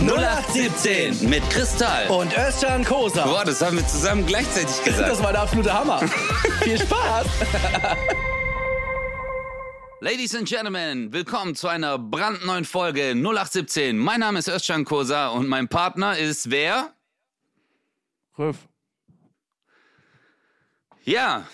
0817 0.00 1.30
Mit 1.30 1.48
Kristall. 1.50 2.08
und 2.08 2.36
Özcan 2.36 2.84
Kosa. 2.84 3.24
Boah, 3.24 3.44
das 3.44 3.62
haben 3.62 3.76
wir 3.76 3.86
zusammen 3.86 4.26
gleichzeitig 4.26 4.82
gesagt. 4.82 5.08
Das 5.08 5.22
war 5.22 5.32
der 5.32 5.42
absolute 5.42 5.72
Hammer. 5.72 5.98
Viel 6.62 6.78
Spaß. 6.78 7.26
Ladies 10.00 10.34
and 10.34 10.48
Gentlemen, 10.48 11.12
willkommen 11.12 11.54
zu 11.54 11.68
einer 11.68 11.96
brandneuen 11.98 12.64
Folge 12.64 13.12
0817. 13.14 13.96
Mein 13.96 14.20
Name 14.20 14.40
ist 14.40 14.48
Özcan 14.48 14.84
Kosa 14.84 15.28
und 15.28 15.48
mein 15.48 15.68
Partner 15.68 16.18
ist 16.18 16.50
wer? 16.50 16.92
Röf. 18.36 18.56
Ja, 21.04 21.46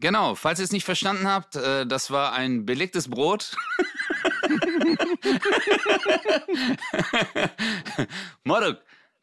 genau. 0.00 0.34
Falls 0.34 0.58
ihr 0.58 0.64
es 0.64 0.72
nicht 0.72 0.84
verstanden 0.84 1.28
habt, 1.28 1.54
äh, 1.54 1.86
das 1.86 2.10
war 2.10 2.32
ein 2.32 2.66
belegtes 2.66 3.08
Brot. 3.08 3.54
Moruk, 8.44 8.78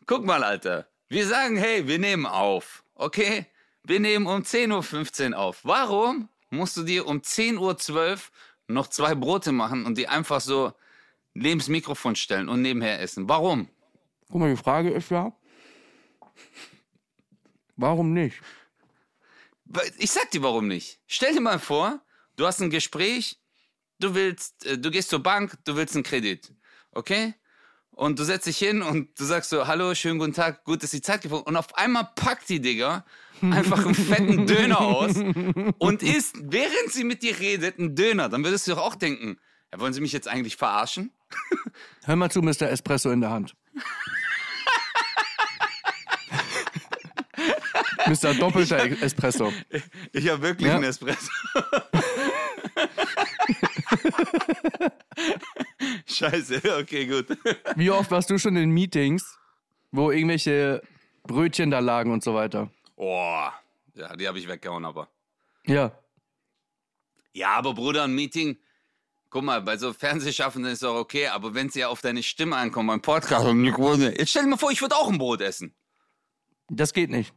guck 0.06 0.26
mal, 0.26 0.44
Alter. 0.44 0.88
Wir 1.10 1.28
sagen, 1.28 1.58
hey, 1.58 1.88
wir 1.88 2.00
nehmen 2.00 2.26
auf. 2.26 2.84
Okay? 2.96 3.46
Wir 3.84 4.00
nehmen 4.00 4.28
um 4.28 4.42
10.15 4.42 5.32
Uhr 5.32 5.40
auf. 5.40 5.60
Warum 5.64 6.30
musst 6.50 6.78
du 6.78 6.84
dir 6.84 7.08
um 7.08 7.20
10.12 7.20 7.60
Uhr 7.60 7.78
noch 8.68 8.88
zwei 8.88 9.16
Brote 9.16 9.52
machen 9.52 9.86
und 9.86 9.98
die 9.98 10.08
einfach 10.08 10.42
so 10.42 10.74
neben 11.34 11.60
das 11.60 11.70
Mikrofon 11.70 12.16
stellen 12.16 12.50
und 12.50 12.62
nebenher 12.62 13.00
essen? 13.00 13.30
Warum? 13.30 13.70
Guck 14.30 14.42
mal, 14.42 14.50
die 14.50 14.62
Frage 14.62 14.90
ist 14.90 15.10
ja, 15.10 15.32
warum 17.78 18.14
nicht? 18.14 18.42
Ich 19.98 20.12
sag 20.12 20.32
dir 20.32 20.44
warum 20.44 20.68
nicht. 20.68 21.00
Stell 21.08 21.34
dir 21.34 21.42
mal 21.42 21.60
vor, 21.60 22.02
du 22.36 22.46
hast 22.46 22.62
ein 22.62 22.70
Gespräch, 22.70 23.40
du 24.00 24.14
willst, 24.16 24.66
äh, 24.66 24.78
du 24.78 24.90
gehst 24.92 25.10
zur 25.10 25.22
Bank, 25.24 25.58
du 25.66 25.76
willst 25.76 25.96
einen 25.96 26.04
Kredit, 26.04 26.54
okay? 26.92 27.34
Und 27.92 28.20
du 28.20 28.24
setzt 28.24 28.46
dich 28.46 28.58
hin 28.60 28.84
und 28.84 29.20
du 29.20 29.24
sagst 29.26 29.50
so, 29.50 29.66
hallo, 29.68 29.96
schönen 29.96 30.20
guten 30.20 30.34
Tag, 30.34 30.64
gut, 30.66 30.84
dass 30.84 30.92
die 30.92 31.02
Zeit 31.02 31.22
gefunden. 31.22 31.46
Und 31.50 31.56
auf 31.58 31.76
einmal 31.76 32.08
packt 32.16 32.48
die 32.48 32.60
Digga 32.62 33.04
einfach 33.42 33.84
einen 33.84 33.96
fetten 33.96 34.46
Döner 34.46 34.80
aus 34.82 35.16
und 35.80 36.04
isst, 36.04 36.36
während 36.44 36.92
sie 36.92 37.04
mit 37.04 37.24
dir 37.24 37.40
redet, 37.40 37.80
einen 37.80 37.96
Döner. 37.96 38.30
Dann 38.30 38.44
würdest 38.44 38.68
du 38.68 38.72
doch 38.72 38.84
auch 38.84 38.94
denken, 38.96 39.40
ja, 39.74 39.80
wollen 39.80 39.94
sie 39.94 40.02
mich 40.02 40.12
jetzt 40.12 40.28
eigentlich 40.28 40.58
verarschen? 40.58 41.12
Hör 42.06 42.16
mal 42.16 42.30
zu, 42.30 42.42
Mr. 42.44 42.70
Espresso 42.70 43.10
in 43.10 43.22
der 43.22 43.32
Hand. 43.32 43.56
Mr. 48.08 48.34
Doppelter 48.36 48.86
Espresso. 49.02 49.52
Ich 50.14 50.30
habe 50.30 50.42
wirklich 50.42 50.68
Ja. 50.70 50.76
einen 50.76 50.86
Espresso. 50.86 51.30
Scheiße, 56.06 56.62
okay, 56.80 57.06
gut. 57.06 57.38
Wie 57.76 57.90
oft 57.92 58.12
warst 58.12 58.30
du 58.30 58.38
schon 58.38 58.56
in 58.56 58.70
Meetings, 58.72 59.38
wo 59.92 60.12
irgendwelche 60.12 60.82
Brötchen 61.24 61.72
da 61.72 61.80
lagen 61.80 62.12
und 62.12 62.24
so 62.24 62.34
weiter? 62.34 62.72
Oh, 62.96 63.48
ja, 63.96 64.16
die 64.16 64.28
habe 64.28 64.40
ich 64.40 64.48
weggehauen, 64.48 64.86
aber. 64.86 65.10
Ja. 65.66 65.92
Ja, 67.34 67.50
aber 67.52 67.74
Bruder, 67.74 68.04
ein 68.04 68.16
Meeting, 68.16 68.58
guck 69.30 69.44
mal, 69.44 69.62
bei 69.62 69.78
so 69.78 69.94
Fernsehschaffenden 69.94 70.72
ist 70.72 70.84
doch 70.84 70.96
okay, 70.96 71.28
aber 71.28 71.54
wenn 71.54 71.68
es 71.68 71.76
ja 71.76 71.88
auf 71.90 72.02
deine 72.02 72.24
Stimme 72.24 72.56
ankommt, 72.56 72.88
beim 72.88 73.02
Podcast, 73.02 73.46
und 73.46 73.64
jetzt 73.64 74.30
stell 74.30 74.44
dir 74.44 74.50
mal 74.50 74.58
vor, 74.58 74.72
ich 74.72 74.82
würde 74.82 74.96
auch 74.96 75.10
ein 75.10 75.18
Brot 75.18 75.42
essen. 75.42 75.76
Das 76.70 76.94
geht 76.94 77.10
nicht. 77.10 77.34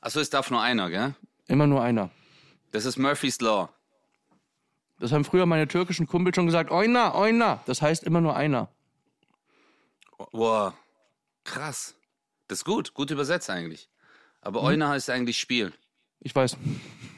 Achso, 0.00 0.20
es 0.20 0.30
darf 0.30 0.50
nur 0.50 0.62
einer, 0.62 0.88
gell? 0.90 1.14
Immer 1.46 1.66
nur 1.66 1.82
einer. 1.82 2.10
Das 2.70 2.84
ist 2.84 2.96
Murphy's 2.96 3.40
Law. 3.40 3.68
Das 4.98 5.12
haben 5.12 5.24
früher 5.24 5.46
meine 5.46 5.68
türkischen 5.68 6.06
Kumpel 6.06 6.34
schon 6.34 6.46
gesagt. 6.46 6.70
Oina, 6.70 7.14
oina. 7.14 7.62
Das 7.66 7.82
heißt 7.82 8.02
immer 8.04 8.20
nur 8.20 8.34
einer. 8.36 8.68
Boah, 10.32 10.74
krass. 11.44 11.94
Das 12.48 12.58
ist 12.58 12.64
gut, 12.64 12.94
gut 12.94 13.10
übersetzt 13.10 13.50
eigentlich. 13.50 13.90
Aber 14.40 14.62
Euna 14.62 14.90
heißt 14.90 15.10
eigentlich 15.10 15.38
Spiel. 15.38 15.72
Ich 16.20 16.34
weiß. 16.34 16.56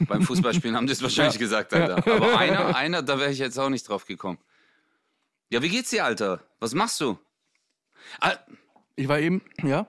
Beim 0.09 0.23
Fußballspielen 0.23 0.77
haben 0.77 0.87
die 0.87 0.93
es 0.93 1.03
wahrscheinlich 1.03 1.35
Ja. 1.35 1.41
gesagt, 1.41 1.73
Alter. 1.75 1.97
Aber 1.99 2.39
einer, 2.39 2.75
einer, 2.77 3.03
da 3.03 3.19
wäre 3.19 3.31
ich 3.31 3.39
jetzt 3.39 3.59
auch 3.59 3.69
nicht 3.69 3.89
drauf 3.89 4.07
gekommen. 4.07 4.39
Ja, 5.51 5.63
wie 5.63 5.69
geht's 5.69 5.91
dir, 5.91 6.05
Alter? 6.05 6.43
Was 6.59 6.75
machst 6.75 7.01
du? 7.01 7.19
Ah, 8.21 8.37
Ich 8.97 9.07
war 9.09 9.19
eben, 9.21 9.43
ja? 9.63 9.87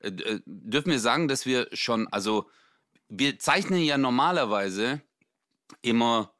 äh, 0.00 0.08
äh, 0.08 0.40
dürfen 0.46 0.90
wir 0.90 1.00
sagen, 1.00 1.28
dass 1.28 1.46
wir 1.46 1.68
schon, 1.72 2.08
also 2.08 2.48
wir 3.08 3.38
zeichnen 3.38 3.82
ja 3.82 3.96
normalerweise 3.98 5.00
immer 5.82 6.32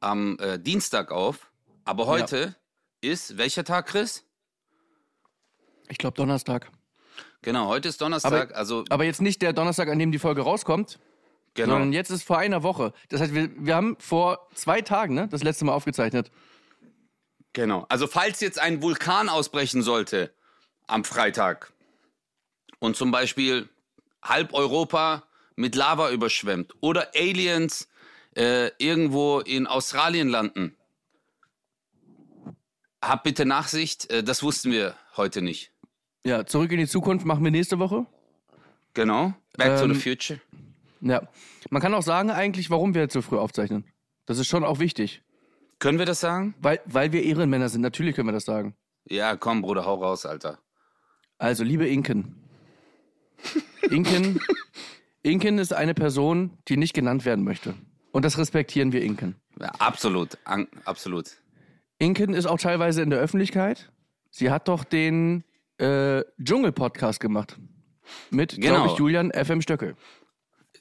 am 0.00 0.38
äh, 0.38 0.58
Dienstag 0.58 1.10
auf, 1.10 1.50
aber 1.84 2.06
heute 2.06 2.54
ist 3.00 3.38
welcher 3.38 3.64
Tag, 3.64 3.86
Chris? 3.86 4.24
Ich 5.88 5.98
glaube 5.98 6.16
Donnerstag. 6.16 6.70
Genau, 7.42 7.68
heute 7.68 7.88
ist 7.88 8.00
Donnerstag, 8.00 8.54
also 8.54 8.84
Aber 8.88 9.04
jetzt 9.04 9.22
nicht 9.22 9.42
der 9.42 9.52
Donnerstag, 9.52 9.88
an 9.88 9.98
dem 9.98 10.12
die 10.12 10.18
Folge 10.18 10.42
rauskommt, 10.42 10.98
genau. 11.54 11.74
sondern 11.74 11.92
jetzt 11.92 12.10
ist 12.10 12.24
vor 12.24 12.38
einer 12.38 12.62
Woche. 12.62 12.92
Das 13.08 13.20
heißt, 13.20 13.32
wir, 13.32 13.50
wir 13.56 13.74
haben 13.74 13.96
vor 14.00 14.48
zwei 14.54 14.82
Tagen 14.82 15.14
ne, 15.14 15.28
das 15.28 15.42
letzte 15.42 15.64
Mal 15.64 15.72
aufgezeichnet. 15.72 16.30
Genau. 17.52 17.86
Also 17.88 18.06
falls 18.06 18.40
jetzt 18.40 18.58
ein 18.58 18.82
Vulkan 18.82 19.28
ausbrechen 19.28 19.82
sollte 19.82 20.32
am 20.86 21.04
Freitag 21.04 21.72
und 22.80 22.96
zum 22.96 23.10
Beispiel 23.10 23.68
halb 24.22 24.52
Europa 24.52 25.24
mit 25.56 25.74
Lava 25.74 26.10
überschwemmt 26.10 26.74
oder 26.80 27.12
Aliens 27.14 27.88
äh, 28.38 28.70
irgendwo 28.78 29.40
in 29.40 29.66
Australien 29.66 30.28
landen, 30.28 30.76
hab 33.02 33.24
bitte 33.24 33.44
Nachsicht, 33.44 34.10
äh, 34.10 34.22
das 34.22 34.42
wussten 34.42 34.70
wir 34.70 34.94
heute 35.16 35.42
nicht. 35.42 35.72
Ja, 36.24 36.46
zurück 36.46 36.70
in 36.72 36.78
die 36.78 36.86
Zukunft 36.86 37.26
machen 37.26 37.42
wir 37.44 37.50
nächste 37.50 37.78
Woche. 37.78 38.06
Genau. 38.94 39.34
Back 39.56 39.78
to 39.78 39.84
Ähm, 39.84 39.94
the 39.94 40.00
future. 40.00 40.40
Ja. 41.00 41.22
Man 41.70 41.82
kann 41.82 41.94
auch 41.94 42.02
sagen 42.02 42.30
eigentlich, 42.30 42.70
warum 42.70 42.94
wir 42.94 43.02
jetzt 43.02 43.12
so 43.12 43.22
früh 43.22 43.38
aufzeichnen. 43.38 43.84
Das 44.26 44.38
ist 44.38 44.48
schon 44.48 44.64
auch 44.64 44.78
wichtig. 44.78 45.22
Können 45.78 45.98
wir 45.98 46.06
das 46.06 46.20
sagen? 46.20 46.54
Weil, 46.60 46.80
weil 46.86 47.12
wir 47.12 47.22
Ehrenmänner 47.22 47.68
sind. 47.68 47.82
Natürlich 47.82 48.14
können 48.16 48.28
wir 48.28 48.32
das 48.32 48.44
sagen. 48.44 48.76
Ja, 49.08 49.36
komm, 49.36 49.62
Bruder, 49.62 49.84
hau 49.84 49.94
raus, 49.94 50.26
Alter. 50.26 50.58
Also, 51.38 51.62
liebe 51.64 51.86
Inken. 51.86 52.34
Inken, 53.88 54.40
Inken 55.22 55.58
ist 55.58 55.72
eine 55.72 55.94
Person, 55.94 56.58
die 56.66 56.76
nicht 56.76 56.94
genannt 56.94 57.24
werden 57.24 57.44
möchte. 57.44 57.74
Und 58.12 58.24
das 58.24 58.38
respektieren 58.38 58.92
wir 58.92 59.02
Inken. 59.02 59.36
Ja, 59.60 59.68
absolut, 59.78 60.38
an, 60.44 60.66
absolut. 60.84 61.26
Inken 61.98 62.32
ist 62.34 62.46
auch 62.46 62.58
teilweise 62.58 63.02
in 63.02 63.10
der 63.10 63.18
Öffentlichkeit. 63.18 63.90
Sie 64.30 64.50
hat 64.50 64.68
doch 64.68 64.84
den 64.84 65.44
äh, 65.78 66.22
Dschungel-Podcast 66.42 67.20
gemacht. 67.20 67.58
Mit, 68.30 68.56
Genau. 68.56 68.74
glaube 68.76 68.88
ich, 68.92 68.98
Julian 68.98 69.32
FM 69.32 69.60
Stöckel. 69.60 69.96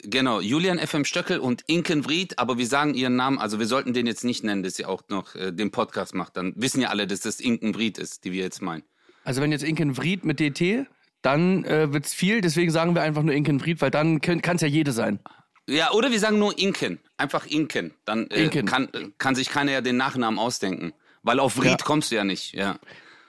Genau, 0.03 0.39
Julian 0.41 0.77
FM 0.77 1.05
Stöckel 1.05 1.39
und 1.39 1.63
Inken 1.65 2.05
Vried, 2.05 2.37
aber 2.37 2.57
wir 2.59 2.67
sagen 2.67 2.93
ihren 2.93 3.15
Namen, 3.15 3.39
also 3.39 3.57
wir 3.57 3.65
sollten 3.65 3.93
den 3.93 4.05
jetzt 4.05 4.23
nicht 4.23 4.43
nennen, 4.43 4.61
dass 4.61 4.75
sie 4.75 4.85
auch 4.85 5.01
noch 5.09 5.33
äh, 5.35 5.51
den 5.51 5.71
Podcast 5.71 6.13
macht. 6.13 6.37
Dann 6.37 6.53
wissen 6.55 6.81
ja 6.81 6.89
alle, 6.89 7.07
dass 7.07 7.21
das 7.21 7.39
Inken 7.39 7.73
Vried 7.73 7.97
ist, 7.97 8.23
die 8.23 8.31
wir 8.31 8.43
jetzt 8.43 8.61
meinen. 8.61 8.83
Also 9.23 9.41
wenn 9.41 9.51
jetzt 9.51 9.63
Inken 9.63 9.95
Vried 9.97 10.23
mit 10.23 10.39
DT, 10.39 10.85
dann 11.23 11.65
äh, 11.65 11.91
wird's 11.91 12.13
viel. 12.13 12.41
Deswegen 12.41 12.69
sagen 12.71 12.93
wir 12.93 13.01
einfach 13.01 13.23
nur 13.23 13.33
Inken 13.33 13.59
Vried, 13.59 13.81
weil 13.81 13.89
dann 13.91 14.21
kann 14.21 14.55
es 14.55 14.61
ja 14.61 14.67
jede 14.67 14.91
sein. 14.91 15.19
Ja, 15.69 15.91
oder 15.91 16.11
wir 16.11 16.19
sagen 16.19 16.39
nur 16.39 16.57
Inken, 16.57 16.99
einfach 17.17 17.45
Inken. 17.45 17.93
Dann 18.05 18.27
äh, 18.31 18.43
Inken. 18.45 18.65
Kann, 18.65 18.85
äh, 18.93 19.09
kann 19.17 19.35
sich 19.35 19.49
keiner 19.49 19.71
ja 19.73 19.81
den 19.81 19.97
Nachnamen 19.97 20.39
ausdenken. 20.39 20.93
Weil 21.23 21.39
auf 21.39 21.55
Vried 21.57 21.71
Ja. 21.71 21.77
kommst 21.85 22.11
du 22.11 22.15
ja 22.15 22.23
nicht, 22.23 22.53
ja. 22.53 22.79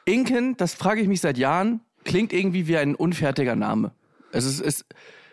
Inken, 0.05 0.57
das 0.57 0.75
frage 0.75 1.01
ich 1.01 1.09
mich 1.09 1.21
seit 1.21 1.37
Jahren, 1.37 1.81
klingt 2.05 2.33
irgendwie 2.33 2.69
wie 2.69 2.77
ein 2.77 2.95
unfertiger 2.95 3.57
Name. 3.57 3.93
Es 4.31 4.45
ist, 4.45 4.61
ist 4.61 4.85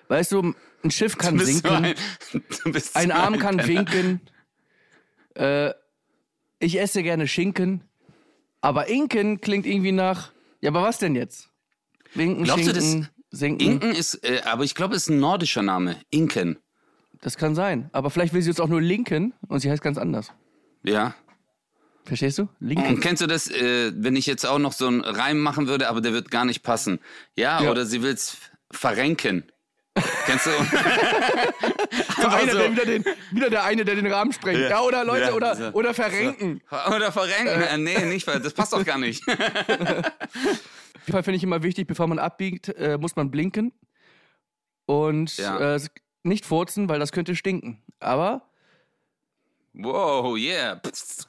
weißt 0.07 0.31
du, 0.31 0.53
ein 0.83 0.91
Schiff 0.91 1.17
kann 1.17 1.38
sinken, 1.39 1.69
ein, 1.71 1.95
ein 2.95 3.11
Arm 3.11 3.37
kann 3.39 3.57
Penner. 3.57 3.67
winken. 3.91 4.22
Äh, 5.35 5.73
ich 6.59 6.79
esse 6.79 7.03
gerne 7.03 7.27
Schinken. 7.27 7.83
Aber 8.61 8.87
Inken 8.87 9.41
klingt 9.41 9.66
irgendwie 9.67 9.91
nach. 9.91 10.31
Ja, 10.61 10.72
aber 10.72 10.81
was 10.81 10.97
denn 10.97 11.16
jetzt? 11.16 11.49
Winken, 12.16 12.46
Glaubst 12.46 12.67
du, 12.67 12.73
das- 12.73 12.84
Schinken, 12.84 13.09
Sinken. 13.29 13.67
Inken 13.67 13.91
ist, 13.91 14.16
äh, 14.23 14.41
aber 14.46 14.63
ich 14.63 14.73
glaube, 14.75 14.96
es 14.96 15.03
ist 15.03 15.09
ein 15.09 15.19
nordischer 15.19 15.61
Name. 15.61 15.97
Inken. 16.09 16.58
Das 17.25 17.37
kann 17.37 17.55
sein. 17.55 17.89
Aber 17.91 18.11
vielleicht 18.11 18.35
will 18.35 18.41
sie 18.43 18.49
jetzt 18.51 18.61
auch 18.61 18.67
nur 18.67 18.79
Linken 18.81 19.33
und 19.47 19.59
sie 19.59 19.72
heißt 19.72 19.81
ganz 19.81 19.97
anders. 19.97 20.31
Ja. 20.83 21.16
Verstehst 22.03 22.37
du? 22.37 22.43
Und 22.43 22.49
Linken. 22.59 22.99
kennst 22.99 23.23
du 23.23 23.25
das, 23.25 23.49
äh, 23.49 23.91
wenn 23.95 24.16
ich 24.16 24.27
jetzt 24.27 24.45
auch 24.45 24.59
noch 24.59 24.73
so 24.73 24.85
einen 24.85 25.01
Reim 25.01 25.39
machen 25.39 25.67
würde, 25.67 25.89
aber 25.89 26.01
der 26.01 26.13
wird 26.13 26.29
gar 26.29 26.45
nicht 26.45 26.61
passen? 26.61 26.99
Ja, 27.35 27.63
Ja. 27.63 27.72
oder 27.72 27.87
sie 27.87 28.03
will's 28.03 28.37
verrenken. 28.72 29.51
Kennst 30.27 30.45
du? 30.45 30.51
So 32.17 32.27
Aber 32.27 32.35
einer, 32.37 32.51
so. 32.51 32.57
der 32.59 32.72
wieder, 32.72 32.85
den, 32.85 33.05
wieder 33.31 33.49
der 33.49 33.63
eine, 33.63 33.85
der 33.85 33.95
den 33.95 34.05
Rahmen 34.11 34.31
sprengt. 34.31 34.59
Ja, 34.59 34.69
Ja. 34.69 34.81
oder 34.81 35.03
Leute, 35.03 35.25
Ja, 35.25 35.33
oder, 35.33 35.55
so. 35.55 35.72
oder 35.72 35.93
verrenken. 35.93 36.61
Oder 36.95 37.11
verrenken. 37.11 37.61
Äh, 37.61 37.77
nee, 37.77 38.05
nicht, 38.05 38.23
ver- 38.25 38.39
das 38.39 38.53
passt 38.53 38.72
doch 38.73 38.83
gar 38.85 38.97
nicht. 38.97 39.23
Auf 39.27 39.33
jeden 39.37 41.11
Fall 41.11 41.23
finde 41.23 41.37
ich 41.37 41.43
immer 41.43 41.63
wichtig, 41.63 41.87
bevor 41.87 42.07
man 42.07 42.19
abbiegt, 42.19 42.69
äh, 42.69 42.97
muss 42.99 43.16
man 43.16 43.31
blinken. 43.31 43.73
Und 44.85 45.37
Ja. 45.37 45.75
äh, 45.75 45.79
nicht 46.25 46.45
furzen, 46.45 46.89
weil 46.89 46.99
das 46.99 47.11
könnte 47.11 47.35
stinken. 47.35 47.81
Aber 47.99 48.43
Wow, 49.77 50.37
yeah. 50.37 50.79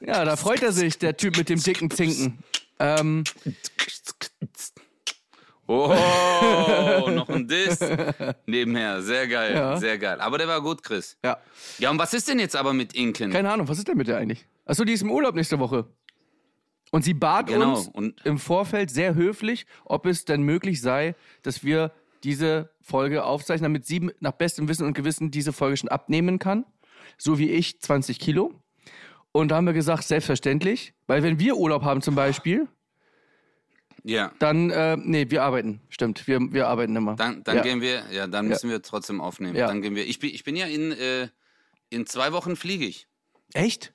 Ja, 0.00 0.24
da 0.24 0.36
freut 0.36 0.62
er 0.62 0.70
sich, 0.72 0.98
der 0.98 1.16
Typ 1.16 1.36
mit 1.36 1.48
dem 1.48 1.60
dicken 1.60 1.90
Zinken. 1.90 2.38
Ähm, 2.78 3.24
Oh, 5.68 7.08
noch 7.10 7.28
ein 7.28 7.48
Diss 7.48 7.80
nebenher. 8.46 9.02
Sehr 9.02 9.26
geil, 9.26 9.52
Ja. 9.54 9.76
sehr 9.78 9.98
geil. 9.98 10.20
Aber 10.20 10.38
der 10.38 10.46
war 10.46 10.60
gut, 10.62 10.82
Chris. 10.84 11.16
ja. 11.24 11.38
Ja, 11.78 11.90
und 11.90 11.98
was 11.98 12.14
ist 12.14 12.28
denn 12.28 12.38
jetzt 12.38 12.54
aber 12.54 12.72
mit 12.72 12.94
Inken? 12.94 13.32
Keine 13.32 13.50
Ahnung, 13.50 13.66
was 13.68 13.78
ist 13.78 13.88
denn 13.88 13.96
mit 13.96 14.06
der 14.06 14.18
eigentlich? 14.18 14.46
Achso, 14.64 14.84
die 14.84 14.92
ist 14.92 15.02
im 15.02 15.10
Urlaub 15.10 15.34
nächste 15.34 15.58
Woche. 15.58 15.86
Und 16.92 17.02
sie 17.02 17.14
bat 17.14 17.48
Genau, 17.48 17.74
uns 17.76 17.88
und- 17.88 18.24
im 18.24 18.38
Vorfeld 18.38 18.90
sehr 18.90 19.16
höflich, 19.16 19.66
ob 19.84 20.06
es 20.06 20.24
denn 20.24 20.42
möglich 20.42 20.80
sei, 20.80 21.16
dass 21.42 21.64
wir 21.64 21.90
diese 22.26 22.70
Folge 22.82 23.24
aufzeichnen, 23.24 23.72
damit 23.72 23.86
sie 23.86 24.10
nach 24.20 24.32
bestem 24.32 24.68
Wissen 24.68 24.84
und 24.84 24.94
Gewissen 24.94 25.30
diese 25.30 25.52
Folge 25.52 25.76
schon 25.76 25.88
abnehmen 25.88 26.38
kann. 26.38 26.66
So 27.16 27.38
wie 27.38 27.50
ich 27.50 27.80
20 27.80 28.18
Kilo. 28.18 28.52
Und 29.30 29.48
da 29.48 29.56
haben 29.56 29.66
wir 29.66 29.72
gesagt, 29.72 30.02
selbstverständlich. 30.04 30.92
Weil 31.06 31.22
wenn 31.22 31.38
wir 31.38 31.56
Urlaub 31.56 31.84
haben 31.84 32.02
zum 32.02 32.16
Beispiel, 32.16 32.66
Ja, 34.02 34.32
dann, 34.40 34.70
äh, 34.70 34.96
nee, 34.96 35.30
wir 35.30 35.44
arbeiten. 35.44 35.80
Stimmt, 35.88 36.26
wir, 36.26 36.40
wir 36.52 36.66
arbeiten 36.66 36.96
immer. 36.96 37.14
dann, 37.14 37.44
dann 37.44 37.56
ja. 37.56 37.62
gehen 37.62 37.80
wir, 37.80 38.04
ja, 38.10 38.26
dann 38.26 38.48
müssen 38.48 38.68
wir 38.70 38.82
trotzdem 38.82 39.20
aufnehmen. 39.20 39.56
Ja. 39.56 39.68
Dann 39.68 39.80
gehen 39.80 39.94
wir. 39.94 40.06
Ich 40.06 40.18
bin, 40.18 40.30
ich 40.30 40.42
bin 40.42 40.56
ja 40.56 40.66
in, 40.66 40.92
äh, 40.92 41.28
in 41.90 42.06
zwei 42.06 42.32
Wochen 42.32 42.56
fliege 42.56 42.86
ich. 42.86 43.06
Echt? 43.54 43.94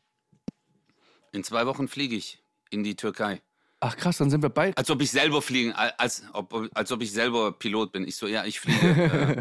In 1.34 1.44
zwei 1.44 1.66
Wochen 1.66 1.88
fliege 1.88 2.16
ich 2.16 2.44
in 2.70 2.84
die 2.84 2.96
Türkei. 2.96 3.42
Ach 3.84 3.98
krass, 3.98 4.18
dann 4.18 4.30
sind 4.30 4.42
wir 4.44 4.50
beide. 4.50 4.78
Als 4.78 4.90
ob 4.92 5.02
ich 5.02 5.10
selber 5.12 5.42
fliegen, 5.42 5.74
als 5.74 6.24
ob, 6.34 6.70
als 6.76 6.92
ob 6.92 7.02
ich 7.02 7.12
selber 7.12 7.52
Pilot 7.52 7.92
bin. 7.92 8.08
Ich 8.08 8.16
so, 8.16 8.28
ja, 8.28 8.46
ich 8.46 8.60
fliege. 8.60 8.88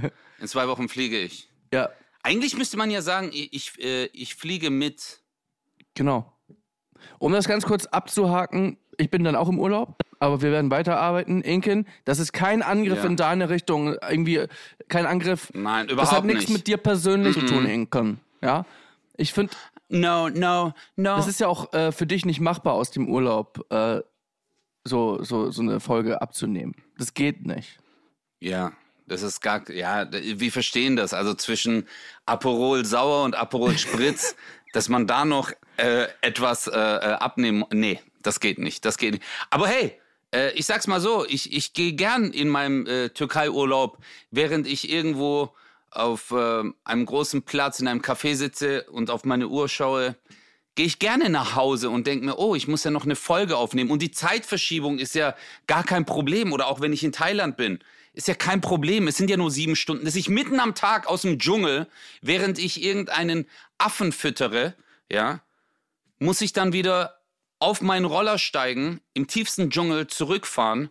äh, 0.09 0.11
in 0.43 0.49
zwei 0.49 0.67
Wochen 0.67 0.89
fliege 0.89 1.19
ich. 1.19 1.49
Ja, 1.73 1.91
Eigentlich 2.23 2.57
müsste 2.57 2.77
man 2.77 2.91
ja 2.91 3.01
sagen, 3.03 3.31
ich, 3.33 3.53
ich, 3.53 3.85
äh, 3.85 4.07
ich 4.07 4.35
fliege 4.35 4.71
mit. 4.71 5.21
Genau. 5.95 6.33
Um 7.19 7.33
das 7.33 7.47
ganz 7.49 7.65
kurz 7.65 7.87
abzuhaken, 7.87 8.77
ich 8.99 9.11
bin 9.11 9.25
dann 9.25 9.37
auch 9.37 9.49
im 9.49 9.59
Urlaub, 9.59 9.97
aber 10.19 10.43
wir 10.43 10.51
werden 10.53 10.71
weiterarbeiten. 10.71 11.41
Inken, 11.43 11.87
das 12.05 12.19
ist 12.19 12.33
kein 12.33 12.63
Angriff 12.63 12.99
Ja. 12.99 13.05
in 13.07 13.17
deine 13.17 13.49
Richtung, 13.51 13.95
irgendwie 14.09 14.47
kein 14.89 15.07
Angriff. 15.07 15.51
Nein, 15.55 15.87
Das 15.87 15.93
überhaupt 15.95 16.13
hat 16.17 16.25
nichts 16.25 16.49
nicht. 16.49 16.53
mit 16.59 16.67
dir 16.67 16.77
persönlich 16.77 17.39
zu 17.39 17.47
tun, 17.47 17.67
Inken. 17.67 18.21
Ja? 18.43 18.65
Ich 19.17 19.33
finde, 19.33 19.53
No, 19.89 20.29
no, 20.29 20.73
no. 20.97 21.17
es 21.19 21.27
ist 21.27 21.41
ja 21.41 21.49
auch 21.49 21.73
äh, 21.73 21.91
für 21.93 22.07
dich 22.07 22.25
nicht 22.25 22.41
machbar, 22.41 22.75
aus 22.75 22.91
dem 22.91 23.09
Urlaub 23.09 23.65
äh, 23.71 24.01
so, 24.85 25.23
so, 25.23 25.51
so 25.51 25.63
eine 25.63 25.81
Folge 25.81 26.23
abzunehmen. 26.23 26.75
Das 26.99 27.15
geht 27.15 27.47
nicht. 27.47 27.79
Ja, 28.41 28.73
das 29.07 29.23
ist 29.23 29.41
gar, 29.41 29.69
ja, 29.71 30.09
wir 30.11 30.53
verstehen 30.53 30.97
das. 30.97 31.13
Also 31.13 31.35
zwischen 31.35 31.87
Aperol 32.27 32.85
Sauer 32.85 33.25
und 33.25 33.35
Aperol 33.35 33.77
Spritz, 33.77 34.37
dass 34.73 34.89
man 34.89 35.07
da 35.07 35.25
noch 35.25 35.53
äh, 35.77 36.07
etwas 36.21 36.67
äh, 36.69 36.71
äh, 36.71 36.77
abnehmen, 36.77 37.65
nee, 37.73 38.01
das 38.23 38.41
geht 38.41 38.59
nicht, 38.59 38.85
das 38.85 38.99
geht 38.99 39.15
nicht. 39.15 39.25
Aber 39.51 39.67
hey, 39.67 39.99
äh, 40.33 40.53
ich 40.53 40.67
sag's 40.67 40.87
mal 40.87 41.01
so, 41.01 41.27
ich, 41.27 41.53
ich 41.53 41.73
gehe 41.73 41.93
gern 41.95 42.31
in 42.31 42.49
meinem 42.49 42.87
äh, 42.87 43.09
Türkei-Urlaub, 43.09 43.99
während 44.31 44.67
ich 44.67 44.91
irgendwo 44.91 45.55
auf 45.91 46.31
äh, 46.31 46.63
einem 46.85 47.07
großen 47.07 47.43
Platz 47.43 47.81
in 47.81 47.89
einem 47.89 48.01
Café 48.01 48.37
sitze 48.37 48.85
und 48.91 49.11
auf 49.11 49.25
meine 49.25 49.49
Uhr 49.49 49.69
schaue, 49.69 50.17
gehe 50.81 50.87
ich 50.87 50.99
gerne 50.99 51.29
nach 51.29 51.57
Hause 51.57 51.91
und 51.91 52.07
denke 52.07 52.25
mir, 52.25 52.39
oh, 52.39 52.55
ich 52.55 52.67
muss 52.67 52.85
ja 52.85 52.91
noch 52.91 53.05
eine 53.05 53.15
Folge 53.15 53.59
aufnehmen. 53.59 53.91
Und 53.91 54.01
die 54.01 54.13
Zeitverschiebung 54.13 54.99
ist 54.99 55.15
ja 55.15 55.37
gar 55.67 55.85
kein 55.85 56.07
Problem. 56.07 56.55
Oder 56.55 56.69
auch 56.69 56.81
wenn 56.81 56.95
ich 56.95 57.05
in 57.05 57.13
Thailand 57.13 57.59
bin, 57.59 57.81
ist 58.15 58.29
ja 58.29 58.35
kein 58.35 58.63
Problem. 58.63 59.07
Es 59.07 59.19
sind 59.19 59.29
ja 59.29 59.37
nur 59.37 59.51
sieben 59.51 59.77
Stunden. 59.77 60.07
Dass 60.07 60.15
ich 60.15 60.31
mitten 60.31 60.59
am 60.59 60.75
Tag 60.75 61.07
aus 61.07 61.21
dem 61.21 61.39
Dschungel, 61.39 61.87
während 62.23 62.59
ich 62.59 62.83
irgendeinen 62.83 63.47
Affen 63.77 64.11
füttere, 64.11 64.75
ja, 65.13 65.43
muss 66.19 66.41
ich 66.41 66.55
dann 66.55 66.73
wieder 66.73 67.21
auf 67.59 67.83
meinen 67.83 68.07
Roller 68.07 68.39
steigen, 68.39 69.03
im 69.13 69.27
tiefsten 69.27 69.69
Dschungel 69.69 70.07
zurückfahren 70.07 70.89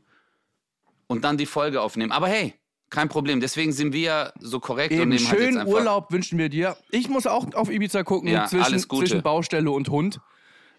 und 1.08 1.24
dann 1.24 1.38
die 1.38 1.48
Folge 1.48 1.82
aufnehmen. 1.82 2.12
Aber 2.12 2.28
hey, 2.28 2.54
kein 2.90 3.10
Problem. 3.10 3.40
Deswegen 3.40 3.72
sind 3.72 3.94
wir 3.94 4.34
so 4.40 4.60
korrekt 4.60 4.92
und 4.94 5.00
Eben 5.00 5.10
nehmen 5.12 5.20
halt 5.28 5.32
jetzt 5.40 5.46
schönen 5.46 5.58
einfach. 5.60 5.74
Urlaub 5.74 6.12
wünschen 6.12 6.38
wir 6.38 6.50
dir. 6.50 6.76
Ich 6.92 7.10
muss 7.10 7.28
auch 7.28 7.54
auf 7.54 7.70
Ibiza 7.70 8.04
gucken, 8.04 8.30
Ja, 8.30 8.48
zwischen, 8.48 8.64
alles 8.66 8.88
Gute. 8.88 9.06
zwischen 9.08 9.22
Baustelle 9.24 9.72
und 9.72 9.90
Hund. 9.90 10.20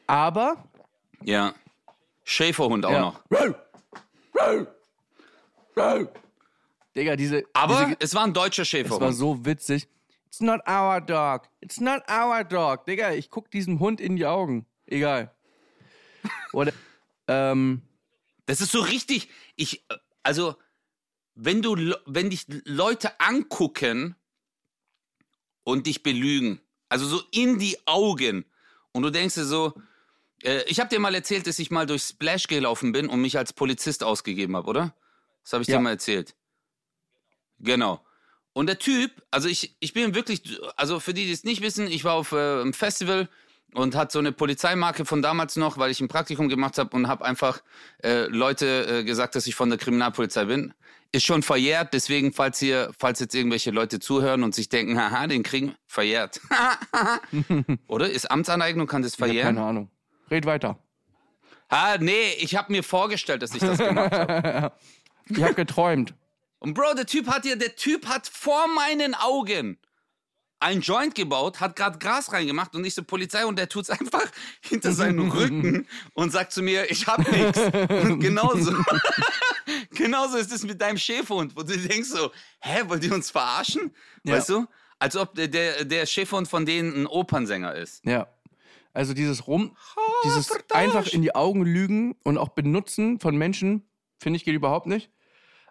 Aber 0.06 0.64
Ja. 1.22 1.54
Schäferhund 2.24 2.84
auch 2.86 2.92
Ja. 2.92 3.00
noch. 3.00 3.20
Digga, 6.96 7.16
diese. 7.16 7.44
Aber 7.52 7.84
diese, 7.84 7.96
es 8.00 8.14
war 8.14 8.24
ein 8.24 8.32
deutscher 8.34 8.62
es 8.62 8.72
war 8.72 8.80
Schäferhund. 8.80 9.14
so 9.16 9.44
witzig. 9.44 9.88
It's 10.26 10.40
not 10.40 10.60
our 10.68 11.00
dog. 11.00 11.42
It's 11.60 11.80
not 11.80 12.02
our 12.10 12.44
dog. 12.44 12.84
Digga, 12.86 13.12
ich 13.12 13.30
guck 13.30 13.50
diesem 13.50 13.80
Hund 13.80 14.00
in 14.00 14.16
die 14.16 14.26
Augen. 14.26 14.66
Egal. 14.86 15.32
Oder. 16.52 16.72
ähm, 17.28 17.82
Das 18.46 18.60
ist 18.60 18.72
so 18.72 18.80
richtig. 18.80 19.28
Ich, 19.56 19.84
äh, 19.90 19.96
also, 20.22 20.56
wenn 21.42 21.62
du, 21.62 21.94
wenn 22.04 22.28
dich 22.28 22.44
Leute 22.64 23.18
angucken 23.18 24.14
und 25.64 25.86
dich 25.86 26.02
belügen, 26.02 26.60
also 26.88 27.06
so 27.06 27.22
in 27.30 27.58
die 27.58 27.78
Augen, 27.86 28.44
und 28.92 29.02
du 29.02 29.10
denkst 29.10 29.36
dir 29.36 29.44
so, 29.44 29.72
äh, 30.42 30.62
ich 30.64 30.80
habe 30.80 30.90
dir 30.90 30.98
mal 30.98 31.14
erzählt, 31.14 31.46
dass 31.46 31.58
ich 31.58 31.70
mal 31.70 31.86
durch 31.86 32.02
Splash 32.02 32.46
gelaufen 32.46 32.92
bin 32.92 33.08
und 33.08 33.20
mich 33.22 33.38
als 33.38 33.52
Polizist 33.52 34.04
ausgegeben 34.04 34.54
habe, 34.54 34.68
oder? 34.68 34.94
Das 35.42 35.54
habe 35.54 35.62
ich 35.62 35.68
Ja. 35.68 35.78
dir 35.78 35.82
mal 35.82 35.90
erzählt. 35.90 36.34
Genau. 37.58 38.04
Und 38.52 38.66
der 38.66 38.78
Typ, 38.78 39.10
also 39.30 39.48
ich, 39.48 39.76
ich 39.80 39.92
bin 39.92 40.14
wirklich, 40.14 40.60
also 40.76 41.00
für 41.00 41.14
die, 41.14 41.24
die 41.24 41.32
es 41.32 41.44
nicht 41.44 41.62
wissen, 41.62 41.86
ich 41.86 42.04
war 42.04 42.14
auf 42.14 42.32
äh, 42.32 42.60
einem 42.60 42.74
Festival 42.74 43.28
und 43.74 43.94
hat 43.94 44.12
so 44.12 44.18
eine 44.18 44.32
Polizeimarke 44.32 45.04
von 45.04 45.22
damals 45.22 45.56
noch, 45.56 45.78
weil 45.78 45.90
ich 45.90 46.00
ein 46.00 46.08
Praktikum 46.08 46.48
gemacht 46.48 46.78
habe 46.78 46.96
und 46.96 47.08
habe 47.08 47.24
einfach 47.24 47.62
äh, 48.02 48.24
Leute 48.24 49.00
äh, 49.00 49.04
gesagt, 49.04 49.34
dass 49.34 49.46
ich 49.46 49.54
von 49.54 49.68
der 49.70 49.78
Kriminalpolizei 49.78 50.44
bin. 50.46 50.74
Ist 51.12 51.24
schon 51.24 51.42
verjährt, 51.42 51.92
deswegen, 51.92 52.32
falls 52.32 52.60
hier, 52.60 52.92
falls 52.96 53.18
jetzt 53.18 53.34
irgendwelche 53.34 53.72
Leute 53.72 53.98
zuhören 53.98 54.44
und 54.44 54.54
sich 54.54 54.68
denken, 54.68 54.96
haha, 54.96 55.26
den 55.26 55.42
kriegen, 55.42 55.74
verjährt. 55.86 56.40
Oder? 57.88 58.10
Ist 58.10 58.30
Amtsaneignung, 58.30 58.86
kann 58.86 59.02
das 59.02 59.16
verjähren? 59.16 59.56
keine 59.56 59.66
Ahnung. 59.66 59.90
Red 60.30 60.46
weiter. 60.46 60.78
Ah, 61.68 61.96
nee, 61.98 62.34
ich 62.38 62.56
habe 62.56 62.72
mir 62.72 62.82
vorgestellt, 62.84 63.42
dass 63.42 63.54
ich 63.54 63.60
das 63.60 63.78
gemacht 63.78 64.12
habe. 64.12 64.72
Ich 65.32 65.44
hab 65.44 65.54
geträumt. 65.54 66.14
Und 66.58 66.74
Bro, 66.74 66.94
der 66.94 67.06
Typ 67.06 67.28
hat 67.28 67.44
hier, 67.44 67.54
der 67.54 67.76
Typ 67.76 68.06
hat 68.06 68.26
vor 68.26 68.66
meinen 68.66 69.14
Augen 69.14 69.78
ein 70.60 70.82
Joint 70.82 71.14
gebaut, 71.14 71.58
hat 71.58 71.74
gerade 71.74 71.98
Gras 71.98 72.32
reingemacht 72.32 72.74
und 72.76 72.84
ich 72.84 72.94
so 72.94 73.02
Polizei 73.02 73.44
und 73.46 73.58
der 73.58 73.68
tut's 73.68 73.90
einfach 73.90 74.30
hinter 74.60 74.92
seinen 74.92 75.30
Rücken 75.30 75.88
und 76.12 76.30
sagt 76.30 76.52
zu 76.52 76.62
mir, 76.62 76.90
ich 76.90 77.06
hab 77.06 77.18
nichts. 77.32 77.58
Und 78.04 78.20
genauso, 78.20 78.72
genauso 79.90 80.36
ist 80.36 80.52
es 80.52 80.62
mit 80.62 80.80
deinem 80.80 80.98
Schäferhund, 80.98 81.56
wo 81.56 81.62
du 81.62 81.76
denkst 81.76 82.10
so, 82.10 82.30
hä, 82.60 82.82
wollt 82.86 83.02
ihr 83.02 83.14
uns 83.14 83.30
verarschen? 83.30 83.94
Ja. 84.22 84.36
Weißt 84.36 84.50
du? 84.50 84.66
Als 84.98 85.16
ob 85.16 85.34
der, 85.34 85.48
der, 85.48 85.84
der 85.86 86.04
Schäferhund 86.04 86.46
von 86.46 86.66
denen 86.66 86.94
ein 86.94 87.06
Opernsänger 87.06 87.74
ist. 87.74 88.04
Ja. 88.04 88.28
Also 88.92 89.14
dieses 89.14 89.46
Rum, 89.46 89.76
dieses 90.24 90.50
einfach 90.72 91.06
in 91.06 91.22
die 91.22 91.34
Augen 91.34 91.64
lügen 91.64 92.16
und 92.22 92.36
auch 92.36 92.50
benutzen 92.50 93.18
von 93.18 93.36
Menschen, 93.36 93.88
finde 94.18 94.36
ich, 94.36 94.44
geht 94.44 94.54
überhaupt 94.54 94.86
nicht. 94.86 95.10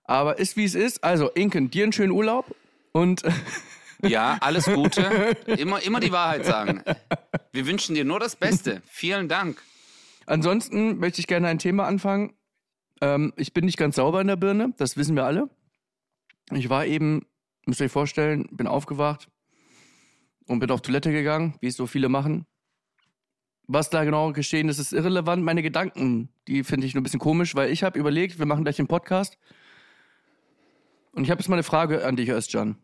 Aber 0.05 0.39
ist 0.39 0.55
wie 0.55 0.63
es 0.63 0.73
ist. 0.73 1.03
Also, 1.03 1.29
Inken, 1.29 1.69
dir 1.69 1.83
einen 1.83 1.93
schönen 1.93 2.11
Urlaub 2.11 2.55
und 2.93 3.23
Ja, 4.01 4.37
alles 4.41 4.65
Gute. 4.65 5.35
Immer, 5.47 5.83
immer 5.83 5.99
die 5.99 6.11
Wahrheit 6.11 6.45
sagen. 6.45 6.83
Wir 7.51 7.67
wünschen 7.67 7.95
dir 7.95 8.05
nur 8.05 8.19
das 8.19 8.35
Beste. 8.35 8.81
Vielen 8.87 9.27
Dank. 9.27 9.61
ansonsten 10.25 10.99
möchte 10.99 11.19
ich 11.19 11.27
gerne 11.27 11.47
ein 11.47 11.59
Thema 11.59 11.85
anfangen. 11.85 12.33
Ähm, 13.01 13.33
ich 13.35 13.53
bin 13.53 13.65
nicht 13.65 13.77
ganz 13.77 13.95
sauber 13.95 14.21
in 14.21 14.27
der 14.27 14.35
Birne, 14.35 14.73
das 14.77 14.97
wissen 14.97 15.15
wir 15.15 15.25
alle. 15.25 15.49
Ich 16.51 16.69
war 16.69 16.85
eben, 16.85 17.25
müsst 17.65 17.81
ihr 17.81 17.85
euch 17.85 17.91
vorstellen, 17.91 18.47
bin 18.51 18.67
aufgewacht 18.67 19.27
und 20.47 20.59
bin 20.59 20.71
auf 20.71 20.81
Toilette 20.81 21.11
gegangen, 21.11 21.55
wie 21.61 21.67
es 21.67 21.75
so 21.75 21.87
viele 21.87 22.09
machen. 22.09 22.45
Was 23.67 23.89
da 23.89 24.03
genau 24.03 24.31
geschehen 24.33 24.67
ist, 24.67 24.79
ist 24.79 24.93
irrelevant. 24.93 25.43
Meine 25.43 25.61
Gedanken, 25.61 26.29
die 26.47 26.63
finde 26.63 26.87
ich 26.87 26.95
nur 26.95 27.01
ein 27.01 27.03
bisschen 27.03 27.19
komisch, 27.19 27.53
weil 27.53 27.71
ich 27.71 27.83
habe 27.83 27.99
überlegt, 27.99 28.39
wir 28.39 28.47
machen 28.47 28.63
gleich 28.63 28.77
den 28.77 28.87
Podcast. 28.87 29.37
Und 31.11 31.23
ich 31.23 31.29
habe 31.29 31.39
jetzt 31.39 31.49
mal 31.49 31.55
eine 31.55 31.63
Frage 31.63 32.03
an 32.03 32.15
dich, 32.15 32.29
Özcan. 32.29 32.77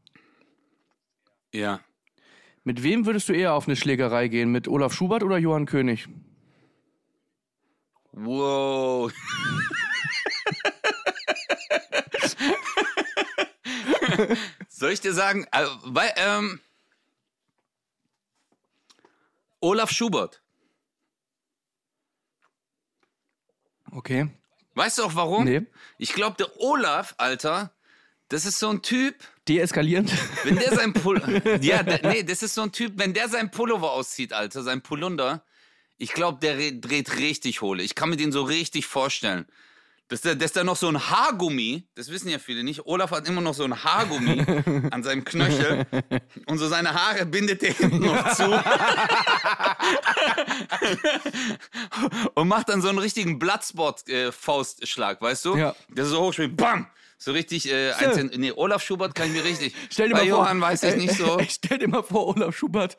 Ja. 1.55 1.79
Mit 2.65 2.83
wem 2.83 3.05
würdest 3.05 3.29
du 3.29 3.33
eher 3.33 3.53
auf 3.53 3.65
eine 3.67 3.77
Schlägerei 3.77 4.27
gehen? 4.27 4.51
Mit 4.51 4.67
Olaf 4.67 4.93
Schubert 4.93 5.23
oder 5.23 5.37
Johann 5.37 5.65
König? 5.65 6.09
Wow. 8.11 9.13
Soll 14.69 14.91
ich 14.91 14.99
dir 14.99 15.13
sagen, 15.13 15.45
äh, 15.51 15.65
weil, 15.83 16.11
ähm, 16.17 16.59
Olaf 19.61 19.91
Schubert. 19.91 20.41
Okay. 23.91 24.29
Weißt 24.73 24.97
du 24.97 25.03
auch 25.03 25.15
warum? 25.15 25.45
Nee. 25.45 25.61
Ich 25.97 26.11
glaube, 26.11 26.35
der 26.35 26.59
Olaf, 26.59 27.15
Alter, 27.17 27.73
das 28.27 28.45
ist 28.45 28.59
so 28.59 28.69
ein 28.69 28.81
Typ, 28.81 29.15
Deeskalierend. 29.47 30.11
wenn 30.43 30.57
der 30.57 30.73
sein 30.75 30.93
Pullover. 30.93 31.57
ja, 31.61 31.83
der, 31.83 32.01
nee, 32.11 32.23
das 32.23 32.41
ist 32.43 32.55
so 32.55 32.61
ein 32.63 32.71
Typ, 32.71 32.93
wenn 32.95 33.13
der 33.13 33.29
sein 33.29 33.51
Pullover 33.51 33.91
auszieht, 33.91 34.33
Alter, 34.33 34.63
sein 34.63 34.81
Polunder. 34.81 35.43
Ich 35.97 36.13
glaube, 36.13 36.39
der 36.41 36.57
re- 36.57 36.73
dreht 36.73 37.17
richtig 37.17 37.61
hohle. 37.61 37.83
Ich 37.83 37.95
kann 37.95 38.09
mir 38.09 38.17
den 38.17 38.31
so 38.31 38.43
richtig 38.43 38.85
vorstellen. 38.87 39.45
Dass 40.07 40.21
der, 40.21 40.35
dass 40.35 40.51
der 40.53 40.63
noch 40.63 40.75
so 40.75 40.87
ein 40.87 41.09
Haargummi, 41.09 41.87
das 41.95 42.09
wissen 42.11 42.29
ja 42.29 42.37
viele 42.37 42.63
nicht, 42.63 42.85
Olaf 42.85 43.09
hat 43.09 43.27
immer 43.27 43.41
noch 43.41 43.55
so 43.55 43.63
ein 43.63 43.83
Haargummi 43.83 44.45
an 44.91 45.01
seinem 45.01 45.23
Knöchel 45.25 45.87
und 46.45 46.59
so 46.59 46.67
seine 46.67 46.93
Haare 46.93 47.25
bindet 47.25 47.63
er 47.63 47.73
hinten 47.73 48.01
noch 48.05 48.33
zu. 48.35 48.43
und 52.35 52.47
macht 52.47 52.69
dann 52.69 52.81
so 52.81 52.89
einen 52.89 52.99
richtigen 52.99 53.39
Bloodsport-Faustschlag, 53.39 55.21
weißt 55.21 55.45
du? 55.45 55.57
Ja. 55.57 55.75
Der 55.89 56.05
so 56.05 56.19
hochspielt, 56.21 56.55
bam! 56.55 56.87
So 57.25 57.31
richtig, 57.31 57.67
äh, 57.73 57.91
So. 58.13 58.21
nee, 58.37 58.51
Olaf 58.51 58.83
Schubert 58.83 59.15
kann 59.15 59.25
ich 59.25 59.33
mir 59.33 59.43
richtig. 59.43 59.73
Stell 59.89 60.09
dir 60.09 60.13
Bei 60.13 60.25
mal 60.25 60.29
vor, 60.29 60.39
Johann 60.43 60.61
weiß 60.61 60.83
ich 60.83 60.93
äh, 60.93 60.97
nicht 60.97 61.15
so. 61.15 61.39
Ich 61.39 61.53
stell 61.53 61.79
dir 61.79 61.87
mal 61.87 62.03
vor, 62.03 62.27
Olaf 62.27 62.55
Schubert. 62.55 62.97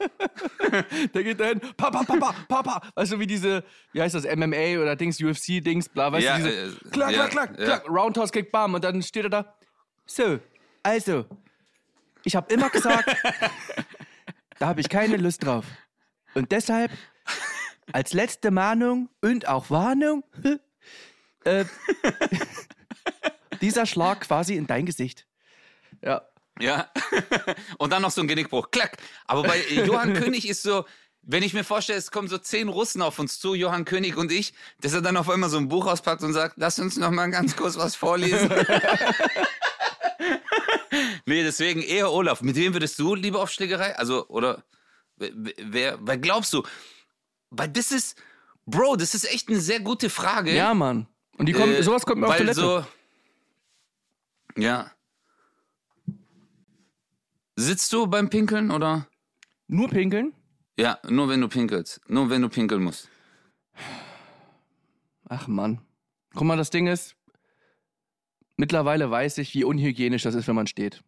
der 1.14 1.22
geht 1.22 1.38
dahin, 1.38 1.60
Papa, 1.76 2.02
Papa, 2.02 2.34
Papa. 2.48 2.80
Weißt 2.94 3.12
du, 3.12 3.18
wie 3.18 3.26
diese, 3.26 3.62
wie 3.92 4.00
heißt 4.00 4.14
das, 4.14 4.24
MMA 4.24 4.80
oder 4.80 4.96
Dings, 4.96 5.20
UFC-Dings, 5.20 5.90
bla, 5.90 6.10
weißt 6.10 6.24
Ja, 6.24 6.38
du, 6.38 6.44
diese, 6.44 6.58
äh, 6.68 6.90
klack, 6.92 7.10
ja, 7.10 7.28
klack, 7.28 7.56
klack, 7.56 7.58
ja. 7.58 7.64
klack, 7.66 7.90
Roundhouse 7.90 8.32
Kick, 8.32 8.50
bam, 8.50 8.72
und 8.72 8.82
dann 8.82 9.02
steht 9.02 9.24
er 9.24 9.28
da, 9.30 9.54
so, 10.06 10.40
also, 10.82 11.26
ich 12.24 12.34
habe 12.34 12.50
immer 12.54 12.70
gesagt, 12.70 13.14
da 14.58 14.66
habe 14.66 14.80
ich 14.80 14.88
keine 14.88 15.18
Lust 15.18 15.44
drauf. 15.44 15.66
Und 16.32 16.52
deshalb, 16.52 16.90
als 17.92 18.14
letzte 18.14 18.50
Mahnung 18.50 19.10
und 19.20 19.46
auch 19.46 19.68
Warnung, 19.68 20.24
äh, 21.44 21.66
dieser 23.60 23.86
Schlag 23.86 24.22
quasi 24.22 24.54
in 24.54 24.66
dein 24.66 24.86
Gesicht. 24.86 25.26
Ja. 26.02 26.22
Ja. 26.58 26.90
Und 27.78 27.90
dann 27.92 28.02
noch 28.02 28.10
so 28.10 28.20
ein 28.20 28.28
Genickbruch. 28.28 28.70
Klack. 28.70 28.98
Aber 29.26 29.42
bei 29.42 29.62
Johann 29.70 30.14
König 30.14 30.48
ist 30.48 30.62
so, 30.62 30.84
wenn 31.22 31.42
ich 31.42 31.54
mir 31.54 31.64
vorstelle, 31.64 31.98
es 31.98 32.10
kommen 32.10 32.28
so 32.28 32.38
zehn 32.38 32.68
Russen 32.68 33.02
auf 33.02 33.18
uns 33.18 33.38
zu, 33.38 33.54
Johann 33.54 33.84
König 33.84 34.16
und 34.16 34.32
ich, 34.32 34.54
dass 34.80 34.94
er 34.94 35.02
dann 35.02 35.16
auf 35.16 35.28
einmal 35.28 35.50
so 35.50 35.58
ein 35.58 35.68
Buch 35.68 35.86
auspackt 35.86 36.22
und 36.22 36.32
sagt, 36.32 36.54
lass 36.56 36.78
uns 36.78 36.96
noch 36.96 37.10
mal 37.10 37.30
ganz 37.30 37.56
kurz 37.56 37.76
was 37.76 37.94
vorlesen. 37.94 38.50
nee, 41.26 41.42
deswegen 41.42 41.82
eher 41.82 42.10
Olaf. 42.10 42.40
Mit 42.42 42.56
wem 42.56 42.72
würdest 42.72 42.98
du 42.98 43.14
lieber 43.14 43.40
auf 43.42 43.50
Schlägerei? 43.50 43.96
Also, 43.96 44.26
oder 44.28 44.64
wer, 45.16 45.30
wer, 45.34 45.98
wer 46.00 46.18
glaubst 46.18 46.52
du? 46.52 46.62
Weil 47.50 47.68
das 47.68 47.92
ist, 47.92 48.16
Bro, 48.66 48.96
das 48.96 49.14
ist 49.14 49.30
echt 49.30 49.48
eine 49.48 49.60
sehr 49.60 49.80
gute 49.80 50.10
Frage. 50.10 50.54
Ja, 50.54 50.74
Mann. 50.74 51.06
Und 51.40 51.46
die 51.46 51.54
kommen, 51.54 51.72
Äh, 51.72 51.82
sowas 51.82 52.04
kommt 52.04 52.20
mir 52.20 52.28
auf 52.28 52.36
Toilette. 52.36 52.60
So, 52.60 52.84
ja. 54.56 54.90
Sitzt 57.56 57.90
du 57.94 58.06
beim 58.06 58.28
Pinkeln 58.28 58.70
oder? 58.70 59.08
Nur 59.66 59.88
pinkeln? 59.88 60.34
Ja, 60.76 60.98
nur 61.08 61.30
wenn 61.30 61.40
du 61.40 61.48
pinkelst. 61.48 62.02
Nur 62.08 62.28
wenn 62.28 62.42
du 62.42 62.50
pinkeln 62.50 62.82
musst. 62.82 63.08
Ach 65.30 65.48
Mann. 65.48 65.80
Guck 66.34 66.42
mal, 66.42 66.58
das 66.58 66.68
Ding 66.68 66.86
ist, 66.86 67.16
mittlerweile 68.58 69.10
weiß 69.10 69.38
ich, 69.38 69.54
wie 69.54 69.64
unhygienisch 69.64 70.24
das 70.24 70.34
ist, 70.34 70.46
wenn 70.46 70.56
man 70.56 70.66
steht. 70.66 71.02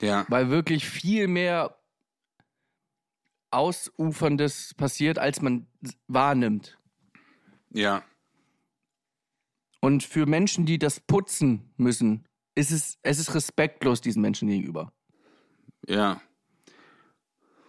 Ja. 0.00 0.26
Weil 0.28 0.50
wirklich 0.50 0.88
viel 0.88 1.28
mehr 1.28 1.78
Ausuferndes 3.52 4.74
passiert, 4.74 5.20
als 5.20 5.40
man 5.40 5.68
wahrnimmt. 6.08 6.78
Ja. 7.70 8.02
Und 9.80 10.02
für 10.02 10.26
Menschen, 10.26 10.66
die 10.66 10.78
das 10.78 11.00
putzen 11.00 11.72
müssen, 11.76 12.26
ist 12.54 12.70
es, 12.70 12.98
es 13.02 13.18
ist 13.18 13.34
respektlos 13.34 14.00
diesen 14.00 14.22
Menschen 14.22 14.48
gegenüber. 14.48 14.92
Ja. 15.86 16.20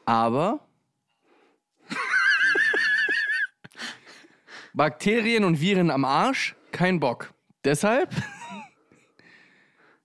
Aber 0.05 0.67
Bakterien 4.73 5.43
und 5.45 5.61
Viren 5.61 5.89
am 5.89 6.03
Arsch, 6.03 6.55
kein 6.71 6.99
Bock. 6.99 7.33
Deshalb, 7.63 8.13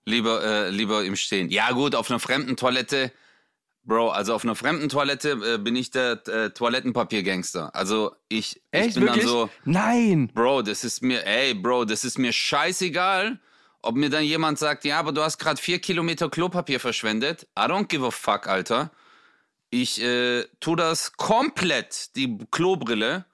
Lieber, 0.09 0.45
äh, 0.45 0.71
lieber 0.71 1.05
im 1.05 1.17
Stehen. 1.17 1.51
Ja, 1.51 1.73
gut, 1.73 1.97
auf 1.97 2.09
einer 2.09 2.21
fremden 2.21 2.57
Toilette. 2.57 3.13
Bro, 3.87 4.11
also 4.11 4.35
auf 4.35 4.43
einer 4.43 4.57
fremden 4.57 4.89
Toilette 4.89 5.31
äh, 5.31 5.59
bin 5.59 5.77
ich 5.77 5.93
der 5.93 6.27
äh, 6.27 6.51
Toilettenpapier-Gangster. 6.51 7.73
Also 7.73 8.17
ich, 8.29 8.57
ich 8.57 8.63
echt 8.73 8.95
bin 8.95 9.05
wirklich? 9.05 9.25
dann 9.25 9.33
so, 9.33 9.51
Nein. 9.65 10.29
Bro, 10.35 10.63
das 10.63 10.83
ist 10.83 11.03
mir, 11.03 11.25
ey, 11.25 11.55
Bro, 11.55 11.85
das 11.85 12.05
ist 12.05 12.19
mir 12.19 12.33
scheißegal, 12.33 13.39
ob 13.83 13.95
mir 13.95 14.11
dann 14.11 14.25
jemand 14.25 14.59
sagt, 14.59 14.85
ja, 14.85 14.99
aber 14.99 15.13
du 15.13 15.23
hast 15.23 15.39
gerade 15.39 15.63
vier 15.63 15.79
Kilometer 15.79 16.29
Klopapier 16.29 16.81
verschwendet. 16.81 17.47
I 17.57 17.63
don't 17.63 17.87
give 17.87 18.05
a 18.05 18.11
fuck, 18.11 18.49
Alter. 18.49 18.91
Ich 19.71 20.03
äh, 20.03 20.45
tu 20.59 20.75
das 20.75 21.13
komplett, 21.13 22.17
die 22.17 22.39
Klobrille. 22.51 23.25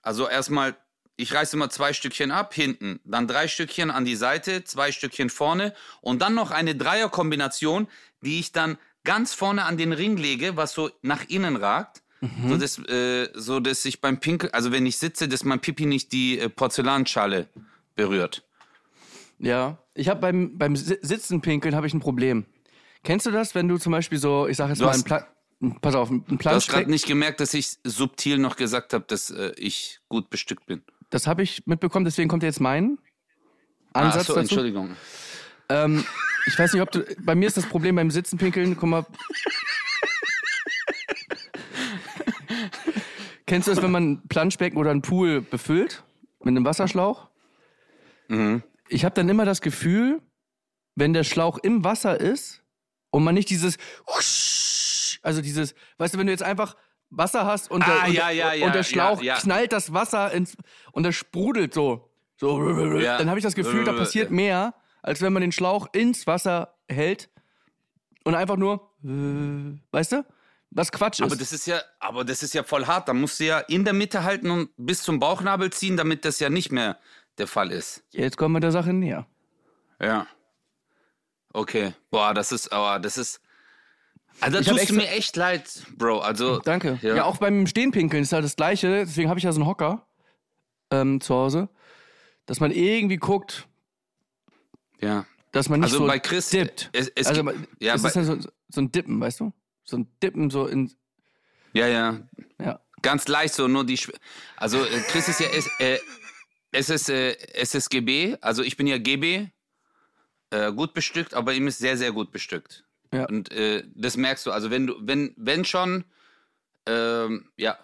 Also 0.00 0.28
erstmal, 0.28 0.76
ich 1.16 1.34
reiße 1.34 1.56
immer 1.56 1.70
zwei 1.70 1.92
Stückchen 1.92 2.30
ab, 2.30 2.54
hinten, 2.54 3.00
dann 3.04 3.26
drei 3.26 3.48
Stückchen 3.48 3.90
an 3.90 4.04
die 4.04 4.16
Seite, 4.16 4.62
zwei 4.62 4.92
Stückchen 4.92 5.28
vorne 5.28 5.74
und 6.00 6.22
dann 6.22 6.34
noch 6.34 6.52
eine 6.52 6.76
Dreierkombination, 6.76 7.88
die 8.20 8.38
ich 8.38 8.52
dann 8.52 8.78
ganz 9.04 9.34
vorne 9.34 9.64
an 9.64 9.76
den 9.76 9.92
Ring 9.92 10.16
lege, 10.16 10.56
was 10.56 10.72
so 10.74 10.90
nach 11.02 11.24
innen 11.28 11.56
ragt. 11.56 12.02
So, 12.48 12.56
dass, 12.56 12.78
äh, 12.78 13.30
so 13.34 13.58
dass 13.58 13.84
ich 13.84 14.00
beim 14.00 14.20
Pinkel, 14.20 14.48
also 14.52 14.70
wenn 14.70 14.86
ich 14.86 14.96
sitze, 14.96 15.26
dass 15.26 15.42
mein 15.44 15.58
Pipi 15.58 15.86
nicht 15.86 16.12
die 16.12 16.38
äh, 16.38 16.48
Porzellanschale 16.48 17.48
berührt. 17.96 18.44
Ja, 19.40 19.78
ich 19.94 20.08
habe 20.08 20.20
beim, 20.20 20.56
beim 20.56 20.76
Si- 20.76 20.98
Sitzen 21.02 21.40
pinkeln 21.40 21.74
habe 21.74 21.88
ich 21.88 21.94
ein 21.94 21.98
Problem. 21.98 22.46
Kennst 23.02 23.26
du 23.26 23.32
das, 23.32 23.56
wenn 23.56 23.66
du 23.66 23.76
zum 23.76 23.90
Beispiel 23.90 24.18
so, 24.18 24.46
ich 24.46 24.56
sag 24.56 24.68
jetzt 24.68 24.80
Du 24.80 24.84
mal, 24.84 24.92
hast- 24.92 25.00
ein 25.00 25.04
Pla 25.04 25.26
Pass 25.80 25.96
auf, 25.96 26.10
ein 26.10 26.24
Du 26.28 26.38
hast 26.44 26.68
gerade 26.68 26.88
nicht 26.88 27.06
gemerkt, 27.06 27.40
dass 27.40 27.54
ich 27.54 27.78
subtil 27.82 28.38
noch 28.38 28.54
gesagt 28.54 28.94
habe, 28.94 29.04
dass 29.08 29.30
äh, 29.30 29.52
ich 29.56 29.98
gut 30.08 30.30
bestückt 30.30 30.66
bin. 30.66 30.82
Das 31.10 31.26
habe 31.26 31.42
ich 31.42 31.66
mitbekommen, 31.66 32.04
deswegen 32.04 32.28
kommt 32.28 32.44
jetzt 32.44 32.60
mein 32.60 32.98
Ansatz 33.94 34.14
Ach 34.22 34.26
so, 34.26 34.32
dazu. 34.34 34.40
Entschuldigung. 34.40 34.96
Ähm, 35.68 36.04
ich 36.46 36.58
weiß 36.58 36.72
nicht, 36.72 36.82
ob 36.82 36.90
du. 36.90 37.04
Bei 37.20 37.34
mir 37.34 37.46
ist 37.48 37.56
das 37.56 37.66
Problem 37.66 37.96
beim 37.96 38.10
Sitzen 38.10 38.38
pinkeln, 38.38 38.76
guck 38.76 38.88
mal. 38.88 39.06
Kennst 43.46 43.68
du 43.68 43.74
das, 43.74 43.82
wenn 43.82 43.90
man 43.90 44.12
ein 44.12 44.28
Planschbecken 44.28 44.78
oder 44.78 44.90
einen 44.90 45.02
Pool 45.02 45.42
befüllt 45.42 46.04
mit 46.40 46.48
einem 46.48 46.64
Wasserschlauch? 46.64 47.28
Mhm. 48.28 48.62
Ich 48.88 49.04
habe 49.04 49.14
dann 49.14 49.28
immer 49.28 49.44
das 49.44 49.60
Gefühl, 49.60 50.22
wenn 50.94 51.12
der 51.12 51.24
Schlauch 51.24 51.58
im 51.58 51.84
Wasser 51.84 52.18
ist 52.18 52.62
und 53.10 53.24
man 53.24 53.34
nicht 53.34 53.50
dieses 53.50 53.76
also 55.22 55.40
dieses, 55.40 55.74
weißt 55.98 56.14
du, 56.14 56.18
wenn 56.18 56.26
du 56.26 56.32
jetzt 56.32 56.42
einfach 56.42 56.76
Wasser 57.10 57.44
hast 57.46 57.70
und 57.70 57.86
der, 57.86 57.94
Ah, 58.02 58.06
und, 58.06 58.12
ja, 58.14 58.26
der- 58.28 58.34
ja, 58.36 58.52
ja, 58.54 58.66
und 58.66 58.74
der 58.74 58.82
Schlauch 58.82 59.20
knallt 59.40 59.72
das 59.72 59.92
Wasser 59.92 60.32
ins 60.32 60.56
und 60.92 61.02
der 61.04 61.12
sprudelt 61.12 61.74
so, 61.74 62.10
so 62.38 62.98
Ja. 62.98 63.18
dann 63.18 63.28
habe 63.28 63.38
ich 63.38 63.44
das 63.44 63.54
Gefühl, 63.54 63.84
da 63.84 63.92
passiert 63.92 64.30
mehr, 64.30 64.74
als 65.02 65.20
wenn 65.20 65.32
man 65.32 65.42
den 65.42 65.52
Schlauch 65.52 65.88
ins 65.92 66.26
Wasser 66.26 66.74
hält 66.88 67.28
und 68.24 68.34
einfach 68.34 68.56
nur, 68.56 68.90
äh, 69.04 69.78
weißt 69.90 70.12
du, 70.12 70.24
was 70.70 70.90
Quatsch 70.92 71.20
ist. 71.20 71.26
Aber 71.26 71.36
das 71.36 71.52
ist 71.52 71.66
ja, 71.66 71.80
aber 72.00 72.24
das 72.24 72.42
ist 72.42 72.54
ja 72.54 72.62
voll 72.62 72.86
hart. 72.86 73.08
Da 73.08 73.12
musst 73.12 73.38
du 73.40 73.44
ja 73.44 73.58
in 73.60 73.84
der 73.84 73.92
Mitte 73.92 74.24
halten 74.24 74.50
und 74.50 74.70
bis 74.76 75.02
zum 75.02 75.18
Bauchnabel 75.20 75.70
ziehen, 75.70 75.96
damit 75.96 76.24
das 76.24 76.40
ja 76.40 76.48
nicht 76.48 76.72
mehr 76.72 76.98
der 77.38 77.46
Fall 77.46 77.70
ist. 77.72 78.04
Jetzt 78.10 78.36
kommen 78.36 78.54
wir 78.54 78.60
der 78.60 78.72
Sache 78.72 78.92
näher. 78.92 79.26
Ja. 80.00 80.26
Okay. 81.52 81.92
Boah, 82.10 82.32
das 82.34 82.52
ist, 82.52 82.72
aber 82.72 82.98
das 82.98 83.18
ist. 83.18 83.40
Also 84.40 84.58
da 84.58 84.64
tust 84.64 84.88
du 84.88 84.94
mir 84.94 85.08
echt 85.08 85.36
leid, 85.36 85.82
Bro. 85.96 86.20
Also. 86.20 86.58
Danke. 86.60 86.98
Ja, 87.02 87.16
Ja. 87.16 87.24
auch 87.24 87.36
beim 87.36 87.66
Stehenpinkeln 87.66 88.22
ist 88.22 88.32
halt 88.32 88.44
das 88.44 88.56
Gleiche. 88.56 89.04
Deswegen 89.04 89.28
habe 89.28 89.38
ich 89.38 89.44
ja 89.44 89.52
so 89.52 89.60
einen 89.60 89.68
Hocker 89.68 90.06
ähm, 90.90 91.20
zu 91.20 91.34
Hause, 91.34 91.68
dass 92.46 92.58
man 92.60 92.70
irgendwie 92.70 93.18
guckt, 93.18 93.68
Ja. 95.02 95.26
dass 95.50 95.68
man 95.68 95.80
nicht 95.80 95.86
Also 95.92 95.98
so 95.98 96.06
bei 96.06 96.18
Chris. 96.18 96.48
dippt. 96.50 96.88
Es, 96.92 97.08
es 97.14 97.26
also 97.26 97.44
gibt, 97.44 97.82
ja, 97.82 97.94
es 97.94 98.02
bei, 98.02 98.08
ist 98.08 98.14
ja 98.16 98.24
so, 98.24 98.38
so 98.68 98.80
ein 98.80 98.92
Dippen, 98.92 99.20
weißt 99.20 99.40
du? 99.40 99.52
So 99.84 99.96
ein 99.98 100.08
Dippen 100.22 100.48
so 100.50 100.66
in, 100.66 100.92
ja, 101.72 101.86
ja. 101.88 102.20
ja. 102.60 102.80
Ganz 103.02 103.26
leicht 103.28 103.54
so, 103.54 103.66
nur 103.68 103.84
die. 103.84 103.98
Schw- 103.98 104.14
Also 104.56 104.84
äh, 104.84 105.00
Chris 105.08 105.28
ist 105.28 105.40
ja 105.40 105.48
S, 105.48 105.68
äh, 105.80 105.98
SS, 106.70 107.08
äh, 107.08 107.32
SSGB, 107.54 108.36
also 108.40 108.62
ich 108.62 108.76
bin 108.76 108.86
ja 108.86 108.98
GB, 108.98 109.48
äh, 110.50 110.72
gut 110.72 110.94
bestückt, 110.94 111.34
aber 111.34 111.52
ihm 111.52 111.66
ist 111.66 111.78
sehr, 111.78 111.96
sehr 111.96 112.12
gut 112.12 112.30
bestückt. 112.30 112.84
Ja. 113.12 113.26
Und 113.26 113.50
äh, 113.52 113.84
das 113.94 114.16
merkst 114.16 114.46
du, 114.46 114.52
also 114.52 114.70
wenn 114.70 114.86
du, 114.86 114.94
wenn, 115.00 115.34
wenn 115.36 115.64
schon, 115.64 116.04
ähm, 116.86 117.50
ja, 117.56 117.76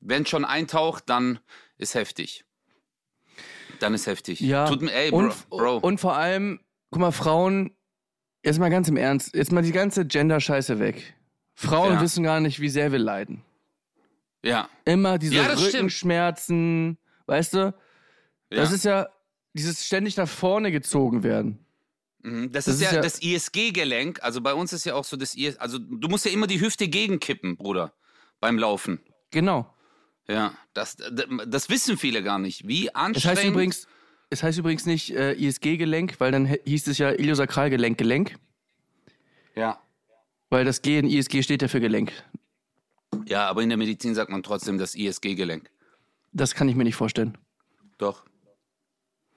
wenn 0.00 0.26
schon 0.26 0.44
eintaucht, 0.44 1.04
dann 1.08 1.40
ist 1.78 1.94
heftig. 1.94 2.44
Dann 3.80 3.94
ist 3.94 4.06
heftig. 4.06 4.40
Ja. 4.40 4.66
Tut 4.68 4.82
mir, 4.82 4.92
ey, 4.92 5.10
Bro. 5.10 5.18
und, 5.18 5.48
Bro. 5.50 5.76
und 5.78 6.00
vor 6.00 6.14
allem, 6.16 6.60
guck 6.90 7.00
mal, 7.00 7.10
Frauen, 7.12 7.70
jetzt 8.44 8.58
mal 8.58 8.70
ganz 8.70 8.88
im 8.88 8.96
Ernst, 8.96 9.34
jetzt 9.34 9.52
mal 9.52 9.62
die 9.62 9.72
ganze 9.72 10.04
Gender-Scheiße 10.06 10.78
weg. 10.78 11.14
Frauen 11.54 11.94
Ja. 11.94 12.00
wissen 12.00 12.24
gar 12.24 12.40
nicht, 12.40 12.60
wie 12.60 12.68
sehr 12.68 12.92
wir 12.92 12.98
leiden. 12.98 13.42
ja. 14.42 14.68
Immer 14.84 15.18
diese 15.18 15.34
Ja, 15.36 15.44
das 15.48 15.60
stimmt. 15.60 15.74
Rückenschmerzen, 15.74 16.98
weißt 17.26 17.54
du? 17.54 17.58
ja. 17.58 17.72
Das 18.50 18.72
ist 18.72 18.84
ja 18.84 19.08
dieses 19.54 19.84
ständig 19.86 20.16
nach 20.16 20.28
vorne 20.28 20.70
gezogen 20.72 21.22
werden. 21.22 21.58
Mhm, 22.22 22.52
Das, 22.52 22.66
Das 22.66 22.74
ist, 22.74 22.80
ist 22.82 22.90
ja, 22.90 22.96
ja- 22.96 23.02
das 23.02 23.20
ISG-Gelenk. 23.22 24.22
Also 24.22 24.40
bei 24.40 24.52
uns 24.54 24.72
ist 24.72 24.84
ja 24.84 24.94
auch 24.94 25.04
so 25.04 25.16
das 25.16 25.34
IS. 25.34 25.56
Also 25.58 25.78
du 25.78 26.08
musst 26.08 26.24
ja 26.24 26.30
immer 26.32 26.46
die 26.46 26.60
Hüfte 26.60 26.88
gegenkippen, 26.88 27.56
Bruder. 27.56 27.94
beim 28.40 28.58
Laufen. 28.58 29.00
Genau. 29.30 29.73
Ja, 30.28 30.54
das, 30.72 30.96
das 31.46 31.68
wissen 31.68 31.96
viele 31.98 32.22
gar 32.22 32.38
nicht. 32.38 32.66
Wie 32.66 32.94
anstrengend. 32.94 33.38
heißt 33.38 33.48
übrigens, 33.48 33.86
es 34.30 34.42
heißt 34.42 34.58
übrigens 34.58 34.86
nicht 34.86 35.10
äh, 35.10 35.32
ISG-Gelenk, 35.34 36.18
weil 36.18 36.32
dann 36.32 36.46
hieß 36.46 36.86
es 36.88 36.98
ja 36.98 37.10
Iliosakralgelenk, 37.12 37.98
Gelenk, 37.98 38.36
Ja. 39.54 39.80
weil 40.50 40.64
das 40.64 40.80
G 40.82 40.98
in 40.98 41.06
ISG 41.06 41.42
steht 41.42 41.60
ja 41.62 41.68
für 41.68 41.80
Gelenk. 41.80 42.12
ja, 43.26 43.46
aber 43.48 43.62
in 43.62 43.68
der 43.68 43.76
Medizin 43.78 44.14
sagt 44.14 44.30
man 44.30 44.42
trotzdem 44.42 44.78
das 44.78 44.94
ISG-Gelenk. 44.94 45.70
Das 46.32 46.54
kann 46.54 46.68
ich 46.68 46.74
mir 46.74 46.84
nicht 46.84 46.96
vorstellen. 46.96 47.36
Doch. 47.98 48.24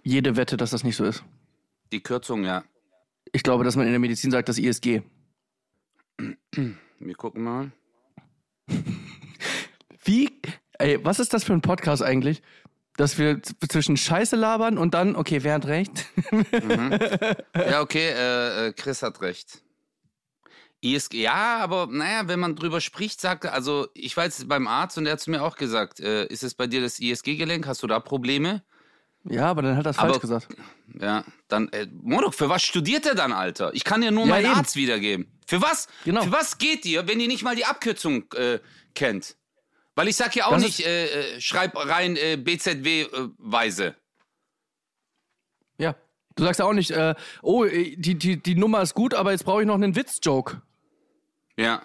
Jede 0.03 0.35
Wette, 0.37 0.55
dass 0.57 0.71
das 0.71 0.83
nicht 0.85 0.95
so 0.95 1.03
ist. 1.03 1.23
Die 1.91 2.01
Kürzung, 2.01 2.43
ja. 2.45 2.63
Ich 3.33 3.43
glaube, 3.43 3.63
dass 3.65 3.75
man 3.75 3.85
in 3.85 3.91
der 3.91 3.99
Medizin 3.99 4.31
sagt, 4.31 4.47
das 4.49 4.57
ISG. 4.57 5.01
Wir 6.99 7.15
gucken 7.15 7.43
mal. 7.43 7.71
Wie, 10.03 10.29
ey, 10.79 11.03
was 11.03 11.19
ist 11.19 11.33
das 11.33 11.43
für 11.43 11.53
ein 11.53 11.61
Podcast 11.61 12.03
eigentlich? 12.03 12.41
Dass 12.95 13.17
wir 13.19 13.41
zwischen 13.69 13.95
Scheiße 13.95 14.35
labern 14.35 14.77
und 14.77 14.93
dann, 14.93 15.15
okay, 15.15 15.43
wer 15.43 15.53
hat 15.55 15.67
recht? 15.67 16.05
Ja, 17.55 17.81
okay, 17.81 18.09
äh, 18.09 18.67
äh, 18.67 18.73
Chris 18.73 19.03
hat 19.03 19.21
recht. 19.21 19.61
ISG, 20.81 21.21
ja, 21.21 21.57
aber 21.57 21.87
naja, 21.89 22.27
wenn 22.27 22.39
man 22.39 22.55
drüber 22.55 22.81
spricht, 22.81 23.19
sagt 23.19 23.45
er, 23.45 23.53
also 23.53 23.87
ich 23.95 24.15
war 24.15 24.25
jetzt 24.25 24.47
beim 24.47 24.67
Arzt 24.67 24.97
und 24.97 25.05
der 25.05 25.13
hat 25.13 25.19
zu 25.19 25.31
mir 25.31 25.41
auch 25.41 25.55
gesagt, 25.57 25.99
äh, 25.99 26.25
ist 26.27 26.43
es 26.43 26.53
bei 26.53 26.67
dir 26.67 26.81
das 26.81 26.99
ISG-Gelenk? 26.99 27.65
Hast 27.65 27.81
du 27.81 27.87
da 27.87 27.99
Probleme? 27.99 28.63
Ja, 29.23 29.47
aber 29.47 29.63
dann 29.63 29.75
hat 29.75 29.85
er 29.85 29.91
es 29.91 29.97
falsch 29.97 30.19
gesagt. 30.19 30.47
Ja, 30.99 31.23
dann, 31.47 31.69
äh, 31.69 31.87
Modok, 32.01 32.33
für 32.35 32.49
was 32.49 32.63
studiert 32.63 33.05
er 33.05 33.15
dann, 33.15 33.33
Alter? 33.33 33.73
Ich 33.73 33.83
kann 33.83 34.01
dir 34.01 34.11
nur 34.11 34.25
Ja, 34.25 34.29
meinen 34.29 34.45
eben. 34.45 34.55
Arzt 34.55 34.75
wiedergeben. 34.75 35.27
Für 35.47 35.61
was? 35.61 35.87
Genau. 36.05 36.23
Für 36.23 36.31
was 36.31 36.57
geht 36.59 36.85
ihr, 36.85 37.07
wenn 37.07 37.19
ihr 37.19 37.27
nicht 37.27 37.43
mal 37.43 37.55
die 37.55 37.65
Abkürzung 37.65 38.31
äh, 38.33 38.59
kennt? 38.93 39.35
Weil 39.97 40.07
ich 40.09 40.15
sag 40.15 40.35
ja 40.35 40.45
auch 40.45 40.51
Das 40.51 40.61
nicht, 40.61 40.85
äh, 40.85 41.37
äh, 41.37 41.41
schreib 41.41 41.75
rein 41.75 42.15
äh, 42.17 42.37
BZW-Weise. 42.37 43.95
Ja. 45.79 45.95
Du 46.35 46.43
sagst 46.43 46.59
ja 46.59 46.67
auch 46.67 46.73
nicht, 46.73 46.91
äh, 46.91 47.15
oh, 47.41 47.65
äh, 47.65 47.95
die, 47.95 48.13
die, 48.13 48.37
die 48.37 48.53
Nummer 48.53 48.83
ist 48.83 48.93
gut, 48.93 49.15
aber 49.15 49.31
jetzt 49.31 49.43
brauche 49.43 49.61
ich 49.61 49.67
noch 49.67 49.73
einen 49.73 49.95
Witz-Joke. 49.95 50.61
ja. 51.57 51.81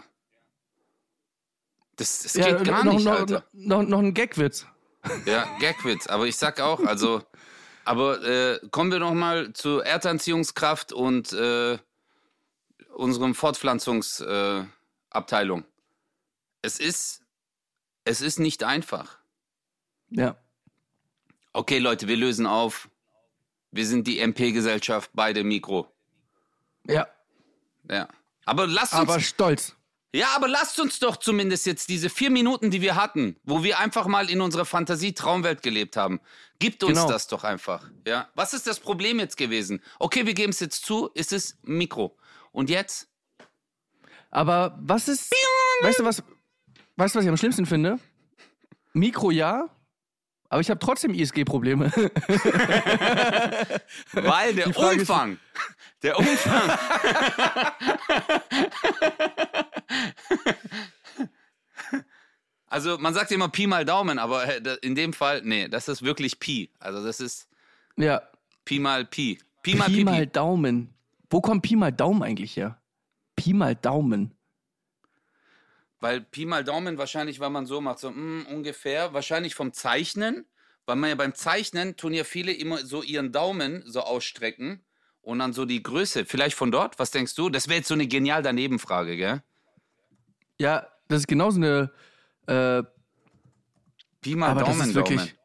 Das, 1.97 2.23
das 2.23 2.35
Ja, 2.35 2.53
geht 2.53 2.67
gar 2.67 2.85
noch, 2.85 2.95
nicht, 2.95 3.05
noch, 3.05 3.21
Alter. 3.21 3.45
noch, 3.53 3.83
noch 3.83 3.99
ein 4.01 4.13
Gagwitz. 4.13 4.67
Ja, 5.25 5.47
Gagwitz. 5.59 6.07
Aber 6.07 6.27
ich 6.27 6.37
sag 6.37 6.61
auch, 6.61 6.81
also, 6.85 7.23
aber 7.85 8.23
äh, 8.23 8.59
kommen 8.71 8.93
wir 8.93 8.99
noch 8.99 9.15
mal 9.15 9.55
zur 9.55 9.87
Erdanziehungskraft 9.87 10.93
und 10.93 11.33
äh, 11.33 11.79
unserem 12.95 13.35
Fortpflanzungsabteilung. 13.35 15.61
Äh, 15.63 15.65
es 16.63 16.79
ist, 16.79 17.22
es 18.05 18.21
ist 18.21 18.39
nicht 18.39 18.65
einfach. 18.65 19.19
Ja. 20.11 20.37
Okay, 21.53 21.79
Leute, 21.79 22.09
wir 22.09 22.17
lösen 22.17 22.47
auf. 22.47 22.89
Wir 23.71 23.87
sind 23.87 24.07
die 24.07 24.19
MP-Gesellschaft, 24.19 25.11
beide 25.15 25.45
Mikro. 25.45 25.87
Ja. 26.87 27.07
Ja. 27.91 28.09
Aber 28.45 28.67
lasst 28.67 28.93
uns, 28.93 29.03
Aber 29.03 29.21
stolz. 29.21 29.75
ja, 30.15 30.29
aber 30.35 30.49
lasst 30.49 30.79
uns 30.81 30.99
doch 30.99 31.17
zumindest 31.17 31.65
jetzt 31.67 31.89
diese 31.89 32.11
vier 32.11 32.31
Minuten, 32.31 32.71
die 32.71 32.81
wir 32.81 32.97
hatten, 32.97 33.37
wo 33.45 33.63
wir 33.63 33.79
einfach 33.79 34.07
mal 34.07 34.29
in 34.29 34.41
unserer 34.41 34.65
Fantasie-Traumwelt 34.65 35.63
gelebt 35.63 35.97
haben, 35.97 36.21
gibt 36.59 36.83
uns 36.85 36.99
Genau. 36.99 37.09
das 37.11 37.29
doch 37.29 37.45
einfach. 37.45 37.89
Ja. 38.07 38.29
Was 38.35 38.53
ist 38.53 38.67
das 38.67 38.81
Problem 38.81 39.19
jetzt 39.21 39.37
gewesen? 39.37 39.83
Okay, 39.99 40.27
wir 40.27 40.35
geben 40.35 40.51
es 40.51 40.61
jetzt 40.61 40.85
zu, 40.85 41.11
es 41.15 41.33
ist 41.33 41.57
Mikro. 41.63 42.17
Und 42.51 42.69
jetzt? 42.69 43.09
Aber 44.31 44.77
was 44.81 45.09
ist. 45.09 45.31
Weißt 45.83 45.99
du, 46.01 46.05
was, 46.05 46.23
weißt 47.03 47.15
du, 47.17 47.19
was 47.19 47.25
ich 47.25 47.31
am 47.31 47.37
schlimmsten 47.37 47.67
finde? 47.67 47.99
Mikro 48.93 49.33
ja, 49.33 49.69
aber 50.49 50.61
ich 50.61 50.71
habe 50.71 50.79
trotzdem 50.79 51.15
ISG-Probleme. 51.15 51.87
Weil 54.13 54.55
der 54.55 54.73
Frage 54.73 55.01
ist- 55.03 55.11
Umfang, 55.11 55.39
der 56.05 56.17
Umfang. 56.19 56.71
also 62.69 62.99
man 62.99 63.15
sagt 63.15 63.31
immer 63.33 63.49
Pi 63.49 63.67
mal 63.67 63.85
Daumen, 63.85 64.19
aber 64.19 64.45
in 64.83 64.95
dem 64.95 65.13
Fall, 65.13 65.43
nee, 65.45 65.69
das 65.69 65.89
ist 65.89 66.03
wirklich 66.03 66.39
Pi. 66.39 66.71
Also 66.79 67.05
das 67.05 67.21
ist 67.21 67.49
ja. 67.97 68.23
Pi 68.65 68.79
mal 68.79 69.05
Pi. 69.05 69.39
Pi 69.63 69.75
mal 69.75 69.87
Pi 69.87 69.97
Pi. 69.97 70.05
mal 70.05 70.27
Daumen. 70.27 70.95
Wo 71.29 71.41
kommt 71.41 71.63
Pi 71.63 71.77
mal 71.77 71.93
Daumen 71.93 72.23
eigentlich 72.23 72.57
her? 72.57 72.81
Pi 73.37 73.53
mal 73.53 73.75
Daumen. 73.75 74.35
Weil 76.03 76.21
Pi 76.21 76.47
mal 76.47 76.65
Daumen 76.65 76.99
wahrscheinlich, 76.99 77.39
weil 77.39 77.51
man 77.51 77.65
so 77.65 77.81
macht, 77.81 78.01
so 78.01 78.11
mm, 78.11 78.47
ungefähr, 78.51 79.15
wahrscheinlich 79.15 79.55
vom 79.55 79.73
Zeichnen, 79.73 80.45
weil 80.85 80.97
man 80.97 81.11
ja 81.11 81.15
beim 81.15 81.33
Zeichnen 81.33 81.97
tun 81.97 82.13
ja 82.13 82.25
viele 82.25 82.53
immer 82.53 82.79
so 82.79 83.05
ihren 83.05 83.31
Daumen 83.31 83.85
so 83.87 84.01
ausstrecken 84.01 84.85
und 85.21 85.39
dann 85.39 85.53
so 85.53 85.65
die 85.65 85.81
Größe. 85.81 86.25
Vielleicht 86.25 86.57
von 86.57 86.73
dort, 86.73 86.99
was 86.99 87.13
denkst 87.13 87.37
du? 87.37 87.51
Das 87.51 87.69
wäre 87.69 87.79
jetzt 87.79 87.87
so 87.87 87.95
eine 87.95 88.09
genial 88.09 88.43
daneben 88.43 88.81
Frage, 88.81 89.17
gell? 89.17 89.45
Ja, 90.59 90.89
das 91.07 91.21
ist 91.21 91.29
genauso 91.29 91.59
eine. 91.61 91.93
Äh, 92.49 92.83
Pi 94.23 94.35
mal 94.35 94.51
aber 94.51 94.63
Daumen, 94.63 94.79
das 94.81 94.89
ist 94.89 94.95
wirklich. 94.97 95.21
Daumen. 95.21 95.39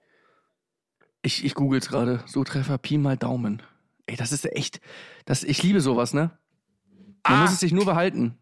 Ich, 1.22 1.46
ich 1.46 1.54
google 1.54 1.80
es 1.80 1.88
gerade. 1.88 2.24
So 2.26 2.44
Treffer 2.44 2.80
Pi 2.80 2.98
mal 2.98 3.16
Daumen. 3.16 3.62
Ey, 4.08 4.16
das 4.16 4.32
ist 4.32 4.52
echt. 4.52 4.82
Das, 5.26 5.44
ich 5.44 5.62
liebe 5.62 5.82
sowas, 5.82 6.16
ne? 6.16 6.36
Man 7.28 7.38
Ah. 7.38 7.42
muss 7.44 7.52
es 7.52 7.60
sich 7.60 7.74
nur 7.74 7.86
behalten. 7.86 8.40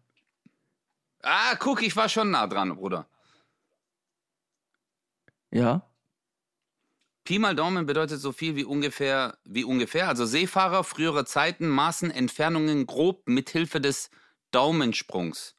Ah, 1.28 1.56
guck, 1.58 1.82
ich 1.82 1.96
war 1.96 2.08
schon 2.08 2.30
nah 2.30 2.46
dran, 2.46 2.76
Bruder. 2.76 3.08
Ja. 5.50 5.82
Pi 7.24 7.40
mal 7.40 7.56
Daumen 7.56 7.84
bedeutet 7.84 8.20
so 8.20 8.30
viel 8.30 8.54
wie 8.54 8.62
ungefähr, 8.62 9.36
wie 9.44 9.64
ungefähr. 9.64 10.06
Also 10.06 10.24
Seefahrer 10.24 10.84
früherer 10.84 11.26
Zeiten 11.26 11.66
maßen 11.66 12.12
Entfernungen 12.12 12.86
grob 12.86 13.26
mit 13.26 13.50
Hilfe 13.50 13.80
des 13.80 14.10
Daumensprungs. 14.52 15.56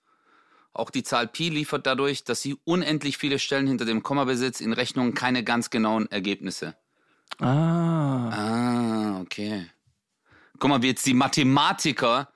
Auch 0.72 0.90
die 0.90 1.04
Zahl 1.04 1.28
Pi 1.28 1.50
liefert 1.50 1.86
dadurch, 1.86 2.24
dass 2.24 2.42
sie 2.42 2.56
unendlich 2.64 3.18
viele 3.18 3.38
Stellen 3.38 3.68
hinter 3.68 3.84
dem 3.84 4.04
Komma 4.04 4.24
besitzt, 4.24 4.62
in 4.62 4.72
Rechnungen 4.72 5.16
keine 5.16 5.44
ganz 5.44 5.70
genauen 5.70 6.10
Ergebnisse. 6.10 6.78
Ah. 7.40 8.30
Ah, 8.30 9.20
okay. 9.20 9.70
Guck 10.60 10.70
mal, 10.70 10.82
wie 10.82 10.88
jetzt 10.88 11.06
die 11.06 11.14
Mathematiker 11.14 12.32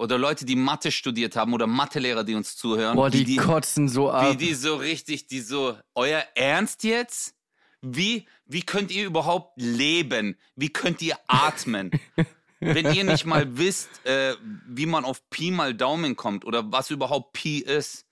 oder 0.00 0.16
Leute, 0.16 0.46
die 0.46 0.56
Mathe 0.56 0.90
studiert 0.90 1.36
haben 1.36 1.52
oder 1.52 1.66
Mathelehrer, 1.66 2.24
die 2.24 2.34
uns 2.34 2.56
zuhören, 2.56 2.96
Boah, 2.96 3.12
wie 3.12 3.24
die, 3.24 3.36
kotzen 3.36 3.86
so 3.86 4.10
ab. 4.10 4.32
wie 4.32 4.36
die 4.36 4.54
so 4.54 4.76
richtig, 4.76 5.26
die 5.26 5.40
so, 5.40 5.76
euer 5.94 6.24
Ernst 6.34 6.84
jetzt? 6.84 7.34
Wie, 7.82 8.26
wie 8.46 8.62
könnt 8.62 8.90
ihr 8.90 9.04
überhaupt 9.04 9.60
leben? 9.60 10.38
Wie 10.56 10.70
könnt 10.70 11.02
ihr 11.02 11.18
atmen? 11.26 11.90
Wenn 12.60 12.94
ihr 12.94 13.04
nicht 13.04 13.26
mal 13.26 13.58
wisst, 13.58 13.90
äh, 14.06 14.36
wie 14.66 14.86
man 14.86 15.04
auf 15.04 15.28
Pi 15.28 15.50
mal 15.50 15.74
Daumen 15.74 16.16
kommt 16.16 16.46
oder 16.46 16.72
was 16.72 16.88
überhaupt 16.90 17.34
Pi 17.34 17.58
ist. 17.58 18.06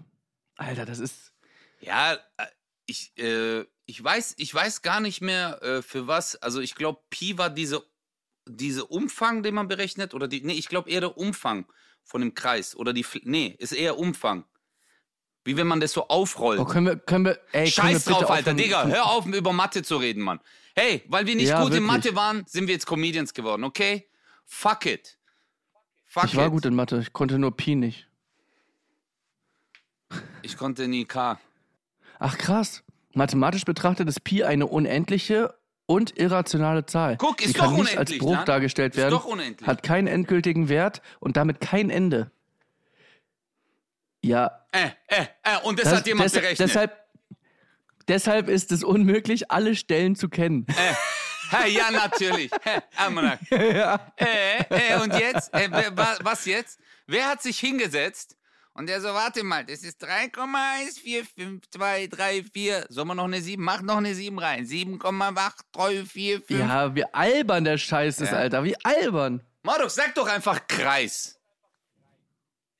Alter, 0.58 0.86
das 0.86 1.00
ist. 1.00 1.32
Ja, 1.80 2.15
äh, 2.15 2.17
ich, 2.88 3.17
äh, 3.17 3.63
ich, 3.86 4.04
weiß, 4.04 4.34
ich 4.39 4.54
weiß 4.54 4.82
gar 4.82 5.00
nicht 5.00 5.21
mehr, 5.21 5.63
äh, 5.63 5.82
für 5.82 6.08
was. 6.08 6.36
Also, 6.36 6.60
ich 6.60 6.76
glaube, 6.76 7.00
Pi 7.10 7.38
war 7.38 7.50
diese, 7.50 7.82
diese 8.45 8.84
Umfang, 8.84 9.41
den 9.41 9.56
man 9.56 9.69
berechnet. 9.69 10.13
Oder 10.13 10.28
die. 10.28 10.41
Nee, 10.41 10.56
ich 10.56 10.67
glaube 10.67 10.89
eher 10.89 11.00
der 11.00 11.17
Umfang 11.17 11.65
von 12.12 12.21
dem 12.21 12.34
Kreis. 12.36 12.76
Oder 12.76 12.91
die. 12.93 13.04
Fl- 13.06 13.21
Nee, 13.24 13.56
ist 13.58 13.71
eher 13.71 13.97
Umfang. 13.97 14.43
Wie 15.43 15.58
wenn 15.58 15.65
man 15.65 15.80
das 15.80 15.93
so 15.93 16.08
aufrollt. 16.08 16.60
Oh, 16.60 16.65
können 16.65 16.86
wir, 16.86 16.97
können 16.97 17.26
wir, 17.26 17.39
ey, 17.54 17.63
wir 17.65 17.71
Scheiß 17.71 18.06
bitte 18.06 18.19
drauf, 18.19 18.30
Alter, 18.30 18.54
Digga. 18.54 18.86
Hör 18.86 19.06
auf, 19.08 19.26
über 19.26 19.54
Mathe 19.54 19.82
zu 19.82 19.97
reden, 19.97 20.21
Mann. 20.21 20.39
Hey, 20.76 21.04
weil 21.08 21.26
wir 21.26 21.36
nicht 21.36 21.47
Ja, 21.47 21.60
gut 21.63 21.69
in 21.69 21.82
wirklich. 21.84 21.88
Mathe 21.88 22.15
waren, 22.15 22.43
sind 22.45 22.67
wir 22.67 22.74
jetzt 22.76 22.86
Comedians 22.86 23.34
geworden, 23.34 23.63
okay? 23.63 24.08
Fuck 24.45 24.86
it. 24.86 25.17
Fuck 26.06 26.26
Ich 26.26 26.36
war 26.36 26.45
it. 26.45 26.52
gut 26.52 26.65
in 26.65 26.76
Mathe, 26.76 27.00
ich 27.00 27.12
konnte 27.13 27.39
nur 27.39 27.56
Pi 27.58 27.76
nicht. 27.76 28.08
Ich 30.41 30.58
konnte 30.58 30.88
nie 30.88 31.06
K. 31.06 31.39
Ach 32.19 32.38
krass. 32.38 32.84
Mathematisch 33.13 33.65
betrachtet 33.65 34.08
ist 34.10 34.24
Pi 34.24 34.43
eine 34.43 34.67
unendliche 34.67 35.56
und 35.91 36.17
irrationale 36.17 36.86
Zahl. 36.86 37.17
Guck, 37.17 37.41
ist 37.41 37.47
Sie 37.49 37.54
kann 37.54 37.75
doch 37.75 37.84
nicht 37.84 37.97
als 37.97 38.17
Bruch 38.17 38.38
ne? 38.38 38.43
dargestellt 38.45 38.93
Ist 38.93 38.97
werden, 38.97 39.12
doch 39.12 39.25
unendlich. 39.25 39.67
hat 39.67 39.84
keinen 39.84 40.08
endgültigen 40.08 40.69
Wert 40.69 41.01
und 41.19 41.38
damit 41.38 41.60
kein 41.62 41.89
Ende. 41.89 42.32
Ja, 44.23 44.65
Äh, 44.71 44.89
äh, 45.08 45.25
äh, 45.43 45.58
und 45.63 45.80
das, 45.80 45.86
das- 45.89 45.99
hat 45.99 46.08
jemand 46.08 46.25
des- 46.27 46.34
berechnet. 46.34 46.60
Deshalb, 46.69 46.97
deshalb 48.08 48.49
ist 48.49 48.71
es 48.71 48.84
unmöglich, 48.84 49.51
alle 49.51 49.75
Stellen 49.75 50.15
zu 50.15 50.30
kennen. 50.30 50.65
Äh, 50.69 50.93
hä, 51.63 51.69
ja, 51.71 51.91
natürlich. 51.91 52.51
Hä, 52.63 52.80
Almanak. 52.95 53.39
ja. 53.51 53.99
Äh, 54.17 54.63
äh, 54.69 54.99
und 55.01 55.13
jetzt? 55.15 55.54
Äh, 55.54 55.69
was 56.23 56.45
jetzt? 56.45 56.80
Wer 57.08 57.27
hat 57.27 57.41
sich 57.41 57.60
hingesetzt? 57.60 58.38
Und 58.73 58.88
der 58.88 59.01
so, 59.01 59.10
warte 59.10 59.43
mal, 59.43 59.65
das 59.65 59.84
ist 59.84 60.01
3,1452334. 60.03 62.86
Sollen 62.89 63.07
wir 63.10 63.15
noch 63.15 63.25
eine 63.25 63.41
7? 63.41 63.62
Mach 63.63 63.81
noch 63.81 63.97
eine 63.97 64.15
7 64.15 64.39
rein. 64.39 64.65
7,8345. 64.65 66.57
ja, 66.57 66.95
wie 66.95 67.03
albern 67.13 67.63
der 67.65 67.77
Scheiß 67.77 68.21
ist, 68.21 68.31
Ja. 68.31 68.38
Alter. 68.38 68.63
Wie 68.63 68.75
albern. 68.86 69.41
Marok, 69.63 69.89
sag 69.91 70.15
doch 70.15 70.27
einfach 70.27 70.65
Kreis. 70.67 71.38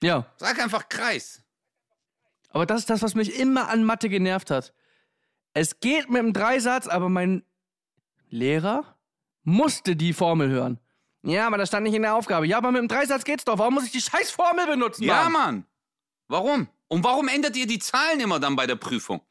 Ja, 0.04 0.25
Sag 0.38 0.60
einfach 0.60 0.89
Kreis. 0.89 1.43
aber 2.49 2.65
das 2.65 2.80
ist 2.82 2.89
das, 2.89 3.04
was 3.04 3.13
mich 3.13 3.38
immer 3.39 3.69
an 3.69 3.84
Mathe 3.84 4.10
genervt 4.10 4.49
hat. 4.49 4.73
Es 5.54 5.80
geht 5.80 6.10
mit 6.10 6.23
dem 6.23 6.34
Dreisatz, 6.34 6.88
aber 6.88 7.08
mein 7.08 7.43
Lehrer 8.30 8.97
musste 9.43 9.95
die 9.95 10.13
Formel 10.13 10.49
hören. 10.49 10.80
Ja, 11.21 11.45
aber 11.45 11.60
das 11.60 11.69
stand 11.69 11.84
nicht 11.84 11.93
in 11.93 12.01
der 12.01 12.15
Aufgabe. 12.15 12.47
Ja, 12.47 12.58
aber 12.58 12.71
mit 12.71 12.82
dem 12.82 12.88
Dreisatz 12.88 13.23
geht's 13.25 13.45
doch. 13.45 13.60
Warum 13.60 13.75
muss 13.75 13.86
ich 13.86 13.91
die 13.91 14.01
scheiß 14.01 14.32
Formel 14.32 14.65
benutzen? 14.65 15.04
Ja, 15.04 15.30
Mann? 15.30 15.67
Warum? 16.32 16.67
Und 16.88 17.04
warum 17.04 17.28
ändert 17.28 17.56
ihr 17.56 17.67
die 17.67 17.80
Zahlen 17.80 18.20
immer 18.20 18.39
dann 18.39 18.56
bei 18.56 18.65
der 18.65 18.76
Prüfung? 18.78 19.22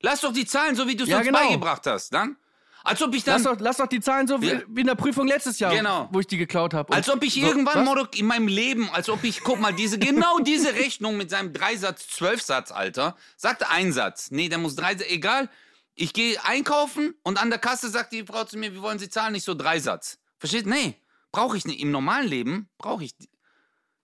Lass 0.00 0.20
doch 0.20 0.32
die 0.32 0.46
Zahlen 0.46 0.74
so, 0.76 0.86
wie 0.86 0.96
du 0.96 1.04
es 1.04 1.10
Ja, 1.10 1.18
uns 1.18 1.26
genau. 1.26 1.40
beigebracht 1.40 1.86
hast, 1.86 2.10
dann. 2.14 2.36
Als 2.84 3.02
ob 3.02 3.12
ich 3.14 3.24
dann, 3.24 3.42
Lass 3.42 3.42
doch, 3.42 3.60
lass 3.60 3.76
doch 3.78 3.88
die 3.88 4.00
Zahlen 4.00 4.26
so 4.28 4.40
wie, 4.40 4.62
wie 4.68 4.80
in 4.82 4.86
der 4.86 4.94
Prüfung 4.94 5.26
letztes 5.26 5.58
Jahr, 5.58 5.74
Genau. 5.74 6.08
wo 6.12 6.20
ich 6.20 6.26
die 6.28 6.36
geklaut 6.38 6.72
habe. 6.74 6.92
als 6.94 7.08
ob 7.10 7.22
ich 7.24 7.36
irgendwann 7.36 7.84
Morok, 7.84 8.16
in 8.16 8.26
meinem 8.26 8.46
Leben, 8.46 8.88
als 8.90 9.08
ob 9.10 9.24
ich, 9.24 9.40
guck 9.42 9.60
mal, 9.60 9.72
diese, 9.74 9.98
genau 9.98 10.38
diese 10.38 10.72
Rechnung 10.74 11.16
mit 11.16 11.28
seinem 11.28 11.52
Dreisatz, 11.52 12.06
Zwölfsatz, 12.08 12.70
Alter, 12.70 13.16
sagt 13.36 13.68
ein 13.68 13.92
Satz. 13.92 14.30
Nee, 14.30 14.48
der 14.48 14.58
muss 14.58 14.76
drei, 14.76 14.94
egal. 15.08 15.50
Ich 15.96 16.12
gehe 16.12 16.42
einkaufen 16.44 17.14
und 17.24 17.42
an 17.42 17.50
der 17.50 17.58
Kasse 17.58 17.90
sagt 17.90 18.12
die 18.12 18.24
Frau 18.24 18.44
zu 18.44 18.56
mir, 18.56 18.72
wie 18.72 18.80
wollen 18.80 19.00
Sie 19.00 19.08
zahlen? 19.10 19.32
Nicht 19.32 19.44
so 19.44 19.54
Dreisatz. 19.54 20.18
Versteht? 20.38 20.66
Nee, 20.66 20.94
brauche 21.32 21.56
ich 21.56 21.64
nicht. 21.66 21.80
Im 21.80 21.90
normalen 21.90 22.28
Leben 22.28 22.68
brauche 22.78 23.02
ich. 23.02 23.16
die- 23.18 23.28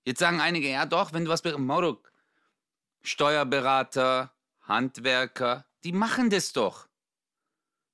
Jetzt 0.04 0.18
sagen 0.18 0.40
einige, 0.40 0.68
ja 0.68 0.84
doch, 0.84 1.12
wenn 1.12 1.24
du 1.24 1.30
was, 1.30 1.42
Morok, 1.44 2.10
Steuerberater, 3.04 4.34
Handwerker, 4.62 5.66
die 5.84 5.92
machen 5.92 6.30
das 6.30 6.52
doch. 6.52 6.88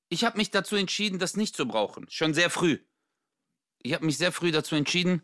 Ich 0.08 0.24
habe 0.24 0.38
mich 0.38 0.50
dazu 0.50 0.76
entschieden, 0.76 1.18
das 1.18 1.36
nicht 1.36 1.54
zu 1.54 1.66
brauchen. 1.66 2.06
Schon 2.08 2.32
sehr 2.32 2.48
früh. 2.48 2.78
Ich 3.82 3.92
habe 3.92 4.06
mich 4.06 4.18
sehr 4.18 4.32
früh 4.32 4.52
dazu 4.52 4.76
entschieden, 4.76 5.22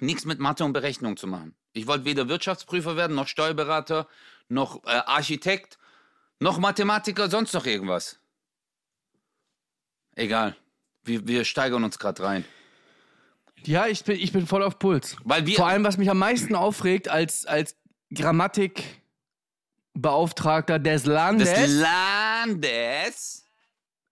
nichts 0.00 0.24
mit 0.24 0.38
Mathe 0.38 0.64
und 0.64 0.72
Berechnung 0.72 1.16
zu 1.16 1.26
machen. 1.26 1.54
Ich 1.72 1.86
wollte 1.86 2.04
weder 2.04 2.28
Wirtschaftsprüfer 2.28 2.96
werden, 2.96 3.16
noch 3.16 3.28
Steuerberater, 3.28 4.08
noch 4.48 4.84
äh, 4.84 4.90
Architekt, 4.90 5.78
noch 6.38 6.58
Mathematiker, 6.58 7.30
sonst 7.30 7.54
noch 7.54 7.66
irgendwas. 7.66 8.18
Egal. 10.14 10.56
Wir, 11.04 11.26
wir 11.26 11.44
steigern 11.44 11.82
uns 11.84 11.98
gerade 11.98 12.22
rein. 12.22 12.44
Ja, 13.64 13.86
ich 13.86 14.04
bin, 14.04 14.18
ich 14.18 14.32
bin 14.32 14.46
voll 14.46 14.62
auf 14.62 14.78
Puls. 14.78 15.16
Weil 15.24 15.46
wir. 15.46 15.56
Vor 15.56 15.68
allem, 15.68 15.84
was 15.84 15.96
mich 15.96 16.10
am 16.10 16.18
meisten 16.18 16.54
aufregt 16.54 17.08
als, 17.08 17.46
als 17.46 17.76
Grammatikbeauftragter 18.14 20.78
des 20.78 21.06
Landes. 21.06 21.52
des 21.52 21.80
Landes. 21.80 23.44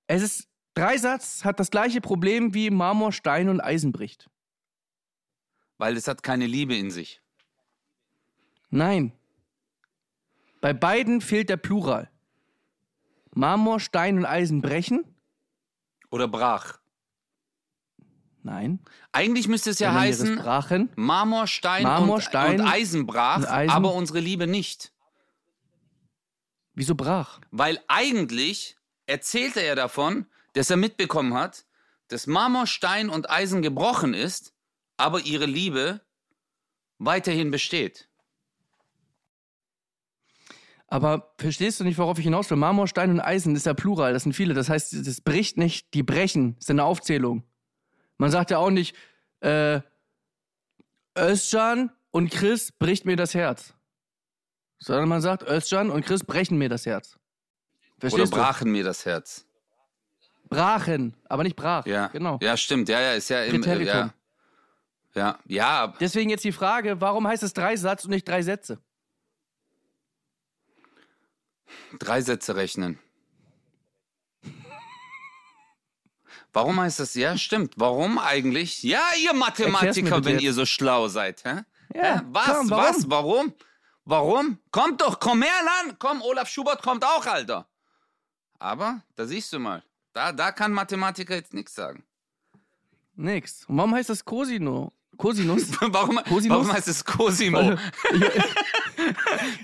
es 0.07 0.23
ist, 0.23 0.49
Dreisatz 0.75 1.45
hat 1.45 1.61
das 1.61 1.71
gleiche 1.71 2.01
Problem 2.01 2.55
wie 2.55 2.71
Marmor, 2.71 3.13
Stein 3.13 3.49
und 3.49 3.61
Eisen 3.61 3.93
bricht. 3.93 4.29
Weil 5.79 5.97
es 5.97 6.09
hat 6.09 6.23
keine 6.23 6.47
Liebe 6.47 6.77
in 6.77 6.91
sich. 6.91 7.23
Nein. 8.71 9.13
Bei 10.61 10.73
beiden 10.73 11.21
fehlt 11.21 11.49
der 11.49 11.57
Plural. 11.57 12.11
Marmor, 13.35 13.81
Stein 13.81 14.19
und 14.19 14.27
Eisen 14.27 14.61
brechen? 14.61 15.05
Oder 16.11 16.29
brach. 16.29 16.80
Nein. 18.43 18.81
Eigentlich 19.13 19.49
müsste 19.49 19.71
es 19.71 19.79
ja 19.79 19.91
Wenn 19.91 20.01
heißen, 20.01 20.37
brachen. 20.37 20.91
Marmor, 20.97 21.47
Stein, 21.47 21.83
Marmor, 21.83 22.17
und, 22.17 22.23
Stein 22.23 22.61
und 22.61 22.67
Eisen 22.67 23.07
brach, 23.07 23.39
und 23.39 23.47
Eisen. 23.47 23.71
aber 23.71 23.95
unsere 23.95 24.21
Liebe 24.21 24.47
nicht. 24.47 24.93
Wieso 26.75 26.95
brach? 26.95 27.41
Weil 27.51 27.79
eigentlich 27.89 28.77
erzählt 29.07 29.57
er 29.57 29.65
ja 29.65 29.75
davon, 29.75 30.27
dass 30.55 30.71
er 30.71 30.77
mitbekommen 30.77 31.35
hat, 31.35 31.67
dass 32.09 32.27
Marmor, 32.27 32.67
Stein 32.67 33.11
und 33.11 33.31
Eisen 33.31 33.63
gebrochen 33.63 34.15
ist, 34.15 34.55
aber 34.97 35.21
ihre 35.21 35.47
Liebe 35.47 36.01
weiterhin 36.99 37.51
besteht. 37.51 38.09
Aber 40.87 41.33
verstehst 41.39 41.79
du 41.79 41.85
nicht, 41.85 41.99
worauf 41.99 42.19
ich 42.19 42.25
hinaus 42.25 42.51
will? 42.51 42.57
Marmor, 42.57 42.89
Stein 42.89 43.11
und 43.11 43.21
Eisen 43.21 43.55
ist 43.55 43.65
ja 43.65 43.75
Plural, 43.75 44.13
das 44.13 44.25
sind 44.25 44.33
viele. 44.33 44.55
Das 44.55 44.69
heißt, 44.69 45.07
das 45.07 45.21
bricht 45.21 45.57
nicht, 45.57 45.95
die 45.95 46.03
brechen. 46.03 46.55
Das 46.57 46.65
ist 46.65 46.71
eine 46.71 46.85
Aufzählung. 46.85 47.45
Man 48.21 48.31
sagt 48.31 48.51
ja 48.51 48.59
auch 48.59 48.69
nicht, 48.69 48.95
äh, 49.41 49.81
Özcan 51.17 51.91
und 52.11 52.31
Chris 52.31 52.71
bricht 52.71 53.07
mir 53.07 53.17
das 53.17 53.33
Herz. 53.33 53.73
Sondern 54.79 55.09
man 55.09 55.23
sagt, 55.23 55.43
Özcan 55.43 55.89
und 55.91 56.05
Chris 56.05 56.23
brechen 56.23 56.59
mir 56.59 56.69
das 56.69 56.85
Herz. 56.85 57.17
Oder 57.97 58.11
Verstehst 58.11 58.33
brachen 58.33 58.71
mir 58.73 58.85
das 58.85 59.07
Herz. 59.07 59.47
du? 60.43 60.49
Brachen, 60.51 61.17
aber 61.31 61.45
nicht 61.45 61.57
brach. 61.57 61.87
Ja, 61.87 62.09
Genau. 62.09 62.39
ja, 62.43 62.59
stimmt. 62.59 62.91
Ja, 62.91 63.01
ja, 63.01 63.13
ist 63.15 63.31
ja 63.31 63.43
im, 63.45 63.63
äh, 63.63 63.85
ja, 63.85 64.13
ja, 65.15 65.39
ja. 65.47 65.95
Deswegen 65.99 66.29
jetzt 66.29 66.45
die 66.45 66.53
Frage, 66.53 67.01
warum 67.01 67.27
heißt 67.27 67.43
es 67.43 67.55
drei 67.55 67.75
Satz 67.77 68.05
und 68.05 68.11
nicht 68.11 68.29
drei 68.29 68.43
Sätze? 68.43 68.83
Drei 71.99 72.21
Sätze 72.21 72.55
rechnen. 72.55 72.99
Warum 76.53 76.81
heißt 76.81 77.01
das? 77.01 77.15
Ja, 77.15 77.37
stimmt. 77.39 77.75
Warum 77.77 78.19
eigentlich? 78.19 78.83
Ja, 78.83 79.03
ihr 79.23 79.33
Mathematiker, 79.33 80.25
wenn 80.25 80.35
jetzt. 80.35 80.43
ihr 80.43 80.53
so 80.53 80.67
schlau 80.67 81.09
seid. 81.09 81.45
Hä? 81.45 81.63
Ja, 81.95 82.17
Hä? 82.17 82.21
Was? 82.33 82.47
komm, 82.47 82.71
warum? 82.71 82.85
Was? 82.97 83.11
Warum? 83.11 83.55
Warum? 84.05 84.59
Kommt 84.73 85.01
doch, 85.01 85.21
komm 85.21 85.43
her, 85.43 85.53
Lan. 85.65 85.97
Komm, 85.99 86.21
Olaf 86.23 86.49
Schubert 86.49 86.83
kommt 86.83 87.05
auch, 87.05 87.25
Alter. 87.27 87.69
Aber, 88.59 89.03
da 89.15 89.27
siehst 89.27 89.53
du 89.53 89.59
mal. 89.59 89.83
Da, 90.13 90.33
da 90.33 90.51
kann 90.53 90.73
Mathematiker 90.73 91.35
jetzt 91.37 91.55
nichts 91.55 91.75
sagen. 91.75 92.05
Nix. 93.15 93.65
Und 93.67 93.77
warum 93.77 93.95
heißt 93.95 94.09
das 94.11 94.25
Cosino? 94.25 94.93
Cosinus? 95.17 95.69
Warum, 95.81 96.17
Cosinus? 96.25 96.49
warum 96.59 96.73
heißt 96.73 96.89
es 96.89 97.05
Cosimo? 97.05 97.77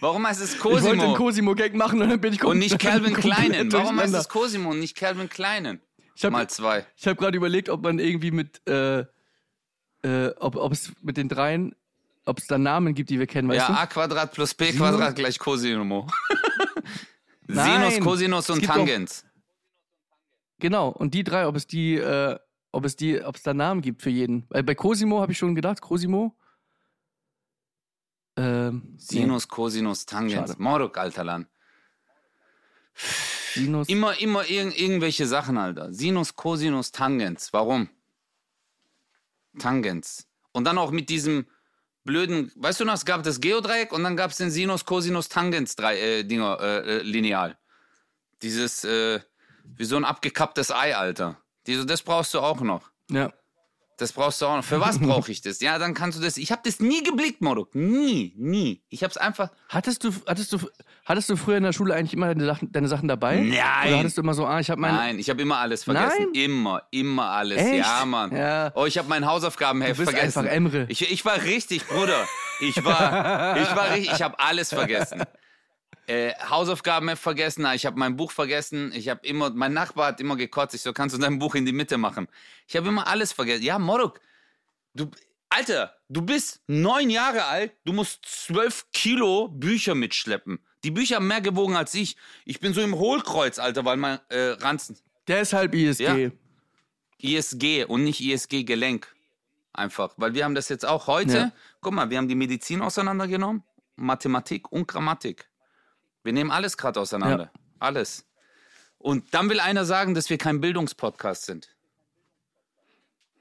Warum 0.00 0.26
heißt 0.26 0.40
es 0.42 0.54
Ich 0.54 0.64
wollte 0.64 0.90
einen 0.90 0.98
Cosimo? 0.98 1.14
Cosimo-Gag 1.16 1.74
machen 1.74 2.02
und 2.02 2.10
dann 2.10 2.20
bin 2.20 2.34
ich 2.34 2.44
Und 2.44 2.58
nicht 2.58 2.78
Calvin 2.78 3.14
Kleinen. 3.16 3.72
Warum 3.72 3.98
heißt 3.98 4.14
es 4.14 4.28
Cosimo 4.28 4.70
und 4.70 4.80
nicht 4.80 4.96
Calvin 4.96 5.28
Kleinen? 5.30 5.80
Ich 6.16 6.24
hab- 6.24 6.32
mal 6.32 6.48
zwei. 6.48 6.86
Ich 6.96 7.06
habe 7.06 7.16
gerade 7.16 7.36
überlegt, 7.36 7.68
ob 7.68 7.82
man 7.82 7.98
irgendwie 7.98 8.30
mit, 8.30 8.66
äh, 8.66 9.00
äh, 10.02 10.28
ob, 10.38 10.56
ob 10.56 10.72
es 10.72 10.92
mit 11.02 11.16
den 11.18 11.28
dreien, 11.28 11.76
ob 12.24 12.38
es 12.38 12.46
da 12.46 12.56
Namen 12.58 12.94
gibt, 12.94 13.10
die 13.10 13.18
wir 13.18 13.26
kennen, 13.26 13.48
weißt 13.48 13.68
Ja, 13.68 13.74
du? 13.74 13.80
a 13.80 13.86
Quadrat 13.86 14.32
plus 14.32 14.54
b 14.54 14.72
Sinus? 14.72 14.78
Quadrat 14.78 15.14
gleich 15.14 15.38
Cosinus. 15.38 16.10
Sinus, 17.48 18.00
Cosinus 18.00 18.50
und 18.50 18.64
Tangens. 18.64 19.24
Genau. 20.58 20.88
Und 20.88 21.12
die 21.14 21.22
drei, 21.22 21.46
ob 21.46 21.54
es 21.54 21.66
die, 21.66 21.96
äh, 21.96 22.38
ob 22.72 22.84
es 22.86 22.96
die, 22.96 23.22
ob 23.22 23.36
es 23.36 23.42
da 23.42 23.52
Namen 23.54 23.82
gibt 23.82 24.00
für 24.02 24.10
jeden. 24.10 24.46
Weil 24.48 24.62
bei 24.64 24.74
Cosimo 24.74 25.20
habe 25.20 25.32
ich 25.32 25.38
schon 25.38 25.54
gedacht, 25.54 25.80
Cosimo. 25.82 26.34
Ähm, 28.36 28.94
Sinus, 28.98 29.46
Cosinus, 29.46 30.06
Tangens. 30.06 30.58
Moruk, 30.58 30.96
alter 30.98 31.24
Land. 31.24 31.46
nee, 32.96 33.35
Sinus. 33.56 33.88
Immer, 33.88 34.18
immer 34.20 34.48
irg 34.48 34.78
irgendwelche 34.78 35.26
Sachen, 35.26 35.58
Alter. 35.58 35.92
Sinus, 35.92 36.36
Cosinus, 36.36 36.92
Tangens. 36.92 37.52
Warum? 37.52 37.88
Tangens. 39.58 40.26
Und 40.52 40.64
dann 40.64 40.78
auch 40.78 40.90
mit 40.90 41.08
diesem 41.08 41.46
blöden, 42.04 42.52
weißt 42.56 42.80
du 42.80 42.84
noch, 42.84 42.94
es 42.94 43.04
gab 43.04 43.22
das 43.22 43.40
Geodreieck 43.40 43.92
und 43.92 44.04
dann 44.04 44.16
gab 44.16 44.30
es 44.30 44.38
den 44.38 44.50
Sinus, 44.50 44.84
Cosinus, 44.84 45.28
Tangens 45.28 45.76
drei, 45.76 45.98
äh, 45.98 46.24
Dinger, 46.24 46.58
äh, 46.60 46.98
äh, 46.98 47.02
Lineal. 47.02 47.58
Dieses, 48.42 48.84
äh, 48.84 49.20
wie 49.64 49.84
so 49.84 49.96
ein 49.96 50.04
abgekapptes 50.04 50.70
Ei, 50.70 50.96
Alter. 50.96 51.40
Diese, 51.66 51.84
das 51.84 52.02
brauchst 52.02 52.32
du 52.34 52.40
auch 52.40 52.60
noch. 52.60 52.90
Ja. 53.10 53.32
Das 53.98 54.12
brauchst 54.12 54.42
du 54.42 54.46
auch 54.46 54.56
noch. 54.56 54.64
Für 54.64 54.78
was 54.78 54.98
brauche 54.98 55.32
ich 55.32 55.40
das? 55.40 55.60
Ja, 55.60 55.78
dann 55.78 55.94
kannst 55.94 56.18
du 56.18 56.22
das. 56.22 56.36
Ich 56.36 56.52
habe 56.52 56.60
das 56.64 56.80
nie 56.80 57.02
geblickt, 57.02 57.40
Moruk. 57.40 57.74
Nie, 57.74 58.34
nie. 58.36 58.82
Ich 58.90 59.02
habe 59.02 59.10
es 59.10 59.16
einfach. 59.16 59.48
Hattest 59.70 60.04
du, 60.04 60.12
hattest 60.26 60.52
du, 60.52 60.58
hattest 61.06 61.30
du 61.30 61.36
früher 61.36 61.56
in 61.56 61.62
der 61.62 61.72
Schule 61.72 61.94
eigentlich 61.94 62.12
immer 62.12 62.26
deine 62.28 62.44
Sachen, 62.44 62.70
deine 62.72 62.88
Sachen 62.88 63.08
dabei? 63.08 63.36
Nein. 63.40 63.88
Oder 63.88 63.98
hattest 64.00 64.18
du 64.18 64.20
immer 64.20 64.34
so, 64.34 64.44
ah, 64.44 64.60
ich 64.60 64.68
habe 64.70 64.80
meine. 64.82 64.98
Nein, 64.98 65.18
ich 65.18 65.30
habe 65.30 65.40
immer 65.40 65.56
alles 65.58 65.84
vergessen. 65.84 66.28
Nein? 66.34 66.42
Immer, 66.44 66.82
immer 66.90 67.30
alles. 67.30 67.56
Echt? 67.58 67.86
Ja, 67.86 68.04
Mann. 68.04 68.36
Ja. 68.36 68.70
Oh, 68.74 68.84
ich 68.84 68.98
habe 68.98 69.08
mein 69.08 69.24
Hausaufgabenheft 69.26 69.98
Du 69.98 70.04
bist 70.04 70.10
vergessen. 70.10 70.40
einfach 70.40 70.52
Emre. 70.52 70.84
Ich, 70.90 71.10
ich 71.10 71.24
war 71.24 71.40
richtig, 71.42 71.86
Bruder. 71.86 72.26
Ich 72.60 72.84
war, 72.84 73.56
ich 73.56 73.76
war 73.76 73.90
richtig, 73.92 74.12
ich 74.14 74.22
habe 74.22 74.38
alles 74.38 74.68
vergessen. 74.70 75.22
Äh, 76.06 76.32
Hausaufgabenheft 76.48 77.22
vergessen, 77.22 77.62
na, 77.62 77.74
ich 77.74 77.84
habe 77.84 77.98
mein 77.98 78.16
Buch 78.16 78.30
vergessen, 78.30 78.92
ich 78.94 79.08
habe 79.08 79.26
immer, 79.26 79.50
mein 79.50 79.72
Nachbar 79.72 80.08
hat 80.08 80.20
immer 80.20 80.36
gekotzt, 80.36 80.74
ich 80.74 80.82
so, 80.82 80.92
kannst 80.92 81.16
du 81.16 81.20
dein 81.20 81.38
Buch 81.38 81.56
in 81.56 81.66
die 81.66 81.72
Mitte 81.72 81.98
machen? 81.98 82.28
Ich 82.68 82.76
habe 82.76 82.88
immer 82.88 83.08
alles 83.08 83.32
vergessen. 83.32 83.64
Ja, 83.64 83.78
Moruk, 83.78 84.20
du, 84.94 85.10
Alter, 85.48 85.96
du 86.08 86.22
bist 86.22 86.60
neun 86.68 87.10
Jahre 87.10 87.46
alt, 87.46 87.72
du 87.84 87.92
musst 87.92 88.24
zwölf 88.24 88.86
Kilo 88.92 89.48
Bücher 89.48 89.96
mitschleppen. 89.96 90.60
Die 90.84 90.92
Bücher 90.92 91.16
haben 91.16 91.26
mehr 91.26 91.40
gewogen 91.40 91.74
als 91.74 91.92
ich. 91.94 92.16
Ich 92.44 92.60
bin 92.60 92.72
so 92.72 92.80
im 92.80 92.94
Hohlkreuz, 92.94 93.58
Alter, 93.58 93.84
weil 93.84 93.96
mein 93.96 94.20
äh, 94.28 94.50
Ranzen, 94.60 94.96
Deshalb 95.28 95.74
ISG. 95.74 96.02
Ja. 96.02 96.30
ISG 97.18 97.84
und 97.84 98.04
nicht 98.04 98.20
ISG-Gelenk. 98.20 99.12
Einfach. 99.72 100.14
Weil 100.16 100.34
wir 100.34 100.44
haben 100.44 100.54
das 100.54 100.68
jetzt 100.68 100.86
auch 100.86 101.06
heute. 101.06 101.36
Ja. 101.36 101.52
Guck 101.80 101.94
mal, 101.94 102.08
wir 102.10 102.18
haben 102.18 102.28
die 102.28 102.34
Medizin 102.34 102.80
auseinandergenommen, 102.80 103.62
Mathematik 103.96 104.70
und 104.72 104.88
Grammatik. 104.88 105.48
Wir 106.26 106.32
nehmen 106.32 106.50
alles 106.50 106.76
gerade 106.76 107.00
auseinander. 107.00 107.50
Alles. 107.78 108.26
Und 108.98 109.32
dann 109.32 109.48
will 109.48 109.60
einer 109.60 109.84
sagen, 109.84 110.14
dass 110.14 110.28
wir 110.28 110.38
kein 110.38 110.60
Bildungspodcast 110.60 111.46
sind. 111.46 111.68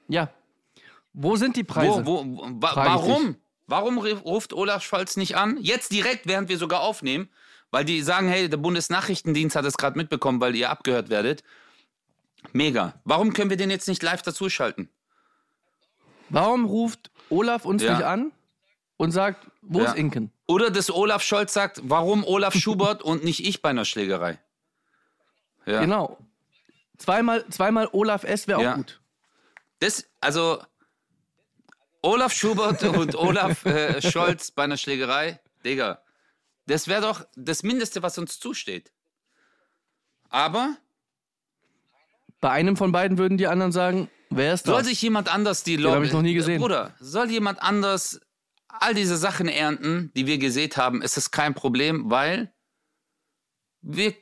Ja. 0.08 0.30
Wo 1.12 1.36
sind 1.36 1.56
die 1.56 1.64
Preise? 1.64 2.06
Wo, 2.06 2.24
wo, 2.24 2.46
wa 2.60 2.76
warum? 2.76 3.36
Warum 3.66 3.98
ruft 3.98 4.52
Olaf 4.52 4.84
Scholz 4.84 5.16
nicht 5.16 5.36
an? 5.36 5.58
Jetzt 5.60 5.90
direkt, 5.90 6.26
während 6.28 6.48
wir 6.48 6.56
sogar 6.58 6.82
aufnehmen, 6.82 7.28
weil 7.72 7.84
die 7.84 8.00
sagen, 8.02 8.28
hey, 8.28 8.48
der 8.48 8.58
Bundesnachrichtendienst 8.58 9.56
hat 9.56 9.64
es 9.64 9.76
gerade 9.76 9.98
mitbekommen, 9.98 10.40
weil 10.40 10.54
ihr 10.54 10.70
abgehört 10.70 11.08
werdet. 11.08 11.42
Mega. 12.52 12.94
Warum 13.04 13.32
können 13.32 13.50
wir 13.50 13.56
den 13.56 13.70
jetzt 13.70 13.88
nicht 13.88 14.04
live 14.04 14.22
dazuschalten? 14.22 14.88
Warum 16.28 16.64
ruft 16.64 17.10
Olaf 17.28 17.64
uns 17.64 17.82
Ja. 17.82 17.94
nicht 17.94 18.04
an 18.04 18.30
und 18.96 19.10
sagt, 19.12 19.46
wo 19.62 19.80
Ja. 19.80 19.86
ist 19.90 19.96
Inken? 19.96 20.30
Oder 20.46 20.70
dass 20.70 20.90
Olaf 20.90 21.22
Scholz 21.22 21.52
sagt, 21.52 21.80
warum 21.84 22.24
Olaf 22.24 22.54
Schubert 22.58 23.02
und 23.02 23.24
nicht 23.24 23.44
ich 23.46 23.62
bei 23.62 23.70
einer 23.70 23.84
Schlägerei? 23.84 24.38
Ja. 25.66 25.80
Genau. 25.80 26.18
Zweimal, 26.98 27.44
zweimal 27.48 27.88
Olaf 27.92 28.24
S. 28.24 28.46
wäre 28.48 28.58
auch 28.58 28.62
Ja. 28.62 28.74
gut. 28.76 29.00
Das, 29.80 30.06
also 30.20 30.62
Olaf 32.02 32.32
Schubert 32.32 32.82
und 32.84 33.14
Olaf 33.16 33.64
äh, 33.66 34.00
Scholz 34.00 34.50
bei 34.50 34.64
einer 34.64 34.76
Schlägerei, 34.76 35.40
Digga, 35.64 36.00
das 36.66 36.88
wäre 36.88 37.02
doch 37.02 37.26
das 37.36 37.62
Mindeste, 37.62 38.02
was 38.02 38.16
uns 38.18 38.38
zusteht. 38.40 38.92
Aber 40.28 40.76
Bei 42.40 42.50
einem 42.50 42.76
von 42.76 42.92
beiden 42.92 43.18
würden 43.18 43.38
die 43.38 43.46
anderen 43.46 43.72
sagen, 43.72 44.10
wer 44.30 44.54
ist 44.54 44.66
soll 44.66 44.78
das? 44.78 44.86
sich 44.88 45.00
jemand 45.02 45.32
anders 45.32 45.62
die 45.64 45.82
hab 45.84 46.02
ich 46.02 46.12
noch 46.12 46.22
nie 46.22 46.34
gesehen. 46.34 46.60
Bruder, 46.60 46.94
soll 47.00 47.30
jemand 47.30 47.62
anders 47.62 48.20
all 48.82 48.94
diese 48.94 49.16
Sachen 49.16 49.48
ernten, 49.48 50.10
die 50.16 50.26
wir 50.26 50.38
gesät 50.38 50.76
haben, 50.76 51.02
ist 51.02 51.16
es 51.16 51.30
kein 51.30 51.54
Problem, 51.54 52.10
weil 52.10 52.52
wir, 53.82 54.14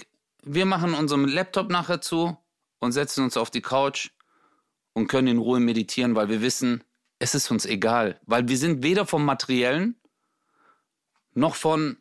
wir 0.43 0.67
machen 0.67 0.95
unseren 0.95 1.27
Laptop 1.27 1.71
nachher 1.71 2.01
zu 2.01 2.37
und 2.79 2.93
setzen 2.93 3.25
uns 3.25 3.37
auf 3.37 3.51
die 3.51 3.63
Couch 3.63 4.11
und 4.93 5.09
können 5.09 5.29
in 5.29 5.39
Ruhe 5.39 5.61
meditieren, 5.61 6.15
weil 6.15 6.29
wir 6.29 6.41
wissen, 6.41 6.85
es 7.19 7.35
ist 7.35 7.51
uns 7.51 7.65
egal. 7.67 8.21
Weil 8.27 8.49
wir 8.49 8.59
sind 8.59 8.83
weder 8.83 9.07
vom 9.07 9.25
Materiellen 9.25 9.97
noch 11.35 11.55
von 11.57 11.97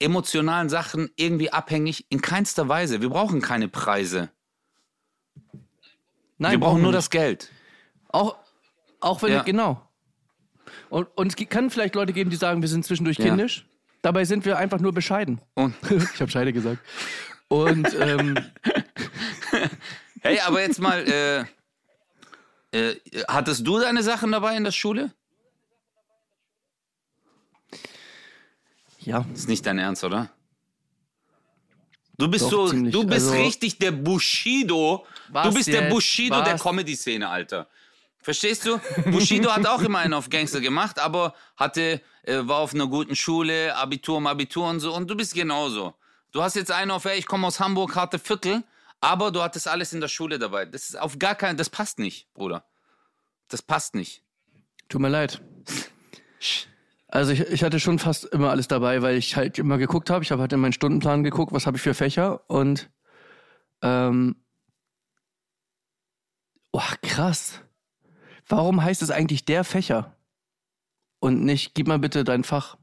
emotionalen 0.00 0.68
Sachen 0.68 1.10
irgendwie 1.16 1.52
abhängig, 1.52 2.06
in 2.10 2.20
keinster 2.20 2.68
Weise. 2.68 3.00
Wir 3.00 3.08
brauchen 3.10 3.40
keine 3.40 3.68
Preise. 3.68 4.30
Nein, 6.38 6.52
wir 6.52 6.60
brauchen 6.60 6.82
nur 6.82 6.92
nicht. 6.92 6.98
das 6.98 7.10
Geld. 7.10 7.50
Auch, 8.08 8.36
auch 9.00 9.22
wenn, 9.22 9.32
Ja. 9.32 9.42
genau. 9.42 9.87
Und, 10.90 11.06
und 11.16 11.28
es 11.40 11.48
kann 11.48 11.70
vielleicht 11.70 11.94
Leute 11.94 12.12
geben, 12.12 12.30
die 12.30 12.36
sagen, 12.36 12.62
wir 12.62 12.68
sind 12.68 12.84
zwischendurch 12.84 13.18
Ja. 13.18 13.26
kindisch. 13.26 13.66
Dabei 14.02 14.24
sind 14.24 14.44
wir 14.44 14.56
einfach 14.58 14.80
nur 14.80 14.92
bescheiden. 14.92 15.40
Und 15.54 15.74
ich 16.14 16.20
habe 16.20 16.30
Scheide 16.30 16.52
gesagt. 16.52 16.78
Und 17.48 17.88
ähm, 17.98 18.38
Hey, 20.20 20.40
aber 20.40 20.60
jetzt 20.62 20.80
mal, 20.80 21.46
äh, 22.72 22.78
äh, 22.90 22.96
hattest 23.28 23.66
du 23.66 23.78
deine 23.78 24.02
Sachen 24.02 24.32
dabei 24.32 24.56
in 24.56 24.64
der 24.64 24.72
Schule? 24.72 25.12
ja, 29.00 29.24
Ist 29.32 29.48
nicht 29.48 29.64
dein 29.64 29.78
Ernst, 29.78 30.04
oder? 30.04 30.30
Du 32.18 32.28
bist 32.28 32.44
Doch, 32.46 32.50
so, 32.50 32.68
ziemlich. 32.68 32.92
du 32.92 33.04
bist 33.04 33.28
Also- 33.28 33.40
richtig 33.42 33.78
der 33.78 33.92
Bushido. 33.92 35.06
Du 35.44 35.54
bist 35.54 35.68
der 35.68 35.82
jetzt? 35.82 35.90
Bushido 35.90 36.42
der 36.42 36.54
Was? 36.54 36.62
Comedy-Szene, 36.62 37.28
Alter. 37.28 37.68
Verstehst 38.28 38.66
du? 38.66 38.78
Bushido 39.10 39.50
hat 39.50 39.66
auch 39.66 39.80
immer 39.80 40.00
einen 40.00 40.12
auf 40.12 40.28
Gangster 40.28 40.60
gemacht, 40.60 40.98
aber 40.98 41.32
hatte, 41.56 42.02
äh, 42.24 42.36
war 42.42 42.58
auf 42.58 42.74
einer 42.74 42.86
guten 42.86 43.16
Schule, 43.16 43.74
Abitur 43.74 44.22
Abitur 44.28 44.68
und 44.68 44.80
so. 44.80 44.94
Und 44.94 45.08
du 45.08 45.16
bist 45.16 45.32
genauso. 45.32 45.94
Du 46.32 46.42
hast 46.42 46.54
jetzt 46.54 46.70
einen 46.70 46.90
auf, 46.90 47.06
ey, 47.06 47.18
ich 47.18 47.26
komme 47.26 47.46
aus 47.46 47.58
Hamburg, 47.58 47.96
harte 47.96 48.18
Viertel, 48.18 48.64
aber 49.00 49.30
du 49.30 49.42
hattest 49.42 49.66
alles 49.66 49.94
in 49.94 50.02
der 50.02 50.08
Schule 50.08 50.38
dabei. 50.38 50.66
Das 50.66 50.90
ist 50.90 51.00
auf 51.00 51.18
gar 51.18 51.36
keinen, 51.36 51.56
das 51.56 51.70
passt 51.70 51.98
nicht, 51.98 52.30
Bruder. 52.34 52.66
Das 53.48 53.62
passt 53.62 53.94
nicht. 53.94 54.22
tut 54.90 55.00
mir 55.00 55.08
leid. 55.08 55.40
Also 57.06 57.32
ich, 57.32 57.40
ich 57.40 57.64
hatte 57.64 57.80
schon 57.80 57.98
fast 57.98 58.26
immer 58.26 58.50
alles 58.50 58.68
dabei, 58.68 59.00
weil 59.00 59.16
ich 59.16 59.36
halt 59.36 59.58
immer 59.58 59.78
geguckt 59.78 60.10
habe. 60.10 60.22
Ich 60.22 60.32
habe 60.32 60.42
halt 60.42 60.52
in 60.52 60.60
meinen 60.60 60.74
Stundenplan 60.74 61.24
geguckt, 61.24 61.54
was 61.54 61.66
habe 61.66 61.78
ich 61.78 61.82
für 61.82 61.94
Fächer 61.94 62.42
und 62.50 62.90
ähm, 63.80 64.36
oh, 66.72 66.82
krass. 67.00 67.62
Warum 68.48 68.82
heißt 68.82 69.02
es 69.02 69.10
eigentlich 69.10 69.44
der 69.44 69.64
Fächer? 69.64 70.14
Und 71.20 71.44
nicht, 71.44 71.74
gib 71.74 71.86
mal 71.88 71.98
bitte 71.98 72.24
dein 72.24 72.44
Fach. 72.44 72.76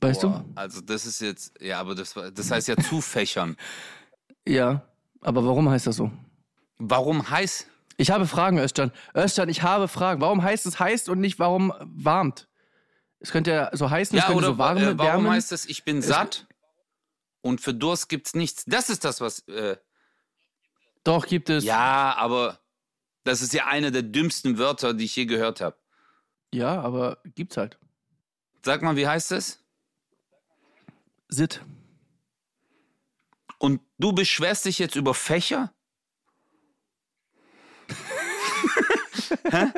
Weißt 0.00 0.22
Boah, 0.22 0.44
Also 0.54 0.80
das 0.82 1.06
ist 1.06 1.20
jetzt, 1.20 1.54
ja, 1.60 1.80
aber 1.80 1.94
das, 1.94 2.14
das 2.34 2.50
heißt 2.50 2.68
ja 2.68 2.76
zu 2.76 3.00
fächern. 3.00 3.56
du? 3.56 3.62
Ja. 4.52 4.82
Aber 5.22 5.44
warum 5.44 5.68
heißt 5.68 5.88
das 5.88 5.96
so? 5.96 6.10
Warum 6.78 7.28
heiß? 7.30 7.66
Ich 7.96 8.10
habe 8.12 8.26
Fragen, 8.28 8.58
Özcan. 8.58 8.92
Özcan, 9.16 9.48
ich 9.48 9.62
habe 9.62 9.88
Fragen. 9.88 10.20
Warum 10.20 10.42
heißt 10.42 10.66
es 10.66 10.78
heißt 10.78 11.08
und 11.08 11.18
nicht 11.18 11.38
warum 11.40 11.72
warmt? 11.80 12.46
Es 13.18 13.32
könnte 13.32 13.50
ja 13.50 13.70
so 13.72 13.90
heißen, 13.90 14.16
es 14.16 14.22
Ja, 14.22 14.26
könnte 14.28 14.38
oder 14.38 14.46
so 14.52 14.58
warme, 14.58 14.80
äh, 14.82 14.98
warum 14.98 14.98
wärmen. 15.24 15.30
heißt 15.30 15.50
es, 15.50 15.64
ich 15.66 15.82
bin 15.84 16.00
satt 16.02 16.46
und 17.40 17.60
für 17.60 17.74
Durst 17.74 18.08
gibt's 18.08 18.34
nichts? 18.34 18.64
Das 18.66 18.88
ist 18.90 19.04
das, 19.04 19.20
was. 19.20 19.40
Äh, 19.48 19.78
Doch, 21.02 21.26
gibt 21.26 21.48
es. 21.50 21.64
ja, 21.64 22.14
aber 22.16 22.60
das 23.26 23.42
ist 23.42 23.52
ja 23.52 23.66
eine 23.66 23.90
der 23.90 24.02
dümmsten 24.02 24.56
Wörter, 24.58 24.94
die 24.94 25.04
ich 25.04 25.16
je 25.16 25.26
gehört 25.26 25.60
habe. 25.60 25.76
Ja, 26.52 26.80
aber 26.80 27.18
gibt's 27.34 27.56
halt. 27.56 27.78
Sag 28.64 28.82
mal, 28.82 28.96
wie 28.96 29.06
heißt 29.06 29.32
es? 29.32 29.62
Sit. 31.28 31.60
Und 33.58 33.80
du 33.98 34.12
beschwerst 34.12 34.64
dich 34.64 34.78
jetzt 34.78 34.96
über 34.96 35.14
Fächer? 35.14 35.72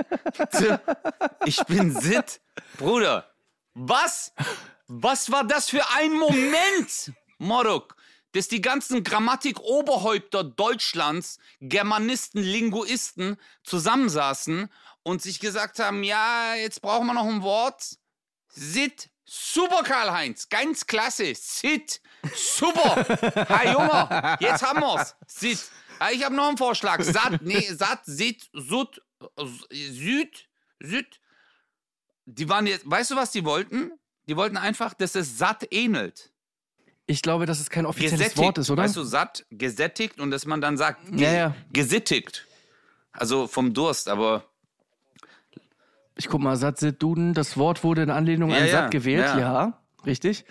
Ich 1.47 1.65
bin 1.65 1.99
Sit. 1.99 2.41
Bruder, 2.77 3.31
was? 3.75 4.33
Was 4.89 5.31
war 5.33 5.45
das 5.45 5.71
für 5.71 5.83
ein 5.97 6.13
Moment, 6.13 7.13
Morok? 7.39 7.97
Dass 8.33 8.49
die 8.49 8.61
ganzen 8.61 9.03
Grammatik-Oberhäupter 9.05 10.45
Deutschlands, 10.45 11.39
Germanisten, 11.61 12.43
Linguisten 12.43 13.37
zusammensaßen 13.65 14.69
und 15.03 15.23
sich 15.23 15.41
gesagt 15.41 15.79
haben, 15.79 16.03
ja, 16.05 16.55
jetzt 16.55 16.83
brauchen 16.83 17.07
wir 17.07 17.15
noch 17.15 17.27
ein 17.27 17.43
Wort. 17.43 17.97
Sit. 18.49 19.11
Super, 19.25 19.83
Karl-Heinz. 19.83 20.49
Ganz 20.49 20.87
klasse. 20.87 21.35
Sit. 21.35 22.01
Super. 22.35 23.05
Herr 23.49 23.73
Junge, 23.73 24.37
jetzt 24.41 24.63
haben 24.63 24.81
wir's. 24.81 25.15
Sit. 25.27 25.59
Ah, 25.99 26.11
Ich 26.11 26.25
habe 26.25 26.35
noch 26.35 26.49
einen 26.49 26.57
Vorschlag. 26.57 27.03
Satt, 27.03 27.43
nee, 27.43 27.61
satt, 27.73 28.01
sit, 28.05 28.49
sud, 28.53 29.03
süd, 29.71 30.49
süd. 30.81 31.21
Die 32.27 32.49
waren 32.49 32.67
jetzt, 32.67 32.89
weißt 32.89 33.11
du, 33.11 33.17
was 33.17 33.31
die 33.31 33.45
wollten? 33.45 33.93
Die 34.29 34.37
wollten 34.37 34.57
einfach, 34.57 34.95
dass 34.95 35.15
es 35.15 35.39
satt 35.39 35.67
ähnelt. 35.73 36.31
Ich 37.11 37.23
glaube, 37.23 37.47
dass 37.47 37.59
es 37.59 37.71
kein 37.71 37.87
offizielles 37.87 38.19
Gesättigt. 38.19 38.39
Wort 38.39 38.59
ist, 38.59 38.71
oder? 38.71 38.83
Weißt 38.83 38.95
du, 38.95 39.03
satt, 39.03 39.47
gesättigt 39.51 40.21
und 40.21 40.31
dass 40.31 40.45
man 40.45 40.61
dann 40.61 40.77
sagt, 40.77 41.01
Ja, 41.19 41.33
ja. 41.33 41.55
gesittigt. 41.73 42.47
Also 43.13 43.47
vom 43.47 43.73
Durst, 43.73 44.09
aber 44.11 44.45
Ich 46.17 46.29
guck 46.29 46.41
mal, 46.43 46.57
Satt, 46.57 46.79
Sit, 46.79 47.03
Duden, 47.03 47.33
das 47.33 47.57
Wort 47.57 47.83
wurde 47.83 48.03
in 48.03 48.11
Anlehnung 48.11 48.51
Ja, 48.51 48.59
an 48.59 48.69
Satt 48.69 48.91
gewählt, 48.91 49.25
ja. 49.25 49.39
ja. 49.39 49.81
richtig. 50.05 50.45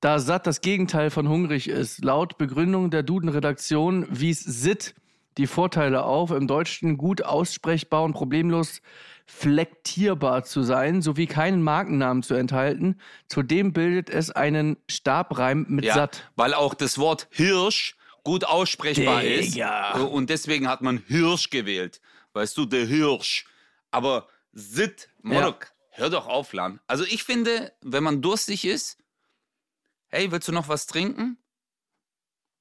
Da 0.00 0.18
Satt 0.18 0.46
das 0.48 0.60
Gegenteil 0.62 1.10
von 1.10 1.28
hungrig 1.28 1.68
ist, 1.68 2.04
laut 2.04 2.38
Begründung 2.38 2.90
der 2.90 3.04
Duden-Redaktion 3.04 4.06
wies 4.10 4.40
Sit 4.40 4.94
die 5.38 5.46
Vorteile 5.46 6.04
auf, 6.04 6.32
im 6.32 6.48
Deutschen 6.48 6.96
gut 6.96 7.22
aussprechbar 7.22 8.02
und 8.02 8.14
problemlos 8.14 8.80
flektierbar 9.26 10.44
zu 10.44 10.62
sein, 10.62 11.02
sowie 11.02 11.26
keinen 11.26 11.62
Markennamen 11.62 12.22
zu 12.22 12.34
enthalten. 12.34 13.00
Zudem 13.28 13.72
bildet 13.72 14.08
es 14.08 14.30
einen 14.30 14.76
Stabreim 14.88 15.66
mit 15.68 15.84
ja, 15.84 15.94
Satt. 15.94 16.30
weil 16.36 16.54
auch 16.54 16.74
das 16.74 16.98
Wort 16.98 17.26
Hirsch 17.30 17.96
gut 18.22 18.44
aussprechbar 18.44 19.22
Digga. 19.22 19.92
ist. 19.92 20.00
Und 20.00 20.30
deswegen 20.30 20.68
hat 20.68 20.80
man 20.80 21.02
Hirsch 21.06 21.50
gewählt. 21.50 22.00
Weißt 22.32 22.56
du, 22.56 22.66
der 22.66 22.86
Hirsch. 22.86 23.46
Aber 23.90 24.28
Sit, 24.52 25.10
Morok, 25.22 25.72
hör 25.90 26.10
doch 26.10 26.26
auf, 26.26 26.52
Lan. 26.52 26.80
Also 26.86 27.04
ich 27.04 27.24
finde, 27.24 27.72
wenn 27.82 28.02
man 28.02 28.22
durstig 28.22 28.64
ist, 28.64 28.98
hey, 30.08 30.30
willst 30.30 30.48
du 30.48 30.52
noch 30.52 30.68
was 30.68 30.86
trinken? 30.86 31.38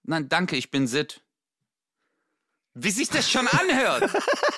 Nein, 0.03 0.29
danke, 0.29 0.55
ich 0.55 0.71
bin 0.71 0.87
Sit. 0.87 1.21
Wie 2.73 2.91
sich 2.91 3.09
das 3.09 3.31
schon 3.31 3.47
anhört. 3.47 4.11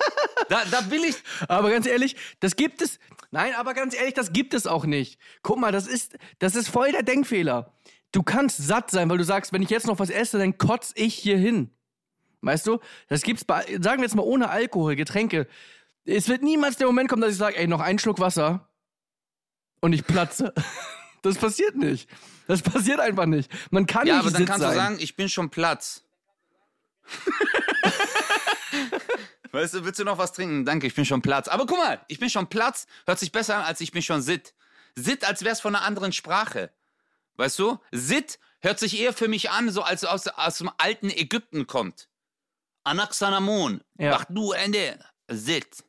da, 0.50 0.64
da 0.72 0.90
will 0.92 1.04
ich. 1.04 1.16
Aber 1.48 1.70
ganz 1.70 1.86
ehrlich, 1.86 2.16
das 2.40 2.56
gibt 2.56 2.82
es. 2.82 3.00
Nein, 3.32 3.54
aber 3.56 3.74
ganz 3.74 3.96
ehrlich, 3.96 4.14
das 4.14 4.34
gibt 4.34 4.54
es 4.54 4.68
auch 4.68 4.86
nicht. 4.86 5.20
Guck 5.44 5.60
mal, 5.60 5.72
das 5.72 5.88
ist, 5.88 6.18
das 6.40 6.56
ist 6.56 6.70
voll 6.70 6.92
der 6.92 7.04
Denkfehler. 7.04 7.74
Du 8.12 8.24
kannst 8.24 8.58
satt 8.66 8.90
sein, 8.90 9.10
weil 9.10 9.18
du 9.18 9.26
sagst, 9.26 9.52
wenn 9.54 9.62
ich 9.62 9.70
jetzt 9.70 9.88
noch 9.88 10.00
was 10.00 10.10
esse, 10.10 10.38
dann 10.38 10.58
kotz 10.58 10.94
ich 10.96 11.14
hier 11.16 11.38
hin. 11.38 11.72
Weißt 12.42 12.66
du? 12.68 12.80
Das 13.10 13.22
gibt's 13.24 13.44
bei, 13.44 13.64
sagen 13.82 14.00
wir 14.00 14.06
jetzt 14.06 14.16
mal 14.16 14.24
ohne 14.24 14.50
Alkohol, 14.50 14.96
Getränke. 14.96 15.48
Es 16.06 16.30
wird 16.30 16.42
niemals 16.42 16.78
der 16.78 16.88
Moment 16.88 17.10
kommen, 17.10 17.22
dass 17.22 17.32
ich 17.32 17.38
sage, 17.38 17.58
ey, 17.58 17.68
noch 17.68 17.82
einen 17.82 18.00
Schluck 18.00 18.20
Wasser 18.20 18.70
und 19.82 19.94
ich 19.94 20.06
platze. 20.06 20.54
Das 21.24 21.36
passiert 21.36 21.76
nicht. 21.76 22.08
Das 22.48 22.62
passiert 22.62 23.00
einfach 23.00 23.26
nicht. 23.26 23.52
Man 23.72 23.88
kann 23.88 24.06
Ja, 24.08 24.18
nicht 24.18 24.22
aber 24.28 24.32
dann 24.32 24.46
kannst 24.46 24.62
sein. 24.62 24.70
du 24.70 24.76
sagen, 24.78 24.98
ich 25.00 25.16
bin 25.16 25.28
schon 25.28 25.50
Platz. 25.50 26.04
weißt 29.58 29.74
du, 29.76 29.86
willst 29.86 30.00
du 30.00 30.04
noch 30.04 30.18
was 30.18 30.34
trinken? 30.34 30.66
Danke, 30.66 30.88
ich 30.88 30.96
bin 30.96 31.06
schon 31.06 31.22
Platz. 31.22 31.48
Aber 31.48 31.66
guck 31.66 31.78
mal, 31.78 32.00
ich 32.08 32.20
bin 32.20 32.30
schon 32.30 32.48
Platz, 32.48 32.88
hört 33.06 33.20
sich 33.20 33.32
besser 33.32 33.56
an, 33.58 33.64
als 33.64 33.82
ich 33.82 33.92
bin 33.92 34.02
schon 34.02 34.22
Sit. 34.22 34.54
Sit, 34.96 35.24
als 35.26 35.44
wär's 35.44 35.62
von 35.62 35.76
einer 35.76 35.86
anderen 35.86 36.12
Sprache. 36.12 36.72
Weißt 37.36 37.60
du? 37.60 37.80
Sit 37.92 38.40
hört 38.62 38.80
sich 38.80 39.00
eher 39.00 39.14
für 39.14 39.28
mich 39.28 39.52
an, 39.52 39.70
so 39.70 39.82
als 39.84 40.04
aus, 40.04 40.28
aus 40.28 40.58
dem 40.58 40.70
alten 40.78 41.10
Ägypten 41.10 41.68
kommt. 41.68 42.10
Anaxanamon. 42.84 43.84
Ja. 43.98 44.12
Mach 44.12 44.26
du 44.26 44.52
Ende. 44.54 45.00
Sit. 45.28 45.84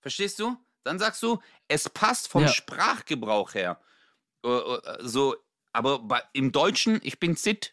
Verstehst 0.00 0.38
du? 0.38 0.56
Dann 0.84 0.98
sagst 0.98 1.22
du, 1.22 1.40
es 1.66 1.88
passt 1.88 2.28
vom 2.28 2.42
Ja. 2.42 2.48
Sprachgebrauch 2.48 3.54
her. 3.54 3.80
Äh, 4.44 4.48
äh, 4.48 4.80
so, 5.00 5.36
aber 5.72 5.98
bei, 5.98 6.22
im 6.32 6.52
Deutschen, 6.52 7.00
ich 7.02 7.18
bin 7.18 7.34
Sit. 7.34 7.72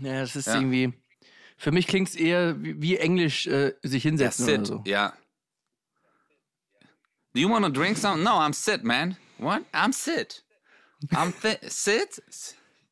Ja, 0.00 0.20
das 0.20 0.36
ist 0.36 0.46
Ja. 0.46 0.56
irgendwie. 0.56 0.92
Für 1.56 1.72
mich 1.72 1.86
klingt 1.86 2.08
es 2.08 2.16
eher 2.16 2.62
wie, 2.62 2.80
wie 2.80 2.96
Englisch 2.98 3.46
äh, 3.46 3.74
sich 3.82 4.02
hinsetzen 4.02 4.44
oder 4.44 4.56
sit. 4.56 4.66
so. 4.66 4.82
Ja. 4.84 5.12
Do 7.34 7.40
you 7.40 7.48
want 7.50 7.64
to 7.64 7.70
drink 7.70 7.96
something? 7.96 8.22
No, 8.24 8.38
I'm 8.38 8.52
sit, 8.52 8.84
man. 8.84 9.16
What? 9.38 9.62
I'm 9.72 9.92
sit. 9.92 10.42
I'm 11.12 11.32
sit. 11.68 12.20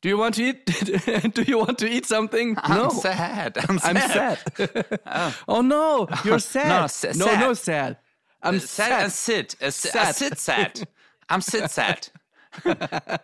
Do 0.01 0.09
you 0.09 0.19
want 0.19 0.35
to 0.35 0.43
eat? 0.43 0.67
Do 1.35 1.43
you 1.43 1.59
want 1.59 1.79
to 1.79 1.87
eat 1.87 2.07
something? 2.07 2.57
I'm 2.59 2.77
no, 2.77 2.89
sad. 2.91 3.57
I'm 3.69 3.79
sad. 3.79 3.97
I'm 3.97 4.11
sad. 4.67 5.35
oh 5.47 5.63
no, 5.63 6.09
you're 6.25 6.41
sad. 6.41 6.69
No, 6.69 6.81
no, 6.81 6.87
sad. 6.89 7.41
no, 7.41 7.55
sad. 7.55 7.97
I'm 8.43 8.59
Sad, 8.59 8.67
sad. 8.89 9.03
and 9.05 9.13
sit. 9.13 9.57
A 9.61 9.71
Sad. 9.71 10.15
sit 10.17 10.39
sad. 10.41 10.89
I'm 11.29 11.41
sit 11.41 11.71
sad. 11.71 12.09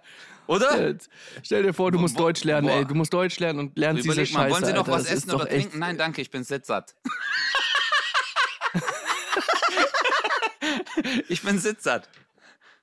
Oder? 0.48 0.94
Stell 1.42 1.62
dir 1.62 1.74
vor, 1.74 1.92
du 1.92 1.98
musst 1.98 2.16
Boah, 2.16 2.22
Deutsch 2.24 2.42
lernen, 2.42 2.68
boah. 2.68 2.76
ey. 2.78 2.84
Du 2.86 2.94
musst 2.94 3.12
Deutsch 3.12 3.38
lernen 3.38 3.58
und 3.60 3.78
lernst 3.78 4.02
diese 4.04 4.14
Überleg 4.14 4.32
mal, 4.32 4.40
Scheiße. 4.42 4.54
wollen 4.54 4.64
Sie 4.64 4.72
noch 4.72 4.88
Alter. 4.88 4.92
was 4.92 5.06
essen 5.10 5.30
oder 5.30 5.44
echt- 5.50 5.60
trinken? 5.62 5.78
Nein, 5.78 5.98
danke, 5.98 6.22
ich 6.22 6.30
bin 6.30 6.42
sitzsatt. 6.42 6.94
ich 11.28 11.42
bin 11.42 11.58
sitzsatt. 11.58 12.08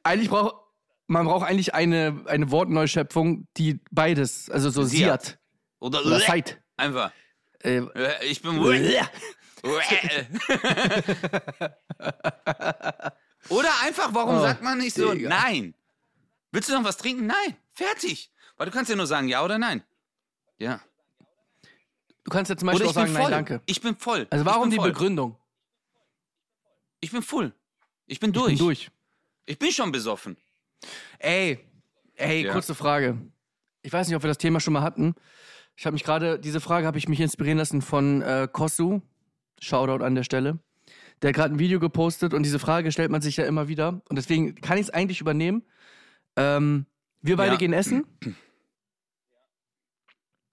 Eigentlich 0.04 0.30
braucht 0.30 0.56
man 1.08 1.26
braucht 1.28 1.46
eigentlich 1.48 1.76
eine, 1.76 2.24
eine 2.26 2.50
Wortneuschöpfung, 2.50 3.48
die 3.58 3.80
beides, 3.92 4.50
also 4.50 4.72
so 4.72 4.82
Siat. 4.84 5.24
siat 5.24 5.38
Oder, 5.80 6.04
oder 6.06 6.20
seit. 6.20 6.60
Einfach. 6.78 7.12
Äh, 7.64 7.78
Äh, 7.78 8.26
Ich 8.26 8.42
bin. 8.42 8.58
Oder 13.50 13.70
einfach, 13.84 14.10
warum 14.14 14.38
Oh, 14.38 14.42
sagt 14.42 14.64
man 14.64 14.78
nicht 14.80 14.96
so, 14.96 15.14
Digga. 15.14 15.30
nein? 15.30 15.76
Willst 16.56 16.70
du 16.70 16.74
noch 16.74 16.86
was 16.86 16.96
trinken? 16.96 17.26
Nein. 17.28 17.58
Fertig. 17.74 18.32
Weil 18.56 18.68
du 18.68 18.72
kannst 18.72 18.90
ja 18.90 18.96
nur 18.96 19.08
sagen, 19.08 19.28
ja 19.28 19.44
oder 19.44 19.58
nein. 19.58 19.84
Ja. 20.58 20.80
du 22.24 22.32
kannst 22.32 22.50
ja 22.50 22.56
zum 22.56 22.68
Beispiel 22.68 22.86
auch 22.86 22.92
ich 22.92 22.96
bin 22.96 23.08
sagen, 23.08 23.14
voll. 23.14 23.24
nein, 23.24 23.32
danke. 23.32 23.62
Ich 23.66 23.82
bin 23.82 23.98
voll. 23.98 24.26
Also 24.30 24.46
warum 24.46 24.70
die 24.70 24.78
voll. 24.78 24.92
Begründung? 24.92 25.38
Ich 27.02 27.12
bin 27.12 27.22
full. 27.22 27.54
Ich 28.06 28.22
bin 28.22 28.32
durch. 28.32 28.54
Ich 28.54 28.60
bin 28.60 28.68
durch. 28.68 28.92
Ich 29.46 29.60
bin 29.60 29.70
schon 29.72 29.92
besoffen. 29.92 30.38
Ey, 31.20 31.60
ey, 32.16 32.46
Ja. 32.46 32.54
kurze 32.54 32.74
Frage. 32.74 33.18
Ich 33.82 33.92
weiß 33.92 34.08
nicht, 34.08 34.16
ob 34.16 34.24
wir 34.24 34.30
das 34.30 34.38
Thema 34.38 34.62
schon 34.62 34.72
mal 34.72 34.82
hatten. 34.82 35.14
Ich 35.76 35.86
habe 35.86 35.94
mich 35.94 36.06
gerade, 36.06 36.40
diese 36.40 36.62
Frage 36.62 36.88
habe 36.88 36.98
ich 36.98 37.10
mich 37.10 37.20
inspirieren 37.20 37.58
lassen 37.58 37.82
von 37.82 38.22
äh, 38.22 38.48
Kosu. 38.50 39.02
Shoutout 39.60 40.06
an 40.06 40.16
der 40.16 40.24
Stelle. 40.24 40.60
Der 41.22 41.30
hat 41.30 41.36
gerade 41.36 41.54
ein 41.54 41.60
Video 41.60 41.82
gepostet 41.82 42.34
und 42.34 42.44
diese 42.44 42.60
Frage 42.60 42.94
stellt 42.94 43.12
man 43.12 43.22
sich 43.22 43.36
ja 43.36 43.46
immer 43.46 43.68
wieder. 43.68 44.02
Und 44.08 44.16
deswegen 44.16 44.56
kann 44.56 44.78
ich 44.78 44.84
es 44.84 44.90
eigentlich 44.90 45.20
übernehmen. 45.20 45.66
Ähm, 46.36 46.86
wir 47.22 47.38
beide 47.38 47.54
Ja. 47.54 47.58
gehen 47.58 47.74
essen. 47.74 48.06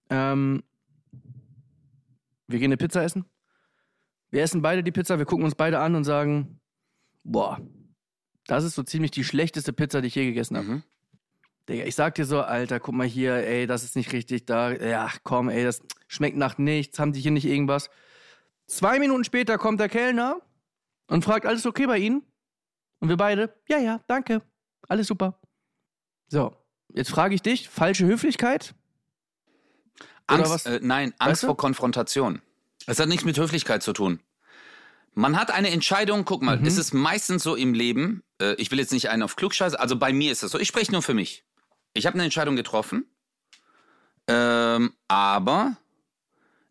Ähm, 0.09 0.63
wir 2.47 2.59
gehen 2.59 2.69
eine 2.69 2.77
Pizza 2.77 3.03
essen. 3.03 3.25
Wir 4.29 4.41
essen 4.43 4.61
beide 4.61 4.83
die 4.83 4.91
Pizza, 4.91 5.19
wir 5.19 5.25
gucken 5.25 5.45
uns 5.45 5.55
beide 5.55 5.79
an 5.79 5.95
und 5.95 6.03
sagen, 6.03 6.59
boah, 7.23 7.59
das 8.47 8.63
ist 8.63 8.75
so 8.75 8.83
ziemlich 8.83 9.11
die 9.11 9.23
schlechteste 9.23 9.73
Pizza, 9.73 10.01
die 10.01 10.07
ich 10.07 10.15
je 10.15 10.25
gegessen 10.25 10.57
habe. 10.57 10.67
Mhm. 10.67 10.83
Digga, 11.69 11.85
ich 11.85 11.95
sag 11.95 12.15
dir 12.15 12.25
so, 12.25 12.41
Alter, 12.41 12.79
guck 12.79 12.93
mal 12.95 13.07
hier, 13.07 13.35
ey, 13.35 13.67
das 13.67 13.83
ist 13.83 13.95
nicht 13.95 14.11
richtig 14.11 14.45
da. 14.45 14.71
Ja, 14.73 15.09
komm, 15.23 15.49
ey, 15.49 15.63
das 15.63 15.81
schmeckt 16.07 16.35
nach 16.35 16.57
nichts. 16.57 16.99
Haben 16.99 17.13
die 17.13 17.21
hier 17.21 17.31
nicht 17.31 17.45
irgendwas? 17.45 17.89
Zwei 18.67 18.99
Minuten 18.99 19.23
später 19.23 19.57
kommt 19.57 19.79
der 19.79 19.87
Kellner 19.89 20.41
und 21.07 21.23
fragt, 21.23 21.45
alles 21.45 21.65
okay 21.65 21.85
bei 21.85 21.99
Ihnen? 21.99 22.23
Und 22.99 23.09
wir 23.09 23.17
beide, 23.17 23.55
ja, 23.69 23.77
ja, 23.77 24.01
danke. 24.07 24.41
Alles 24.89 25.07
super. 25.07 25.39
So, 26.33 26.51
jetzt 26.91 27.11
frage 27.11 27.35
ich 27.35 27.43
dich, 27.43 27.69
falsche 27.69 28.07
Höflichkeit? 28.07 28.73
Angst? 30.25 30.65
Äh, 30.65 30.79
nein, 30.81 31.13
Angst 31.19 31.29
Weißt 31.29 31.43
du? 31.43 31.47
vor 31.47 31.57
Konfrontation. 31.57 32.41
Es 32.87 32.97
hat 32.97 33.07
nichts 33.07 33.23
mit 33.23 33.37
Höflichkeit 33.37 33.83
zu 33.83 33.93
tun. 33.93 34.19
Man 35.13 35.37
hat 35.39 35.51
eine 35.51 35.69
Entscheidung, 35.69 36.25
guck 36.25 36.41
mal, 36.41 36.57
Mhm. 36.57 36.65
es 36.65 36.79
ist 36.79 36.91
meistens 36.91 37.43
so 37.43 37.55
im 37.55 37.75
Leben, 37.75 38.23
äh, 38.41 38.55
ich 38.55 38.71
will 38.71 38.79
jetzt 38.79 38.91
nicht 38.93 39.11
einen 39.11 39.21
auf 39.21 39.35
Klugscheiße, 39.35 39.79
also 39.79 39.95
bei 39.95 40.11
mir 40.11 40.31
ist 40.31 40.41
das 40.41 40.49
so, 40.49 40.57
ich 40.57 40.67
spreche 40.67 40.91
nur 40.91 41.03
für 41.03 41.13
mich. 41.13 41.45
Ich 41.93 42.07
habe 42.07 42.15
eine 42.15 42.23
Entscheidung 42.23 42.55
getroffen, 42.55 43.05
ähm, 44.27 44.95
aber 45.07 45.77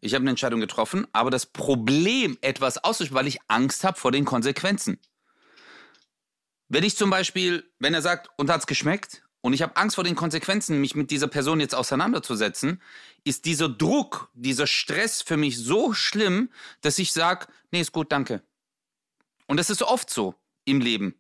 ich 0.01 0.13
habe 0.15 0.23
eine 0.23 0.31
Entscheidung 0.31 0.59
getroffen, 0.59 1.07
aber 1.13 1.31
das 1.31 1.47
Problem, 1.47 2.37
etwas 2.41 2.79
auszusprechen, 2.83 3.15
weil 3.15 3.29
ich 3.29 3.39
Angst 3.47 3.85
habe 3.85 3.97
vor 3.97 4.11
den 4.11 4.25
Konsequenzen. 4.25 4.99
Wenn 6.69 6.83
ich 6.83 6.97
zum 6.97 7.11
Beispiel, 7.11 7.71
wenn 7.79 7.95
er 7.95 8.03
sagt, 8.03 8.29
und 8.37 8.51
hat's 8.51 8.67
geschmeckt, 8.67 9.22
und 9.43 9.53
ich 9.53 9.63
habe 9.63 9.77
Angst 9.77 9.97
vor 9.97 10.05
den 10.05 10.17
Konsequenzen, 10.17 10.81
mich 10.81 10.95
mit 10.95 11.11
dieser 11.11 11.29
Person 11.29 11.61
jetzt 11.61 11.75
auseinanderzusetzen, 11.75 12.81
ist 13.25 13.45
dieser 13.45 13.69
Druck, 13.69 14.31
dieser 14.35 14.67
Stress 14.67 15.21
für 15.23 15.37
mich 15.37 15.59
so 15.59 15.93
schlimm, 15.93 16.51
dass 16.81 16.99
ich 16.99 17.13
sage, 17.13 17.47
nee, 17.71 17.81
ist 17.81 17.93
gut, 17.93 18.11
danke. 18.13 18.43
Und 19.47 19.59
das 19.59 19.69
ist 19.71 19.83
oft 19.83 20.09
so 20.11 20.35
im 20.65 20.81
Leben. 20.81 21.15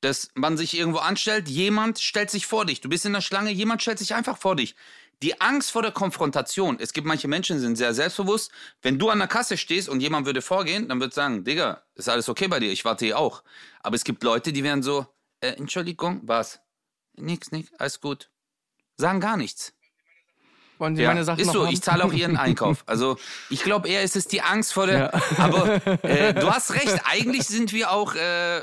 dass 0.00 0.28
man 0.34 0.56
sich 0.56 0.76
irgendwo 0.76 0.98
anstellt, 0.98 1.48
jemand 1.48 1.98
stellt 1.98 2.30
sich 2.30 2.46
vor 2.46 2.64
dich. 2.66 2.80
Du 2.80 2.88
bist 2.88 3.04
in 3.06 3.12
der 3.12 3.20
Schlange, 3.20 3.50
jemand 3.50 3.82
stellt 3.82 3.98
sich 3.98 4.14
einfach 4.14 4.38
vor 4.38 4.56
dich. 4.56 4.74
Die 5.22 5.40
Angst 5.40 5.70
vor 5.70 5.82
der 5.82 5.92
Konfrontation. 5.92 6.76
Es 6.78 6.92
gibt 6.92 7.06
manche 7.06 7.28
Menschen, 7.28 7.56
die 7.56 7.62
sind 7.62 7.76
sehr 7.76 7.94
selbstbewusst. 7.94 8.52
Wenn 8.82 8.98
du 8.98 9.08
an 9.08 9.18
der 9.18 9.28
Kasse 9.28 9.56
stehst 9.56 9.88
und 9.88 10.00
jemand 10.00 10.26
würde 10.26 10.42
vorgehen, 10.42 10.88
dann 10.88 11.00
würde 11.00 11.14
sagen, 11.14 11.44
Digga, 11.44 11.82
ist 11.94 12.08
alles 12.08 12.28
okay 12.28 12.48
bei 12.48 12.60
dir, 12.60 12.70
ich 12.70 12.84
warte 12.84 13.06
hier 13.06 13.18
auch. 13.18 13.42
Aber 13.82 13.96
es 13.96 14.04
gibt 14.04 14.22
Leute, 14.22 14.52
die 14.52 14.62
werden 14.62 14.82
so, 14.82 15.06
äh, 15.40 15.52
Entschuldigung, 15.52 16.20
was? 16.24 16.60
Nix, 17.16 17.50
nix, 17.52 17.72
alles 17.78 18.00
gut. 18.00 18.30
Sagen 18.96 19.20
gar 19.20 19.36
nichts. 19.36 19.72
Wollen 20.78 20.94
Sie 20.96 21.02
Ja, 21.02 21.08
meine 21.08 21.24
Sachen 21.24 21.40
ist 21.40 21.52
so, 21.52 21.64
haben? 21.64 21.72
ich 21.72 21.80
zahle 21.82 22.04
auch 22.04 22.12
Ihren 22.12 22.36
Einkauf. 22.46 22.84
Also 22.86 23.18
ich 23.50 23.62
glaube 23.62 23.88
eher, 23.88 24.02
ist 24.02 24.16
es 24.16 24.28
die 24.28 24.42
Angst 24.42 24.74
vor 24.74 24.86
der. 24.86 24.98
Ja. 25.14 25.38
Aber 25.38 25.86
äh, 26.04 26.34
du 26.40 26.50
hast 26.50 26.74
recht, 26.74 27.00
eigentlich 27.04 27.44
sind 27.46 27.72
wir 27.72 27.90
auch. 27.90 28.14
Äh, 28.14 28.62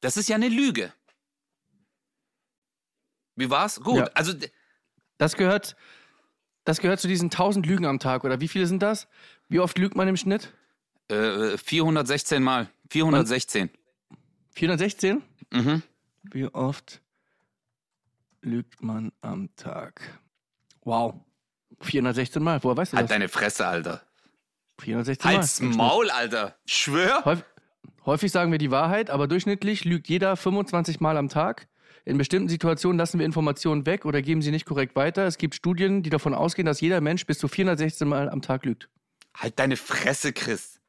das 0.00 0.16
ist 0.16 0.28
ja 0.28 0.36
eine 0.36 0.48
Lüge. 0.48 0.92
Wie 3.34 3.50
war's? 3.50 3.80
Gut. 3.80 3.96
Ja. 3.98 4.10
Also 4.14 4.32
Das 5.18 5.36
gehört, 5.36 5.76
das 6.64 6.78
gehört 6.80 7.00
zu 7.00 7.08
diesen 7.08 7.26
1000 7.26 7.66
Lügen 7.66 7.86
am 7.86 7.98
Tag, 7.98 8.24
oder 8.24 8.40
wie 8.40 8.48
viele 8.48 8.66
sind 8.66 8.82
das? 8.82 9.08
Wie 9.48 9.60
oft 9.60 9.78
lügt 9.78 9.96
man 9.96 10.08
im 10.08 10.16
Schnitt? 10.16 10.52
äh, 11.08 11.56
416 11.58 12.42
Mal. 12.42 12.68
416. 12.90 13.70
416? 14.54 15.22
Mhm. 15.52 15.82
Wie 16.24 16.46
oft 16.46 17.00
lügt 18.46 18.82
man 18.82 19.12
am 19.20 19.54
Tag? 19.56 20.00
Wow. 20.82 21.14
416 21.80 22.42
Mal. 22.42 22.62
Woher 22.62 22.76
weißt 22.76 22.92
du 22.92 22.96
Halt 22.96 23.04
das? 23.04 23.10
deine 23.10 23.28
Fresse, 23.28 23.66
Alter. 23.66 24.02
416 24.78 25.28
Mal. 25.28 25.36
Halt's. 25.36 25.60
Maul, 25.60 26.10
Alter. 26.10 26.56
Schwör. 26.66 27.24
Häufig, 27.24 27.44
häufig 28.06 28.32
sagen 28.32 28.52
wir 28.52 28.58
die 28.58 28.70
Wahrheit, 28.70 29.10
aber 29.10 29.26
durchschnittlich 29.28 29.84
lügt 29.84 30.08
jeder 30.08 30.36
25 30.36 31.00
Mal 31.00 31.16
am 31.16 31.28
Tag. 31.28 31.68
In 32.04 32.18
bestimmten 32.18 32.48
Situationen 32.48 32.96
lassen 32.98 33.18
wir 33.18 33.26
Informationen 33.26 33.84
weg 33.84 34.04
oder 34.04 34.22
geben 34.22 34.40
sie 34.40 34.52
nicht 34.52 34.64
korrekt 34.64 34.94
weiter. 34.94 35.26
Es 35.26 35.38
gibt 35.38 35.56
Studien, 35.56 36.04
die 36.04 36.10
davon 36.10 36.34
ausgehen, 36.34 36.64
dass 36.66 36.80
jeder 36.80 37.00
Mensch 37.00 37.26
bis 37.26 37.38
zu 37.38 37.48
416 37.48 38.06
Mal 38.06 38.30
am 38.30 38.42
Tag 38.42 38.64
lügt. 38.64 38.88
Halt 39.34 39.58
deine 39.58 39.76
Fresse, 39.76 40.32
Chris. 40.32 40.80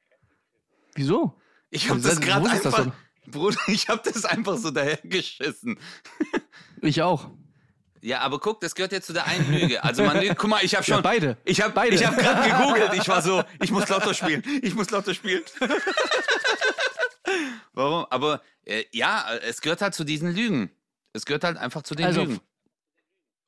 Wieso? 0.93 1.33
Ich 1.71 1.89
hab 1.89 1.97
Wieso- 1.97 2.09
das 2.09 2.19
gerade 2.21 2.45
das 2.45 2.65
einfach. 2.67 2.83
so? 2.85 2.91
Bruder, 3.31 3.57
ich 3.67 3.89
hab 3.89 4.03
das 4.03 4.23
einfach 4.25 4.57
so 4.57 4.69
dahergeschissen. 4.71 5.79
Ich 6.81 7.01
auch. 7.01 7.31
Ja, 8.07 8.19
aber 8.21 8.39
guck, 8.39 8.61
das 8.61 8.73
gehört 8.73 8.93
ja 8.93 9.01
zu 9.01 9.11
der 9.11 9.25
einen 9.27 9.51
Lüge. 9.51 9.83
Also 9.83 10.01
man 10.01 10.21
lügt, 10.21 10.37
guck 10.37 10.49
mal, 10.49 10.63
ich 10.63 10.73
habe 10.75 10.83
schon 10.85 10.95
Ja, 10.95 11.01
beide. 11.01 11.35
Ich 11.43 11.59
habe 11.59 11.73
Beide. 11.73 11.93
ich 11.93 12.05
hab 12.05 12.17
gerade 12.17 12.49
gegoogelt. 12.49 12.93
Ich 12.93 13.09
war 13.09 13.21
so, 13.21 13.43
ich 13.61 13.69
muss 13.69 13.89
Lotto 13.89 14.13
spielen. 14.13 14.41
Ich 14.61 14.73
muss 14.75 14.89
Lotto 14.91 15.13
spielen. 15.13 15.43
Warum? 17.73 18.05
Aber 18.09 18.41
äh, 18.63 18.85
ja, 18.93 19.25
es 19.45 19.59
gehört 19.59 19.81
halt 19.81 19.93
zu 19.93 20.05
diesen 20.05 20.33
Lügen. 20.33 20.71
Es 21.11 21.25
gehört 21.25 21.43
halt 21.43 21.57
einfach 21.57 21.83
zu 21.83 21.95
den 21.95 22.05
Also, 22.05 22.21
Lügen. 22.23 22.39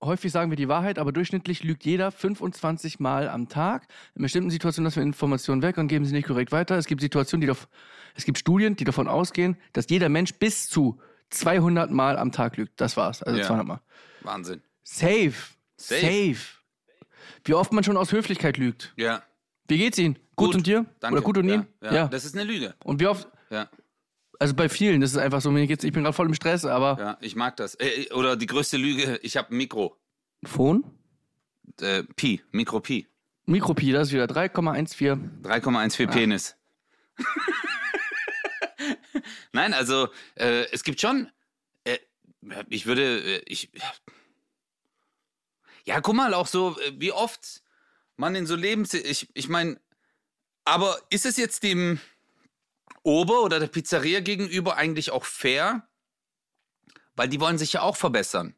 Häufig 0.04 0.30
sagen 0.32 0.50
wir 0.52 0.58
die 0.58 0.68
Wahrheit, 0.68 1.00
aber 1.00 1.14
durchschnittlich 1.14 1.64
lügt 1.64 1.86
jeder 1.86 2.12
25 2.12 3.00
Mal 3.00 3.30
am 3.30 3.48
Tag. 3.48 3.88
In 4.14 4.24
bestimmten 4.24 4.50
Situationen 4.50 4.86
lassen 4.86 4.98
wir 4.98 5.04
Informationen 5.04 5.62
weg 5.62 5.78
und 5.78 5.88
geben 5.88 6.04
sie 6.04 6.14
nicht 6.14 6.28
korrekt 6.28 6.52
weiter. 6.52 6.78
Es 6.78 6.86
gibt 6.86 7.00
Situationen, 7.00 7.48
die 7.48 7.54
es 8.16 8.26
gibt 8.26 8.38
Studien, 8.38 8.76
die 8.76 8.84
davon 8.84 9.08
ausgehen, 9.08 9.56
dass 9.72 9.86
jeder 9.90 10.10
Mensch 10.10 10.34
bis 10.34 10.68
zu 10.68 11.00
200 11.30 11.92
Mal 11.92 12.18
am 12.18 12.32
Tag 12.32 12.58
lügt. 12.58 12.80
Das 12.82 12.98
war's. 12.98 13.24
Also 13.24 13.40
Ja. 13.40 13.46
200 13.46 13.68
Mal. 13.68 13.82
Wahnsinn. 14.22 14.62
Safe. 14.84 15.34
Safe. 15.78 16.02
Safe. 16.02 16.38
Wie 17.46 17.54
oft 17.54 17.72
man 17.72 17.84
schon 17.84 17.98
aus 17.98 18.12
Höflichkeit 18.12 18.58
lügt. 18.58 18.94
Ja. 18.98 19.24
Wie 19.68 19.78
geht's 19.78 19.98
Ihnen? 19.98 20.18
Gut, 20.36 20.56
und 20.56 20.66
dir? 20.68 20.86
Danke. 21.00 21.18
Oder 21.18 21.24
gut 21.26 21.38
und 21.38 21.48
ja, 21.48 21.56
Ihnen? 21.56 21.68
Ja. 21.82 22.08
Das 22.08 22.26
ist 22.26 22.36
eine 22.36 22.44
Lüge. 22.44 22.74
Und 22.84 23.00
wie 23.00 23.08
oft? 23.08 23.28
Ja. 23.50 23.70
Also 24.40 24.54
bei 24.54 24.70
vielen, 24.70 25.02
das 25.02 25.12
ist 25.12 25.18
einfach 25.18 25.42
so, 25.42 25.52
mir 25.52 25.68
geht's, 25.68 25.84
ich 25.84 25.92
bin 25.92 26.04
gerade 26.04 26.14
voll 26.14 26.26
im 26.28 26.34
Stress, 26.34 26.66
aber. 26.66 26.98
Ja, 27.00 27.18
ich 27.22 27.36
mag 27.36 27.58
das. 27.58 27.76
Äh, 27.76 28.12
oder 28.14 28.36
die 28.38 28.46
größte 28.46 28.78
Lüge, 28.78 29.20
ich 29.22 29.36
habe 29.38 29.54
ein 29.54 29.58
Mikro. 29.58 29.98
Phone? 30.44 30.84
Äh, 31.82 32.04
Pi, 32.16 32.42
Mikro 32.52 32.80
Pi. 32.80 33.08
Mikropi, 33.46 33.92
das 33.92 34.10
ist 34.10 34.14
wieder 34.14 34.26
3,14. 34.26 35.42
3,14 35.44 36.08
Penis. 36.08 36.56
Nein, 39.52 39.74
also 39.74 40.10
äh, 40.36 40.66
es 40.72 40.84
gibt 40.84 41.02
schon. 41.02 41.32
Äh, 41.84 41.98
ich 42.70 42.86
würde. 42.86 43.38
Äh, 43.38 43.42
ich. 43.46 43.70
Ja, 45.86 46.02
guck 46.02 46.16
mal, 46.16 46.34
auch 46.34 46.48
so, 46.48 46.80
äh, 46.80 46.94
wie 46.98 47.12
oft 47.12 47.64
man 48.18 48.36
in 48.36 48.46
so 48.46 48.56
Lebens. 48.56 48.94
Ich, 48.94 49.30
ich 49.34 49.50
meine, 49.50 49.80
aber 50.66 51.00
ist 51.10 51.26
es 51.26 51.38
jetzt 51.38 51.64
dem 51.64 52.00
Ober 53.04 53.42
oder 53.44 53.60
der 53.60 53.68
Pizzeria 53.68 54.20
gegenüber 54.20 54.76
eigentlich 54.76 55.12
auch 55.12 55.26
fair? 55.26 55.88
Weil 57.16 57.28
die 57.30 57.40
wollen 57.40 57.58
sich 57.58 57.74
ja 57.74 57.82
auch 57.82 57.98
verbessern. 57.98 58.56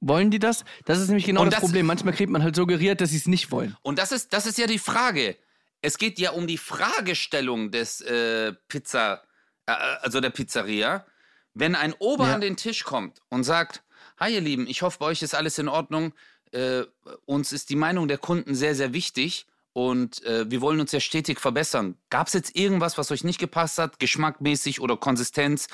Wollen 0.00 0.30
die 0.30 0.38
das? 0.38 0.64
Das 0.84 1.00
ist 1.00 1.08
nämlich 1.08 1.24
genau 1.26 1.44
das, 1.44 1.54
das- 1.54 1.60
Problem. 1.60 1.86
Manchmal 1.86 2.14
kriegt 2.14 2.30
man 2.30 2.42
halt 2.42 2.54
suggeriert, 2.54 3.00
dass 3.00 3.10
sie 3.10 3.16
es 3.16 3.26
nicht 3.26 3.50
wollen. 3.50 3.76
Und 3.82 3.98
das 3.98 4.12
ist, 4.12 4.32
das 4.32 4.46
ist 4.46 4.58
ja 4.58 4.66
die 4.66 4.78
Frage. 4.78 5.36
Es 5.82 5.98
geht 5.98 6.18
ja 6.18 6.30
um 6.32 6.46
die 6.46 6.58
Fragestellung 6.58 7.70
des 7.70 8.00
äh, 8.00 8.52
Pizza, 8.68 9.22
äh, 9.66 9.72
also 10.02 10.20
der 10.20 10.30
Pizzeria. 10.30 11.06
Wenn 11.54 11.74
ein 11.74 11.94
Ober 11.98 12.28
Ja. 12.28 12.34
an 12.34 12.40
den 12.40 12.56
Tisch 12.56 12.84
kommt 12.84 13.20
und 13.28 13.44
sagt, 13.44 13.82
Hi 14.18 14.34
ihr 14.34 14.40
Lieben, 14.40 14.66
ich 14.66 14.82
hoffe, 14.82 14.98
bei 14.98 15.06
euch 15.06 15.22
ist 15.22 15.34
alles 15.34 15.58
in 15.58 15.68
Ordnung. 15.68 16.12
Äh, 16.52 16.82
uns 17.24 17.52
ist 17.52 17.70
die 17.70 17.76
Meinung 17.76 18.08
der 18.08 18.18
Kunden 18.18 18.54
sehr, 18.54 18.74
sehr 18.74 18.92
wichtig 18.92 19.46
und 19.72 20.24
äh, 20.24 20.50
wir 20.50 20.60
wollen 20.60 20.80
uns 20.80 20.90
ja 20.92 20.98
stetig 20.98 21.38
verbessern. 21.38 21.96
Gab 22.10 22.26
es 22.26 22.32
jetzt 22.32 22.56
irgendwas, 22.56 22.98
was 22.98 23.10
euch 23.12 23.22
nicht 23.22 23.38
gepasst 23.38 23.78
hat, 23.78 24.00
geschmackmäßig 24.00 24.80
oder 24.80 24.96
Konsistenz? 24.96 25.68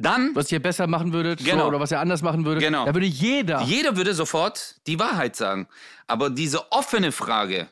Dann 0.00 0.34
Was 0.34 0.52
ihr 0.52 0.60
besser 0.60 0.86
machen 0.86 1.12
würdet 1.12 1.42
Genau. 1.44 1.62
so, 1.62 1.68
oder 1.68 1.80
was 1.80 1.90
ihr 1.90 1.98
anders 2.00 2.20
machen 2.22 2.44
würdet. 2.44 2.62
Genau. 2.62 2.84
Da 2.84 2.94
würde 2.94 3.06
jeder. 3.06 3.62
Jeder 3.62 3.96
würde 3.96 4.12
sofort 4.14 4.76
die 4.86 4.98
Wahrheit 4.98 5.34
sagen. 5.34 5.66
Aber 6.06 6.30
diese 6.30 6.70
offene 6.72 7.10
Frage, 7.10 7.60
äh, 7.60 7.66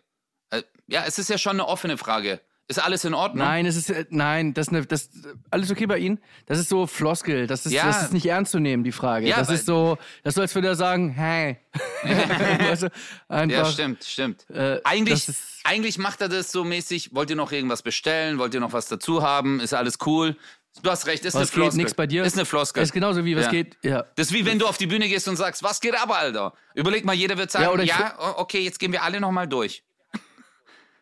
ja, 0.87 1.05
es 1.07 1.19
ist 1.19 1.31
ja 1.31 1.39
schon 1.39 1.53
eine 1.53 1.67
offene 1.67 1.99
Frage. 1.99 2.41
Ist 2.69 2.83
alles 2.83 3.05
in 3.05 3.15
Ordnung? 3.15 3.47
Nein, 3.47 3.65
es 3.65 3.77
ist 3.77 3.91
äh, 3.91 4.07
nein, 4.11 4.53
das 4.53 4.67
ist 4.67 4.73
eine, 4.73 4.85
das 4.87 5.09
alles 5.51 5.71
okay 5.71 5.87
bei 5.87 5.99
Ihnen. 5.99 6.19
Das 6.47 6.59
ist 6.59 6.69
so 6.69 6.89
Floskel. 6.89 7.47
Das 7.47 7.65
ist, 7.65 7.73
Ja. 7.73 7.87
das 7.87 8.03
ist 8.03 8.13
nicht 8.13 8.27
ernst 8.27 8.51
zu 8.51 8.59
nehmen, 8.59 8.83
die 8.83 8.91
Frage. 8.91 9.29
Ja, 9.29 9.37
das 9.37 9.51
ist 9.51 9.67
so, 9.67 9.99
das 10.25 10.33
ist 10.33 10.35
so, 10.35 10.41
als 10.41 10.53
würde 10.57 10.67
er 10.69 10.75
sagen, 10.75 11.11
hey. 11.11 11.59
du, 12.03 12.09
einfach, 13.29 13.57
Ja, 13.57 13.65
stimmt, 13.67 14.03
stimmt. 14.05 14.51
Äh, 14.51 14.81
eigentlich, 14.83 15.29
ist- 15.29 15.61
eigentlich 15.63 15.99
macht 15.99 16.21
er 16.23 16.29
das 16.29 16.51
so 16.51 16.65
mäßig, 16.65 17.15
wollt 17.15 17.31
ihr 17.31 17.37
noch 17.37 17.53
irgendwas 17.53 17.83
bestellen, 17.83 18.39
wollt 18.39 18.53
ihr 18.55 18.61
noch 18.61 18.73
was 18.73 18.87
dazu 18.89 19.23
haben, 19.23 19.61
ist 19.61 19.73
alles 19.73 19.99
cool. 20.05 20.37
Du 20.83 20.91
hast 20.91 21.07
recht, 21.07 21.25
ist 21.25 21.35
Was 21.35 21.37
eine 21.37 21.45
geht, 21.47 21.55
Floskel. 21.55 21.77
nix 21.79 21.95
bei 21.95 22.07
dir? 22.09 22.25
Ist 22.25 22.35
eine 22.37 22.45
Floskel. 22.45 22.83
Ist 22.83 22.93
genauso 22.93 23.25
wie 23.25 23.35
was 23.37 23.45
Ja. 23.47 23.51
geht. 23.51 23.79
Ja. 23.83 24.05
Das 24.17 24.27
ist 24.27 24.33
wie 24.35 24.45
wenn 24.45 24.59
du 24.59 24.67
auf 24.67 24.77
die 24.77 24.87
Bühne 24.87 25.09
gehst 25.09 25.27
und 25.29 25.37
sagst, 25.37 25.63
was 25.63 25.81
geht 25.81 25.95
ab, 25.95 26.11
Alter? 26.11 26.53
Überleg 26.75 27.05
mal, 27.05 27.15
jeder 27.15 27.39
wird 27.39 27.51
sagen, 27.53 27.65
Ja, 27.79 27.85
ja, 27.85 28.19
oder 28.19 28.39
o- 28.39 28.41
okay, 28.43 28.59
jetzt 28.61 28.79
gehen 28.79 28.91
wir 28.93 29.03
alle 29.05 29.21
noch 29.21 29.31
mal 29.31 29.47
durch. 29.47 29.85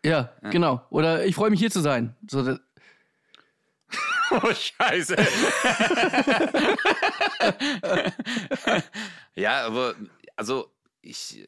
Ja, 0.04 0.32
genau. 0.50 0.84
Oder 0.90 1.24
ich 1.24 1.34
freue 1.34 1.50
mich 1.50 1.60
hier 1.60 1.70
zu 1.70 1.80
sein. 1.80 2.14
So, 2.28 2.58
Oh, 4.30 4.52
scheiße. 4.52 5.16
ja, 9.34 9.66
aber, 9.66 9.94
also, 10.36 10.72
ich, 11.02 11.46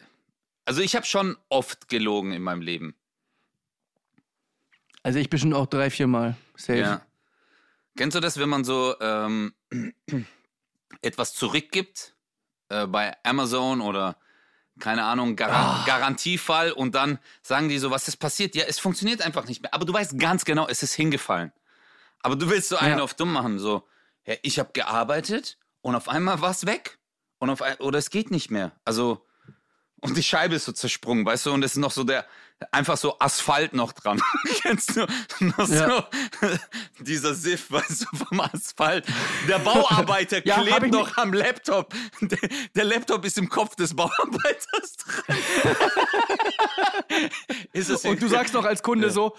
also 0.65 0.83
ich 0.83 0.95
habe 0.95 1.07
schon 1.07 1.37
oft 1.49 1.89
gelogen 1.89 2.33
in 2.33 2.43
meinem 2.43 2.61
Leben. 2.61 2.95
also 5.03 5.19
ich 5.19 5.31
bestimmt 5.31 5.55
auch 5.55 5.67
drei, 5.67 5.91
vier 5.91 6.07
Mal. 6.07 6.37
Safe. 6.57 6.79
Ja. 6.79 7.03
Kennst 7.97 8.15
du 8.15 8.21
das, 8.21 8.39
wenn 8.39 8.49
man 8.49 8.65
so 8.65 8.95
ähm, 9.01 9.55
etwas 11.03 11.35
zurückgibt 11.35 12.15
äh, 12.69 12.87
bei 12.87 13.17
Amazon 13.25 13.81
oder 13.81 14.17
keine 14.79 15.05
Ahnung, 15.05 15.37
Gar 15.37 15.85
Garantiefall 15.87 16.73
und 16.73 16.95
dann 16.95 17.19
sagen 17.43 17.69
die 17.69 17.79
so, 17.79 17.91
was 17.91 18.09
ist 18.09 18.17
passiert? 18.17 18.55
Ja, 18.55 18.65
es 18.67 18.79
funktioniert 18.79 19.23
einfach 19.23 19.47
nicht 19.47 19.63
mehr. 19.63 19.73
Aber 19.75 19.85
du 19.85 19.93
weißt 19.93 20.19
ganz 20.19 20.45
genau, 20.45 20.67
es 20.69 20.83
ist 20.83 20.95
hingefallen. 20.95 21.53
Aber 22.21 22.37
du 22.37 22.49
willst 22.51 22.69
so 22.69 22.77
einen 22.77 22.99
Ja. 22.99 23.05
auf 23.05 23.15
dumm 23.15 23.33
machen, 23.33 23.59
so, 23.59 23.87
ja, 24.27 24.35
ich 24.43 24.59
habe 24.59 24.71
gearbeitet 24.73 25.59
und 25.81 25.95
auf 25.95 26.09
einmal 26.09 26.41
war 26.41 26.51
es 26.51 26.67
weg. 26.67 26.99
Und 27.39 27.51
auf 27.51 27.63
oder 27.81 27.99
es 27.99 28.09
geht 28.11 28.31
nicht 28.31 28.51
mehr. 28.51 28.73
Also, 28.87 29.26
und 30.07 30.17
die 30.17 30.23
Scheibe 30.23 30.55
ist 30.55 30.65
so 30.65 30.73
zersprungen, 30.73 31.25
weißt 31.27 31.47
du, 31.47 31.53
und 31.53 31.63
es 31.65 31.73
ist 31.73 31.79
noch 31.79 31.91
so 31.91 32.05
der, 32.05 32.25
einfach 32.73 32.97
so 32.97 33.19
Asphalt 33.19 33.75
noch 33.75 33.93
dran. 33.93 34.21
Kennst 34.63 34.97
du? 34.97 35.07
Noch 35.41 35.69
Ja. 35.69 36.09
so 36.41 36.49
dieser 37.05 37.35
Siff, 37.35 37.71
weißt 37.71 38.07
du, 38.11 38.17
vom 38.25 38.41
Asphalt. 38.41 39.05
Der 39.49 39.59
Bauarbeiter 39.59 40.41
Ja, 40.47 40.63
klebt 40.63 40.93
noch 40.93 41.17
am 41.19 41.33
Laptop. 41.33 41.95
Der, 42.21 42.39
der 42.75 42.85
Laptop 42.85 43.25
ist 43.25 43.37
im 43.39 43.49
Kopf 43.49 43.77
des 43.77 43.95
Bauarbeiters 43.95 44.97
dran. 44.97 45.37
ist 47.73 47.91
es 47.91 48.05
Und 48.05 48.21
du 48.23 48.29
sagst 48.29 48.55
doch 48.55 48.65
als 48.65 48.83
Kunde 48.83 49.11
so, 49.11 49.37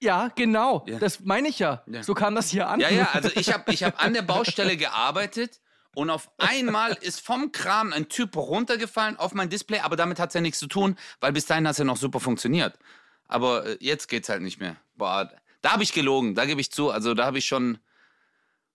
ja, 0.00 0.28
genau, 0.34 0.84
Ja. 0.86 0.98
das 0.98 1.20
meine 1.20 1.48
ich 1.48 1.58
ja. 1.58 1.82
Ja. 1.86 2.02
So 2.02 2.14
kam 2.14 2.34
das 2.34 2.50
hier 2.50 2.68
an. 2.68 2.78
Ja, 2.80 2.90
ja, 2.90 3.08
also 3.12 3.30
ich 3.34 3.52
habe 3.52 3.72
ich 3.72 3.82
hab 3.84 4.02
an 4.02 4.12
der 4.12 4.22
Baustelle 4.22 4.76
gearbeitet 4.76 5.60
und 5.94 6.10
auf 6.10 6.30
einmal 6.38 6.92
ist 7.00 7.20
vom 7.20 7.52
Kran 7.52 7.92
ein 7.92 8.08
Typ 8.08 8.36
runtergefallen 8.36 9.16
auf 9.16 9.34
mein 9.34 9.50
Display, 9.50 9.80
aber 9.80 9.96
damit 9.96 10.18
hat 10.18 10.30
es 10.30 10.34
ja 10.34 10.40
nichts 10.40 10.58
zu 10.58 10.66
tun, 10.66 10.96
weil 11.20 11.32
bis 11.32 11.46
dahin 11.46 11.66
hat 11.66 11.72
es 11.72 11.78
ja 11.78 11.84
noch 11.84 11.96
super 11.96 12.20
funktioniert. 12.20 12.78
Aber 13.26 13.66
äh, 13.66 13.76
jetzt 13.80 14.08
geht's 14.08 14.28
halt 14.28 14.42
nicht 14.42 14.60
mehr. 14.60 14.76
Boah, 14.96 15.30
da 15.62 15.72
habe 15.72 15.82
ich 15.82 15.92
gelogen, 15.92 16.34
da 16.34 16.44
gebe 16.44 16.60
ich 16.60 16.70
zu. 16.70 16.90
Also 16.90 17.14
da 17.14 17.24
habe 17.24 17.38
ich 17.38 17.46
schon 17.46 17.78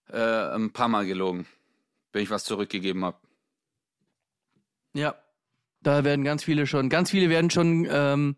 äh, 0.08 0.18
ein 0.18 0.72
paar 0.72 0.88
Mal 0.88 1.06
gelogen, 1.06 1.46
wenn 2.12 2.22
ich 2.22 2.30
was 2.30 2.44
zurückgegeben 2.44 3.04
habe. 3.04 3.18
Ja. 4.92 5.14
Da 5.82 6.04
werden 6.04 6.26
ganz 6.26 6.44
viele 6.44 6.66
schon, 6.66 6.90
ganz 6.90 7.10
viele 7.10 7.30
werden 7.30 7.48
schon 7.48 7.88
ähm, 7.90 8.36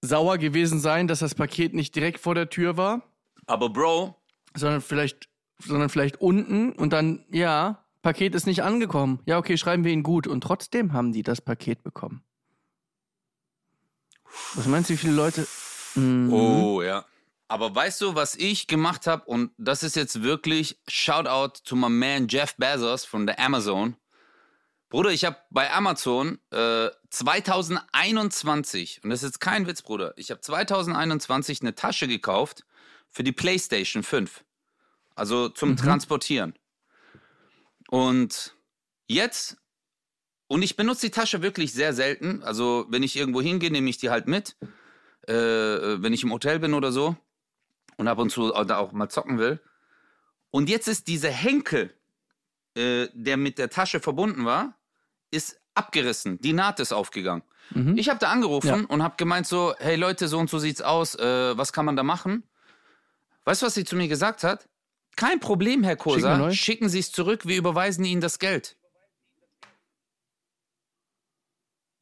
sauer 0.00 0.38
gewesen 0.38 0.78
sein, 0.78 1.08
dass 1.08 1.18
das 1.18 1.34
Paket 1.34 1.74
nicht 1.74 1.94
direkt 1.96 2.20
vor 2.20 2.36
der 2.36 2.50
Tür 2.50 2.76
war, 2.76 3.02
Aber 3.46 3.70
Bro, 3.70 4.14
sondern 4.54 4.80
vielleicht, 4.80 5.28
sondern 5.58 5.88
vielleicht 5.88 6.20
unten 6.20 6.72
und 6.72 6.92
dann, 6.92 7.24
ja, 7.30 7.84
Paket 8.02 8.34
ist 8.34 8.46
nicht 8.46 8.62
angekommen. 8.62 9.20
Ja, 9.26 9.38
okay, 9.38 9.56
schreiben 9.58 9.84
wir 9.84 9.92
ihn 9.92 10.02
gut. 10.02 10.26
Und 10.26 10.42
trotzdem 10.42 10.92
haben 10.92 11.12
die 11.12 11.22
das 11.22 11.40
Paket 11.40 11.82
bekommen. 11.82 12.22
Was 14.54 14.66
meinst 14.66 14.88
du, 14.88 14.94
wie 14.94 14.98
viele 14.98 15.14
Leute? 15.14 15.46
Mhm. 15.94 16.32
Oh, 16.32 16.82
ja. 16.82 17.04
Aber 17.48 17.74
weißt 17.74 18.00
du, 18.02 18.14
was 18.14 18.36
ich 18.36 18.66
gemacht 18.66 19.06
habe? 19.06 19.24
Und 19.24 19.50
das 19.56 19.82
ist 19.82 19.96
jetzt 19.96 20.22
wirklich 20.22 20.78
Shoutout 20.86 21.60
to 21.64 21.76
my 21.76 21.88
man 21.88 22.28
Jeff 22.28 22.54
Bezos 22.56 23.04
von 23.04 23.26
der 23.26 23.40
Amazon. 23.40 23.96
Bruder, 24.90 25.10
ich 25.10 25.24
habe 25.24 25.36
bei 25.50 25.70
Amazon 25.70 26.38
äh, 26.50 26.88
2021, 27.10 29.00
und 29.02 29.10
das 29.10 29.22
ist 29.22 29.30
jetzt 29.30 29.40
kein 29.40 29.66
Witz, 29.66 29.82
Bruder, 29.82 30.14
ich 30.16 30.30
habe 30.30 30.40
2021 30.40 31.60
eine 31.60 31.74
Tasche 31.74 32.08
gekauft 32.08 32.64
für 33.10 33.22
die 33.22 33.32
PlayStation 33.32 34.02
5. 34.02 34.44
Also 35.18 35.48
zum 35.48 35.76
Transportieren. 35.76 36.54
Und 37.88 38.54
jetzt, 39.06 39.56
und 40.46 40.62
ich 40.62 40.76
benutze 40.76 41.06
die 41.06 41.10
Tasche 41.10 41.42
wirklich 41.42 41.72
sehr 41.72 41.92
selten. 41.92 42.42
Also 42.42 42.86
wenn 42.90 43.02
ich 43.02 43.16
irgendwo 43.16 43.40
hingehe, 43.42 43.70
nehme 43.70 43.88
ich 43.90 43.98
die 43.98 44.10
halt 44.10 44.28
mit. 44.28 44.56
Äh, 45.26 45.32
wenn 46.02 46.12
ich 46.12 46.22
im 46.22 46.32
Hotel 46.32 46.58
bin 46.58 46.74
oder 46.74 46.92
so. 46.92 47.16
Und 47.96 48.08
ab 48.08 48.18
und 48.18 48.30
zu 48.30 48.50
da 48.50 48.78
auch 48.78 48.92
mal 48.92 49.08
zocken 49.08 49.38
will. 49.38 49.60
Und 50.50 50.68
jetzt 50.70 50.88
ist 50.88 51.08
dieser 51.08 51.30
Henkel, 51.30 51.92
äh, 52.74 53.08
der 53.12 53.36
mit 53.36 53.58
der 53.58 53.70
Tasche 53.70 54.00
verbunden 54.00 54.44
war, 54.44 54.78
ist 55.30 55.60
abgerissen. 55.74 56.40
Die 56.40 56.52
Naht 56.52 56.80
ist 56.80 56.92
aufgegangen. 56.92 57.42
Mhm. 57.70 57.98
Ich 57.98 58.08
habe 58.08 58.18
da 58.18 58.30
angerufen 58.30 58.66
Ja. 58.68 58.86
und 58.88 59.02
habe 59.02 59.16
gemeint 59.16 59.46
so, 59.46 59.74
hey 59.78 59.96
Leute, 59.96 60.28
so 60.28 60.38
und 60.38 60.48
so 60.48 60.58
sieht's 60.58 60.80
aus. 60.80 61.14
Äh, 61.16 61.58
was 61.58 61.72
kann 61.72 61.84
man 61.84 61.96
da 61.96 62.02
machen? 62.02 62.44
Weißt 63.44 63.62
du, 63.62 63.66
was 63.66 63.74
sie 63.74 63.84
zu 63.84 63.96
mir 63.96 64.08
gesagt 64.08 64.44
hat? 64.44 64.68
Kein 65.18 65.40
Problem, 65.40 65.82
Herr 65.82 65.94
Schicken 65.94 66.02
Kosa. 66.12 66.38
neu. 66.38 66.52
Schicken 66.52 66.88
Sie 66.88 67.00
es 67.00 67.10
zurück. 67.10 67.44
Wir 67.44 67.56
überweisen 67.56 68.04
Ihnen 68.04 68.20
das 68.20 68.38
Geld. 68.38 68.76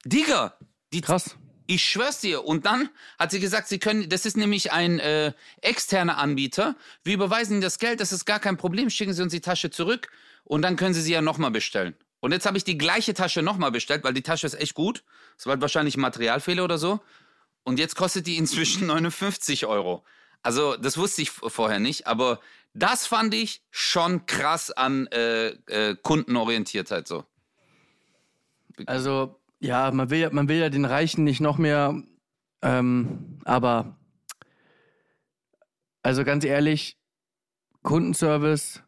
Digga, 0.04 0.58
die, 0.92 1.00
Krass. 1.00 1.34
ich 1.66 1.82
schwör's 1.82 2.20
dir. 2.20 2.44
Und 2.44 2.66
dann 2.66 2.90
hat 3.18 3.30
sie 3.30 3.40
gesagt, 3.40 3.68
sie 3.68 3.78
können, 3.78 4.10
das 4.10 4.26
ist 4.26 4.36
nämlich 4.36 4.70
ein 4.70 4.98
äh, 5.00 5.32
externer 5.62 6.18
Anbieter. 6.18 6.76
Wir 7.04 7.14
überweisen 7.14 7.54
Ihnen 7.54 7.62
das 7.62 7.78
Geld, 7.78 8.00
das 8.00 8.12
ist 8.12 8.26
gar 8.26 8.38
kein 8.38 8.58
Problem. 8.58 8.90
Schicken 8.90 9.14
Sie 9.14 9.22
uns 9.22 9.32
die 9.32 9.40
Tasche 9.40 9.70
zurück 9.70 10.08
und 10.44 10.60
dann 10.60 10.76
können 10.76 10.92
Sie 10.92 11.00
sie 11.00 11.14
ja 11.14 11.22
nochmal 11.22 11.50
bestellen. 11.50 11.96
Und 12.20 12.32
jetzt 12.32 12.44
habe 12.44 12.58
ich 12.58 12.64
die 12.64 12.76
gleiche 12.76 13.14
Tasche 13.14 13.40
nochmal 13.40 13.70
bestellt, 13.70 14.04
weil 14.04 14.12
die 14.12 14.22
Tasche 14.22 14.46
ist 14.46 14.60
echt 14.60 14.74
gut. 14.74 15.04
Es 15.38 15.46
war 15.46 15.58
wahrscheinlich 15.62 15.96
ein 15.96 16.02
Materialfehler 16.02 16.64
oder 16.64 16.76
so. 16.76 17.00
Und 17.64 17.78
jetzt 17.78 17.96
kostet 17.96 18.26
die 18.26 18.36
inzwischen 18.36 18.86
59 18.88 19.64
Euro. 19.64 20.04
Also, 20.42 20.76
das 20.76 20.96
wusste 20.96 21.22
ich 21.22 21.30
vorher 21.30 21.80
nicht, 21.80 22.06
aber 22.06 22.40
das 22.74 23.06
fand 23.06 23.34
ich 23.34 23.62
schon 23.70 24.26
krass 24.26 24.70
an 24.70 25.06
äh, 25.08 25.48
äh, 25.66 25.96
Kundenorientiertheit 26.02 27.08
so. 27.08 27.24
Also, 28.86 29.40
ja, 29.60 29.90
man 29.90 30.10
will 30.10 30.18
ja, 30.18 30.30
man 30.30 30.48
will 30.48 30.58
ja 30.58 30.68
den 30.68 30.84
Reichen 30.84 31.24
nicht 31.24 31.40
noch 31.40 31.56
mehr, 31.56 32.02
ähm, 32.62 33.38
aber 33.44 33.96
also 36.02 36.22
ganz 36.22 36.44
ehrlich, 36.44 36.96
Kundenservice, 37.82 38.82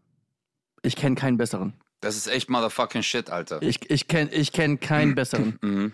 ich 0.82 0.94
kenne 0.94 1.16
keinen 1.16 1.36
besseren. 1.36 1.72
Das 2.00 2.16
ist 2.16 2.28
echt 2.28 2.48
motherfucking 2.48 3.02
shit, 3.02 3.28
Alter. 3.28 3.60
Ich, 3.60 3.90
ich 3.90 4.06
kenne 4.06 4.30
ich 4.32 4.52
kenn 4.52 4.78
keinen 4.78 5.14
besseren. 5.16 5.58
Mhm. 5.60 5.92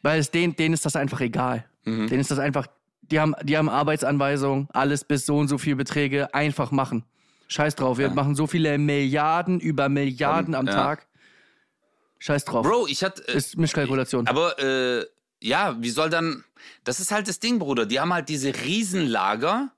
Weil 0.00 0.18
es 0.18 0.30
denen, 0.30 0.56
denen 0.56 0.72
ist 0.72 0.86
das 0.86 0.96
einfach 0.96 1.20
egal. 1.20 1.68
Mhm. 1.84 2.08
Denen 2.08 2.20
ist 2.20 2.30
das 2.30 2.38
einfach, 2.38 2.68
die 3.02 3.20
haben, 3.20 3.34
die 3.42 3.56
haben 3.58 3.68
Arbeitsanweisungen, 3.68 4.68
alles 4.72 5.04
bis 5.04 5.26
so 5.26 5.36
und 5.38 5.48
so 5.48 5.58
viel 5.58 5.76
Beträge 5.76 6.32
einfach 6.34 6.70
machen. 6.70 7.04
Scheiß 7.48 7.74
drauf, 7.76 7.98
wir 7.98 8.06
Ja. 8.08 8.14
machen 8.14 8.34
so 8.34 8.46
viele 8.46 8.78
Milliarden 8.78 9.60
über 9.60 9.88
Milliarden 9.88 10.54
am 10.54 10.66
Ja. 10.66 10.72
Tag. 10.72 11.06
Scheiß 12.18 12.44
drauf. 12.44 12.66
Bro, 12.66 12.86
ich 12.86 13.02
hatte. 13.04 13.26
Äh, 13.28 13.36
ist 13.36 13.56
Mischkalkulation. 13.58 14.26
aber 14.26 14.58
äh, 14.58 15.04
ja, 15.40 15.76
wie 15.80 15.90
soll 15.90 16.08
dann. 16.08 16.44
Das 16.84 17.00
ist 17.00 17.10
halt 17.10 17.28
das 17.28 17.40
Ding, 17.40 17.58
Bruder. 17.58 17.84
Die 17.86 17.98
haben 18.00 18.12
halt 18.14 18.28
diese 18.28 18.54
Riesenlager 18.54 19.72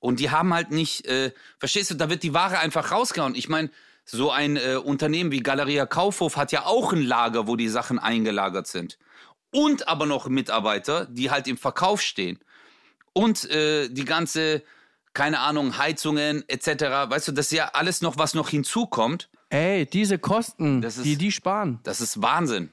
und 0.00 0.18
die 0.20 0.30
haben 0.30 0.52
halt 0.52 0.72
nicht. 0.72 1.06
Äh, 1.06 1.32
verstehst 1.58 1.90
du, 1.90 1.94
da 1.94 2.10
wird 2.10 2.22
die 2.24 2.34
Ware 2.34 2.58
einfach 2.58 2.90
rausgehauen. 2.90 3.34
Ich 3.36 3.48
meine, 3.48 3.70
so 4.04 4.30
ein 4.32 4.56
äh, 4.56 4.74
Unternehmen 4.82 5.30
wie 5.30 5.40
Galeria 5.40 5.86
Kaufhof 5.86 6.36
hat 6.36 6.50
ja 6.52 6.66
auch 6.66 6.92
ein 6.92 7.02
Lager, 7.02 7.46
wo 7.46 7.54
die 7.56 7.68
Sachen 7.68 7.98
eingelagert 8.00 8.66
sind. 8.66 8.98
Und 9.52 9.88
aber 9.88 10.06
noch 10.06 10.28
Mitarbeiter, 10.28 11.06
die 11.06 11.30
halt 11.30 11.46
im 11.46 11.56
Verkauf 11.56 12.02
stehen. 12.02 12.38
Und 13.16 13.48
äh, 13.50 13.88
die 13.88 14.04
ganze, 14.04 14.62
keine 15.14 15.38
Ahnung, 15.38 15.78
Heizungen 15.78 16.44
etc. 16.48 17.08
Weißt 17.08 17.28
du, 17.28 17.32
das 17.32 17.46
ist 17.46 17.52
ja 17.52 17.70
alles 17.72 18.02
noch, 18.02 18.18
was 18.18 18.34
noch 18.34 18.50
hinzukommt. 18.50 19.30
Ey, 19.48 19.86
diese 19.86 20.18
Kosten, 20.18 20.82
ist- 20.82 21.02
die 21.02 21.16
die 21.16 21.32
sparen. 21.32 21.80
Das 21.82 22.02
ist 22.02 22.20
Wahnsinn. 22.20 22.68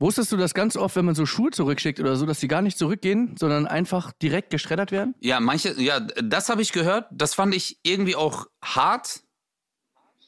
Wusstest 0.00 0.32
du 0.32 0.36
das 0.36 0.54
ganz 0.54 0.76
oft, 0.76 0.96
wenn 0.96 1.04
man 1.04 1.14
so 1.14 1.24
Schuhe 1.24 1.52
zurückschickt 1.52 2.00
oder 2.00 2.16
so, 2.16 2.26
dass 2.26 2.40
die 2.40 2.48
gar 2.48 2.62
nicht 2.62 2.76
zurückgehen, 2.76 3.36
sondern 3.38 3.66
einfach 3.66 4.12
direkt 4.12 4.50
geschreddert 4.50 4.90
werden? 4.90 5.14
Ja, 5.20 5.38
manche, 5.38 5.80
ja, 5.80 6.00
das 6.00 6.48
habe 6.48 6.60
ich 6.62 6.72
gehört. 6.72 7.06
Das 7.12 7.32
fand 7.34 7.54
ich 7.54 7.78
irgendwie 7.84 8.16
auch 8.16 8.46
hart. 8.60 9.20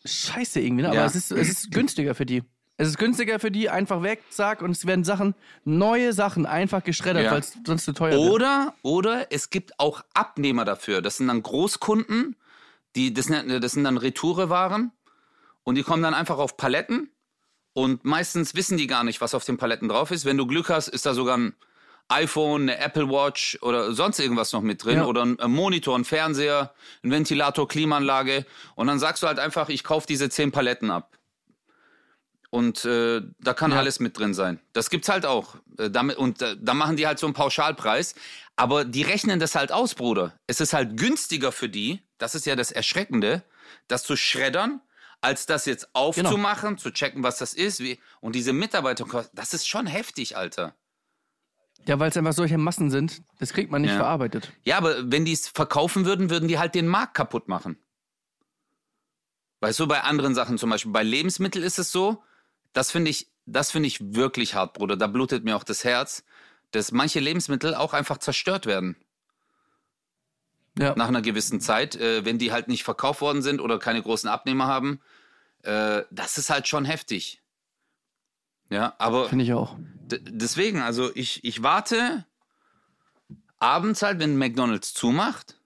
Scheiße 0.05 0.61
irgendwie, 0.61 0.83
ne? 0.83 0.89
Aber 0.91 0.99
Ja. 1.01 1.05
es 1.07 1.17
ist, 1.17 1.33
es 1.33 1.49
ist 1.49 1.71
günstiger 1.73 2.15
für 2.15 2.25
die. 2.25 2.45
Es 2.81 2.87
ist 2.89 2.97
günstiger 2.99 3.41
für 3.41 3.51
die, 3.51 3.69
einfach 3.69 4.03
weg, 4.03 4.23
zack, 4.31 4.63
und 4.63 4.71
es 4.71 4.87
werden 4.87 5.03
Sachen, 5.05 5.35
neue 5.65 6.13
Sachen 6.13 6.47
einfach 6.47 6.85
geschreddert, 6.85 7.25
Ja. 7.25 7.33
weil 7.33 7.41
es 7.41 7.53
sonst 7.67 7.85
zu 7.85 7.93
teuer 7.93 8.13
wird. 8.13 8.31
Oder, 8.31 8.75
oder 8.83 9.33
es 9.33 9.51
gibt 9.51 9.79
auch 9.81 10.03
Abnehmer 10.15 10.65
dafür. 10.65 11.03
Das 11.03 11.17
sind 11.17 11.27
dann 11.27 11.43
Großkunden, 11.43 12.37
die, 12.95 13.13
das, 13.13 13.27
sind- 13.27 13.63
das 13.63 13.73
sind 13.73 13.83
dann 13.85 13.97
Retourewaren 13.99 14.93
und 15.65 15.75
die 15.75 15.83
kommen 15.83 16.03
dann 16.05 16.15
einfach 16.15 16.39
auf 16.39 16.57
Paletten 16.57 17.11
und 17.73 18.05
meistens 18.05 18.55
wissen 18.55 18.79
die 18.79 18.87
gar 18.87 19.03
nicht, 19.03 19.21
was 19.21 19.35
auf 19.35 19.45
den 19.45 19.57
Paletten 19.59 19.89
drauf 19.89 20.13
ist. 20.13 20.25
Wenn 20.25 20.37
du 20.37 20.47
Glück 20.47 20.69
hast, 20.71 20.87
ist 20.87 21.05
da 21.05 21.15
sogar 21.15 21.37
ein 21.37 21.55
iPhone, 22.09 22.63
eine 22.63 22.79
Apple 22.79 23.11
Watch 23.11 23.59
oder 23.61 23.93
sonst 23.93 24.19
irgendwas 24.21 24.53
noch 24.53 24.63
mit 24.63 24.85
drin 24.85 24.99
Ja. 24.99 25.05
oder 25.07 25.25
ein, 25.25 25.39
ein 25.41 25.51
Monitor, 25.51 25.99
ein 25.99 26.05
Fernseher, 26.05 26.73
ein 27.03 27.11
Ventilator, 27.11 27.67
Klimaanlage 27.69 28.47
und 28.77 28.87
dann 28.87 28.99
sagst 29.01 29.25
du 29.25 29.27
halt 29.27 29.41
einfach, 29.41 29.69
ich 29.69 29.83
kaufe 29.85 30.07
diese 30.07 30.31
zehn 30.31 30.53
Paletten 30.53 30.91
ab. 30.93 31.18
Und 32.51 32.85
äh, 32.87 33.21
da 33.41 33.53
kann 33.53 33.73
Ja. 33.73 33.79
alles 33.79 34.01
mit 34.01 34.19
drin 34.19 34.33
sein. 34.33 34.59
Das 34.73 34.89
gibt's 34.89 35.09
halt 35.09 35.27
auch. 35.27 35.57
Äh, 35.79 35.91
damit, 35.91 36.17
und 36.17 36.41
äh, 36.41 36.57
da 36.59 36.73
machen 36.73 36.97
die 36.97 37.07
halt 37.07 37.19
so 37.19 37.27
einen 37.27 37.35
Pauschalpreis. 37.35 38.15
Aber 38.57 38.85
die 38.85 39.03
rechnen 39.03 39.39
das 39.39 39.55
halt 39.55 39.71
aus, 39.71 39.95
Bruder. 39.95 40.35
Es 40.47 40.61
ist 40.61 40.73
halt 40.73 40.97
günstiger 40.97 41.53
für 41.53 41.69
die, 41.69 42.01
das 42.17 42.35
ist 42.35 42.47
ja 42.47 42.57
das 42.57 42.73
Erschreckende, 42.73 43.45
das 43.87 44.03
zu 44.03 44.17
schreddern, 44.17 44.81
als 45.21 45.47
das 45.47 45.67
jetzt 45.67 45.89
aufzumachen, 45.95 46.79
zu 46.79 46.91
checken, 46.91 47.23
was 47.23 47.37
das 47.39 47.53
ist. 47.53 47.81
Wie, 47.81 47.99
und 48.21 48.35
diese 48.35 48.53
Mitarbeiterkosten, 48.55 49.37
das 49.37 49.53
ist 49.53 49.69
schon 49.69 49.87
heftig, 49.87 50.37
Alter. 50.37 50.75
Ja, 51.87 51.99
weil 52.01 52.09
es 52.11 52.17
einfach 52.17 52.33
solche 52.33 52.59
Massen 52.59 52.91
sind, 52.91 53.23
das 53.39 53.53
kriegt 53.53 53.71
man 53.71 53.83
nicht 53.83 53.91
Ja. 53.93 53.97
verarbeitet. 53.99 54.53
Ja, 54.65 54.79
aber 54.79 55.11
wenn 55.11 55.25
die 55.25 55.33
es 55.33 55.49
verkaufen 55.49 56.05
würden, 56.07 56.31
würden 56.31 56.49
die 56.49 56.59
halt 56.59 56.75
den 56.75 56.89
Markt 56.89 57.15
kaputt 57.15 57.47
machen. 57.49 57.79
Weißt 59.61 59.81
du, 59.81 59.87
bei 59.89 60.03
anderen 60.03 60.35
Sachen 60.35 60.57
zum 60.59 60.71
Beispiel, 60.71 60.93
bei 60.93 61.03
Lebensmitteln 61.03 61.65
ist 61.65 61.79
es 61.79 61.91
so, 61.93 62.23
das 62.73 62.91
finde 62.91 63.11
ich, 63.11 63.29
das 63.47 63.71
finde 63.71 63.87
ich 63.89 64.15
wirklich 64.15 64.55
hart, 64.55 64.75
Bruder. 64.75 64.97
Da 64.97 65.07
blutet 65.07 65.45
mir 65.45 65.57
auch 65.57 65.65
das 65.65 65.85
Herz, 65.85 66.25
dass 66.71 66.93
manche 66.93 67.21
Lebensmittel 67.21 67.75
auch 67.75 67.95
einfach 67.95 68.19
zerstört 68.19 68.67
werden 68.67 68.97
Ja. 70.79 70.95
nach 70.97 71.09
einer 71.09 71.23
gewissen 71.23 71.61
Zeit, 71.61 71.97
äh, 71.97 72.25
wenn 72.25 72.39
die 72.39 72.53
halt 72.53 72.69
nicht 72.69 72.85
verkauft 72.85 73.21
worden 73.21 73.43
sind 73.43 73.61
oder 73.61 73.79
keine 73.79 74.03
großen 74.03 74.29
Abnehmer 74.29 74.67
haben. 74.67 75.01
Äh, 75.63 76.03
das 76.11 76.39
ist 76.39 76.51
halt 76.51 76.69
schon 76.69 76.85
heftig. 76.85 77.41
Ja, 78.71 78.95
aber 78.99 79.29
Finde 79.31 79.45
ich 79.45 79.55
auch. 79.55 79.77
Deswegen, 80.11 80.81
also 80.83 81.11
ich, 81.15 81.43
ich 81.45 81.63
warte 81.63 82.27
abends 83.59 84.03
halt, 84.03 84.21
wenn 84.21 84.37
McDonalds 84.37 84.93
zumacht, 84.93 85.57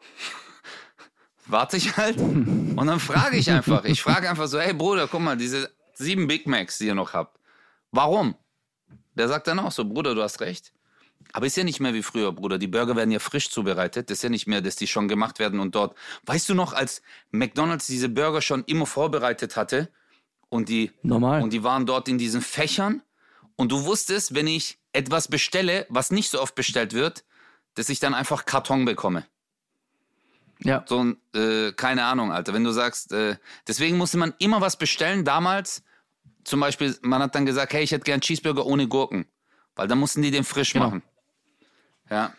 warte 1.46 1.76
ich 1.76 1.96
halt 1.96 2.18
und 2.18 2.76
dann 2.86 3.00
frage 3.00 3.36
ich 3.36 3.50
einfach. 3.50 3.84
Ich 3.84 4.02
frage 4.02 4.28
einfach 4.28 4.46
so, 4.48 4.60
hey 4.60 4.74
Bruder, 4.74 5.08
guck 5.08 5.20
mal, 5.20 5.36
diese 5.36 5.70
sieben 6.00 6.26
Big 6.26 6.46
Macs, 6.46 6.78
die 6.78 6.86
ihr 6.86 6.94
noch 6.94 7.12
habt, 7.12 7.38
warum? 7.92 8.34
Der 9.14 9.28
sagt 9.28 9.46
dann 9.46 9.58
auch 9.58 9.72
so, 9.72 9.84
Bruder, 9.84 10.14
du 10.14 10.22
hast 10.22 10.40
recht. 10.40 10.72
Aber 11.32 11.46
ist 11.46 11.56
ja 11.56 11.64
nicht 11.64 11.80
mehr 11.80 11.94
wie 11.94 12.02
früher, 12.02 12.32
Bruder. 12.32 12.58
Die 12.58 12.66
Burger 12.66 12.96
werden 12.96 13.10
ja 13.10 13.18
frisch 13.18 13.50
zubereitet. 13.50 14.10
Das 14.10 14.18
ist 14.18 14.22
ja 14.22 14.30
nicht 14.30 14.46
mehr, 14.46 14.62
dass 14.62 14.76
die 14.76 14.86
schon 14.86 15.06
gemacht 15.06 15.38
werden 15.38 15.60
und 15.60 15.74
dort. 15.74 15.96
Weißt 16.24 16.48
du 16.48 16.54
noch, 16.54 16.72
als 16.72 17.02
McDonalds 17.30 17.86
diese 17.86 18.08
Burger 18.08 18.42
schon 18.42 18.64
immer 18.64 18.86
vorbereitet 18.86 19.56
hatte 19.56 19.90
und 20.48 20.68
die 20.68 20.90
Normal. 21.02 21.42
und 21.42 21.52
die 21.52 21.62
waren 21.62 21.86
dort 21.86 22.08
in 22.08 22.18
diesen 22.18 22.40
Fächern. 22.40 23.02
Und 23.56 23.70
du 23.70 23.84
wusstest, 23.84 24.34
wenn 24.34 24.46
ich 24.46 24.78
etwas 24.92 25.28
bestelle, 25.28 25.86
was 25.88 26.10
nicht 26.10 26.30
so 26.30 26.40
oft 26.40 26.54
bestellt 26.54 26.94
wird, 26.94 27.24
dass 27.74 27.88
ich 27.90 28.00
dann 28.00 28.14
einfach 28.14 28.46
Karton 28.46 28.84
bekomme. 28.84 29.26
Ja. 30.62 30.84
So 30.88 31.04
ein, 31.04 31.16
äh, 31.34 31.72
keine 31.72 32.04
Ahnung, 32.04 32.32
Alter. 32.32 32.52
Wenn 32.52 32.64
du 32.64 32.72
sagst, 32.72 33.12
äh, 33.12 33.36
deswegen 33.66 33.96
musste 33.96 34.18
man 34.18 34.34
immer 34.38 34.60
was 34.60 34.76
bestellen. 34.76 35.24
Damals, 35.24 35.82
zum 36.44 36.60
Beispiel, 36.60 36.96
man 37.02 37.22
hat 37.22 37.34
dann 37.34 37.46
gesagt, 37.46 37.72
hey, 37.72 37.82
ich 37.82 37.92
hätte 37.92 38.04
gern 38.04 38.20
Cheeseburger 38.20 38.66
ohne 38.66 38.88
Gurken. 38.88 39.26
Weil 39.76 39.88
dann 39.88 39.98
mussten 39.98 40.22
die 40.22 40.30
den 40.30 40.44
frisch 40.44 40.72
Genau. 40.72 40.86
machen. 40.86 41.02
Ja. 42.10 42.32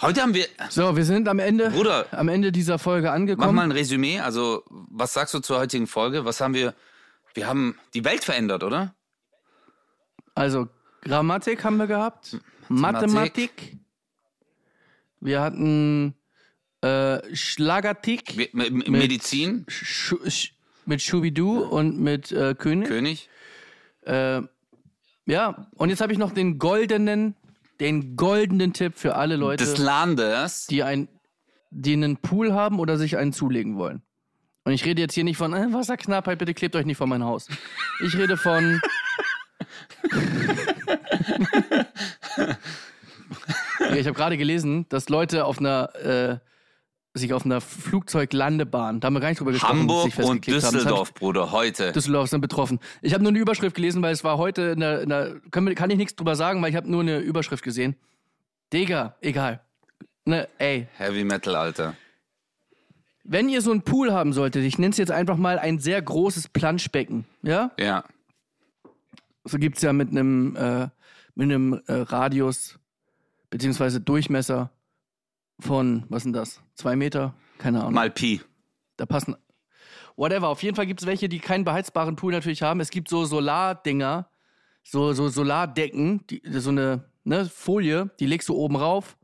Heute 0.00 0.20
haben 0.22 0.34
wir, 0.34 0.46
So, 0.68 0.96
wir 0.96 1.04
sind 1.04 1.28
am 1.28 1.38
Ende, 1.38 1.70
Bruder. 1.70 2.06
am 2.10 2.28
Ende 2.28 2.50
dieser 2.50 2.78
Folge 2.80 3.06
mach 3.06 3.14
angekommen. 3.14 3.54
mal 3.54 3.62
ein 3.62 3.70
Resümee. 3.72 4.18
Also, 4.18 4.64
was 4.68 5.12
sagst 5.12 5.32
du 5.34 5.38
zur 5.40 5.58
heutigen 5.58 5.86
Folge? 5.86 6.24
Was 6.24 6.40
haben 6.40 6.54
wir, 6.54 6.74
wir 7.34 7.46
haben 7.46 7.78
die 7.94 8.04
Welt 8.04 8.24
verändert, 8.24 8.64
oder? 8.64 8.94
Also, 10.34 10.68
Grammatik 11.02 11.62
haben 11.62 11.76
wir 11.76 11.86
gehabt, 11.86 12.38
Mathematik. 12.68 13.52
Mathematik. 13.52 13.78
Wir 15.20 15.40
hatten 15.40 16.14
äh, 16.82 17.18
M- 17.18 18.82
Medizin, 18.88 19.64
Schu 19.68 20.18
Sch 20.28 20.54
mit 20.86 21.02
Schubidu 21.02 21.60
und 21.60 21.98
mit 22.00 22.32
äh, 22.32 22.54
König. 22.54 22.88
König. 22.88 23.28
Äh, 24.04 24.42
ja, 25.26 25.66
und 25.76 25.90
jetzt 25.90 26.00
habe 26.00 26.12
ich 26.12 26.18
noch 26.18 26.32
den 26.32 26.58
goldenen, 26.58 27.36
den 27.80 28.16
goldenen 28.16 28.72
Tipp 28.72 28.94
für 28.96 29.14
alle 29.14 29.36
Leute, 29.36 29.64
Des 29.64 29.78
Landes. 29.78 30.66
die, 30.66 30.82
ein, 30.82 31.08
die 31.70 31.92
einen 31.92 32.16
Pool 32.16 32.52
haben 32.52 32.80
oder 32.80 32.98
sich 32.98 33.16
einen 33.16 33.32
zulegen 33.32 33.76
wollen. 33.76 34.02
Und 34.64 34.72
ich 34.72 34.84
rede 34.84 35.00
jetzt 35.00 35.14
hier 35.14 35.24
nicht 35.24 35.36
von 35.36 35.52
äh, 35.52 35.72
Wasserknappheit, 35.72 36.38
bitte 36.38 36.54
klebt 36.54 36.76
euch 36.76 36.86
nicht 36.86 36.96
vor 36.96 37.06
mein 37.06 37.24
Haus. 37.24 37.48
Ich 38.04 38.16
rede 38.16 38.36
von. 38.36 38.80
ja, 43.80 43.96
ich 43.96 44.06
habe 44.06 44.14
gerade 44.14 44.36
gelesen, 44.36 44.86
dass 44.88 45.08
Leute 45.08 45.44
auf 45.44 45.58
einer 45.58 45.94
äh, 45.96 46.38
sich 47.14 47.34
auf 47.34 47.44
einer 47.44 47.60
Flugzeuglandebahn, 47.60 49.00
da 49.00 49.06
haben 49.06 49.14
wir 49.14 49.20
gar 49.20 49.28
nicht 49.28 49.38
drüber 49.40 49.52
gesprochen, 49.52 49.80
Hamburg 49.80 50.04
und 50.18 50.24
hab 50.24 50.34
ich- 50.36 50.40
Düsseldorf, 50.40 51.12
Bruder, 51.14 51.52
heute. 51.52 51.92
Düsseldorf 51.92 52.30
sind 52.30 52.40
betroffen. 52.40 52.78
Ich 53.02 53.12
habe 53.12 53.22
nur 53.22 53.30
eine 53.30 53.38
Überschrift 53.38 53.76
gelesen, 53.76 54.00
weil 54.02 54.12
es 54.14 54.24
war 54.24 54.38
heute 54.38 54.62
in 54.62 54.80
der, 54.80 55.02
in 55.02 55.08
der 55.10 55.40
kann, 55.50 55.74
kann 55.74 55.90
ich 55.90 55.98
nichts 55.98 56.16
drüber 56.16 56.36
sagen, 56.36 56.62
weil 56.62 56.70
ich 56.70 56.76
habe 56.76 56.90
nur 56.90 57.00
eine 57.02 57.18
Überschrift 57.18 57.62
gesehen. 57.62 57.96
Digga, 58.72 59.14
egal. 59.20 59.60
Ne, 60.24 60.48
ey, 60.58 60.86
Heavy 60.96 61.24
Metal, 61.24 61.54
Alter. 61.54 61.94
wenn 63.24 63.48
ihr 63.48 63.60
so 63.60 63.72
einen 63.72 63.82
Pool 63.82 64.12
haben 64.12 64.32
solltet, 64.32 64.64
ich 64.64 64.78
nenne 64.78 64.92
es 64.92 64.96
jetzt 64.96 65.10
einfach 65.12 65.36
mal 65.36 65.58
ein 65.58 65.78
sehr 65.80 66.00
großes 66.00 66.48
Planschbecken, 66.48 67.26
ja? 67.42 67.72
Ja. 67.78 68.04
So 69.44 69.58
gibt's 69.58 69.82
ja 69.82 69.92
mit 69.92 70.10
einem 70.10 70.56
äh, 70.56 70.88
mit 71.34 71.44
einem 71.50 71.80
äh, 71.88 71.92
Radius 71.94 72.78
beziehungsweise 73.50 74.00
Durchmesser 74.00 74.70
von, 75.62 76.04
was 76.08 76.22
sind 76.24 76.32
das? 76.34 76.60
Zwei 76.74 76.96
Meter? 76.96 77.34
Keine 77.58 77.80
Ahnung. 77.80 77.94
Mal 77.94 78.10
Pi. 78.10 78.40
Da 78.96 79.06
passen. 79.06 79.36
Whatever. 80.16 80.48
Auf 80.48 80.62
jeden 80.62 80.76
Fall 80.76 80.86
gibt 80.86 81.00
es 81.00 81.06
welche, 81.06 81.28
die 81.28 81.38
keinen 81.38 81.64
beheizbaren 81.64 82.16
Pool 82.16 82.32
natürlich 82.32 82.62
haben. 82.62 82.80
Es 82.80 82.90
gibt 82.90 83.08
so 83.08 83.24
Solardinger, 83.24 84.28
so, 84.82 85.12
so 85.14 85.28
Solardecken, 85.28 86.26
die, 86.28 86.42
so 86.46 86.70
eine 86.70 87.04
ne, 87.24 87.46
Folie, 87.46 88.10
die 88.20 88.26
legst 88.26 88.48
du 88.48 88.54
oben 88.54 88.76
rauf. 88.76 89.16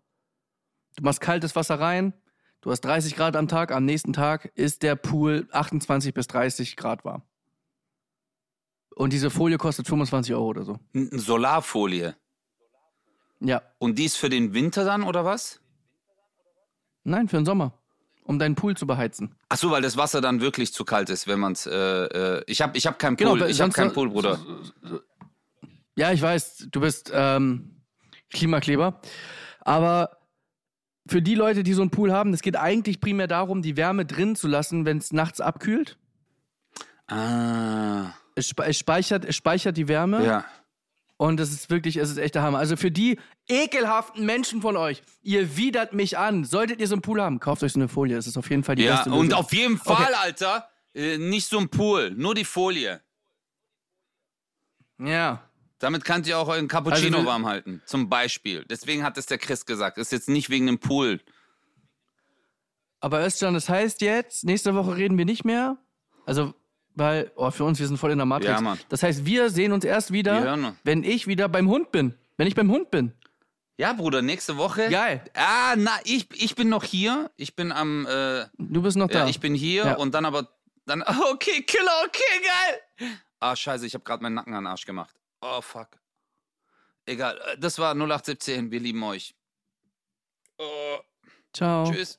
Du 0.96 1.02
machst 1.04 1.20
kaltes 1.20 1.54
Wasser 1.56 1.78
rein. 1.78 2.14
Du 2.60 2.70
hast 2.70 2.80
30 2.80 3.14
Grad 3.16 3.36
am 3.36 3.46
Tag. 3.48 3.70
Am 3.70 3.84
nächsten 3.84 4.12
Tag 4.12 4.50
ist 4.54 4.82
der 4.82 4.96
Pool 4.96 5.46
28 5.52 6.14
bis 6.14 6.26
30 6.26 6.76
Grad 6.76 7.04
warm. 7.04 7.22
Und 8.96 9.12
diese 9.12 9.30
Folie 9.30 9.58
kostet 9.58 9.86
25 9.86 10.34
Euro 10.34 10.46
oder 10.46 10.64
so. 10.64 10.78
N- 10.92 11.10
Solarfolie. 11.16 12.16
Ja. 13.40 13.62
Und 13.78 13.98
die 13.98 14.06
ist 14.06 14.16
für 14.16 14.28
den 14.28 14.54
Winter 14.54 14.84
dann, 14.84 15.04
oder 15.04 15.24
was? 15.24 15.60
Nein, 17.08 17.28
für 17.28 17.36
den 17.36 17.46
Sommer. 17.46 17.72
Um 18.24 18.38
deinen 18.38 18.54
Pool 18.56 18.76
zu 18.76 18.86
beheizen. 18.86 19.34
Ach 19.48 19.56
so, 19.56 19.70
weil 19.70 19.80
das 19.80 19.96
Wasser 19.96 20.20
dann 20.20 20.42
wirklich 20.42 20.74
zu 20.74 20.84
kalt 20.84 21.08
ist, 21.08 21.26
wenn 21.26 21.40
man 21.40 21.52
es. 21.52 21.66
Äh, 21.66 21.72
äh, 21.74 22.42
ich 22.46 22.60
habe 22.60 22.76
ich 22.76 22.86
hab 22.86 22.98
keinen 22.98 23.16
Genau, 23.16 23.30
Pool. 23.30 23.40
weil 23.40 23.50
ich 23.50 23.60
habe 23.60 23.72
keinen 23.72 23.92
Pool, 23.92 24.10
Bruder. 24.10 24.38
Ja, 25.96 26.12
ich 26.12 26.20
weiß, 26.20 26.68
du 26.70 26.80
bist 26.80 27.10
ähm, 27.14 27.80
Klimakleber. 28.30 29.00
Aber 29.60 30.18
für 31.06 31.22
die 31.22 31.34
Leute, 31.34 31.62
die 31.62 31.72
so 31.72 31.80
einen 31.80 31.90
Pool 31.90 32.12
haben, 32.12 32.34
es 32.34 32.42
geht 32.42 32.56
eigentlich 32.56 33.00
primär 33.00 33.28
darum, 33.28 33.62
die 33.62 33.78
Wärme 33.78 34.04
drin 34.04 34.36
zu 34.36 34.46
lassen, 34.46 34.84
wenn 34.84 34.98
es 34.98 35.10
nachts 35.12 35.40
abkühlt. 35.40 35.96
Ah. 37.06 38.12
Es, 38.34 38.48
spe- 38.50 38.66
es, 38.66 38.78
speichert, 38.78 39.24
es 39.24 39.36
speichert 39.36 39.76
die 39.76 39.88
Wärme. 39.88 40.24
Ja. 40.24 40.44
Und 41.18 41.40
es 41.40 41.50
ist 41.52 41.68
wirklich, 41.68 41.96
es 41.96 42.10
ist 42.10 42.16
echt 42.16 42.36
der 42.36 42.42
Hammer. 42.42 42.58
Also 42.58 42.76
für 42.76 42.90
die 42.92 43.18
ekelhaften 43.48 44.24
Menschen 44.24 44.62
von 44.62 44.76
euch, 44.76 45.02
ihr 45.20 45.56
widert 45.56 45.92
mich 45.92 46.16
an. 46.16 46.44
Solltet 46.44 46.80
ihr 46.80 46.86
so 46.86 46.94
einen 46.94 47.02
Pool 47.02 47.20
haben, 47.20 47.40
kauft 47.40 47.62
euch 47.64 47.72
so 47.72 47.80
eine 47.80 47.88
Folie. 47.88 48.16
Es 48.16 48.26
ist 48.28 48.36
auf 48.38 48.48
jeden 48.48 48.62
Fall 48.64 48.76
die 48.76 48.84
Ja, 48.84 48.94
beste 48.94 49.10
Lösung. 49.10 49.20
und 49.26 49.34
auf 49.34 49.52
jeden 49.52 49.78
Fall, 49.78 49.96
Okay. 49.96 50.14
Alter, 50.22 50.68
äh, 50.94 51.18
nicht 51.18 51.46
so 51.48 51.58
ein 51.58 51.68
Pool, 51.68 52.12
nur 52.12 52.34
die 52.34 52.44
Folie. 52.44 53.00
ja. 54.98 55.42
Damit 55.80 56.04
könnt 56.04 56.26
ihr 56.26 56.36
auch 56.36 56.48
euren 56.48 56.66
Cappuccino 56.66 57.18
Also 57.18 57.28
warm 57.28 57.46
halten, 57.46 57.80
zum 57.86 58.08
Beispiel. 58.08 58.64
Deswegen 58.68 59.04
hat 59.04 59.16
es 59.16 59.26
der 59.26 59.38
Chris 59.38 59.64
gesagt. 59.64 59.96
Ist 59.96 60.10
jetzt 60.10 60.28
nicht 60.28 60.50
wegen 60.50 60.66
dem 60.66 60.80
Pool. 60.80 61.20
Aber 62.98 63.24
Özcan, 63.24 63.54
das 63.54 63.68
heißt 63.68 64.00
jetzt, 64.00 64.42
nächste 64.42 64.74
Woche 64.74 64.96
reden 64.96 65.16
wir 65.18 65.24
nicht 65.24 65.44
mehr. 65.44 65.76
Also, 66.26 66.52
weil, 66.98 67.30
oh, 67.36 67.50
für 67.50 67.64
uns, 67.64 67.78
wir 67.78 67.86
sind 67.86 67.96
voll 67.98 68.10
in 68.10 68.18
der 68.18 68.26
Matrix. 68.26 68.50
Ja, 68.52 68.60
Mann. 68.60 68.78
Das 68.88 69.02
heißt, 69.02 69.24
wir 69.24 69.50
sehen 69.50 69.72
uns 69.72 69.84
erst 69.84 70.10
Wir 70.10 70.18
wieder, 70.18 70.40
hören 70.40 70.64
uns. 70.64 70.76
wenn 70.84 71.04
ich 71.04 71.26
wieder 71.26 71.48
beim 71.48 71.68
Hund 71.68 71.92
bin. 71.92 72.14
Wenn 72.36 72.46
ich 72.46 72.54
beim 72.54 72.70
Hund 72.70 72.90
bin. 72.90 73.12
Ja, 73.78 73.92
Bruder, 73.92 74.22
nächste 74.22 74.56
Woche. 74.56 74.88
Geil. 74.90 75.22
Ah, 75.34 75.74
na, 75.76 75.92
ich, 76.04 76.26
ich 76.34 76.54
bin 76.56 76.68
noch 76.68 76.82
hier. 76.84 77.30
Ich 77.36 77.54
bin 77.54 77.70
am, 77.72 78.06
äh, 78.06 78.46
Du 78.58 78.82
bist 78.82 78.96
noch 78.96 79.08
da. 79.08 79.20
ja, 79.20 79.28
ich 79.28 79.38
bin 79.40 79.54
hier 79.54 79.84
Ja. 79.86 79.96
und 79.96 80.14
dann 80.14 80.24
aber, 80.24 80.48
dann, 80.84 81.02
okay, 81.32 81.62
Killer, 81.62 82.02
okay, 82.06 82.22
geil. 82.98 83.08
Ah, 83.40 83.54
scheiße, 83.54 83.86
ich 83.86 83.94
habe 83.94 84.02
gerade 84.04 84.22
meinen 84.22 84.34
Nacken 84.34 84.52
an 84.54 84.64
den 84.64 84.66
Arsch 84.68 84.84
gemacht. 84.84 85.14
Oh, 85.40 85.60
fuck. 85.60 85.88
Egal, 87.06 87.38
äh, 87.52 87.56
das 87.58 87.78
war 87.78 87.94
0817, 87.94 88.70
wir 88.72 88.80
lieben 88.80 89.02
euch. 89.04 89.34
Oh, 90.58 90.98
Ciao. 91.52 91.90
tschüss. 91.92 92.18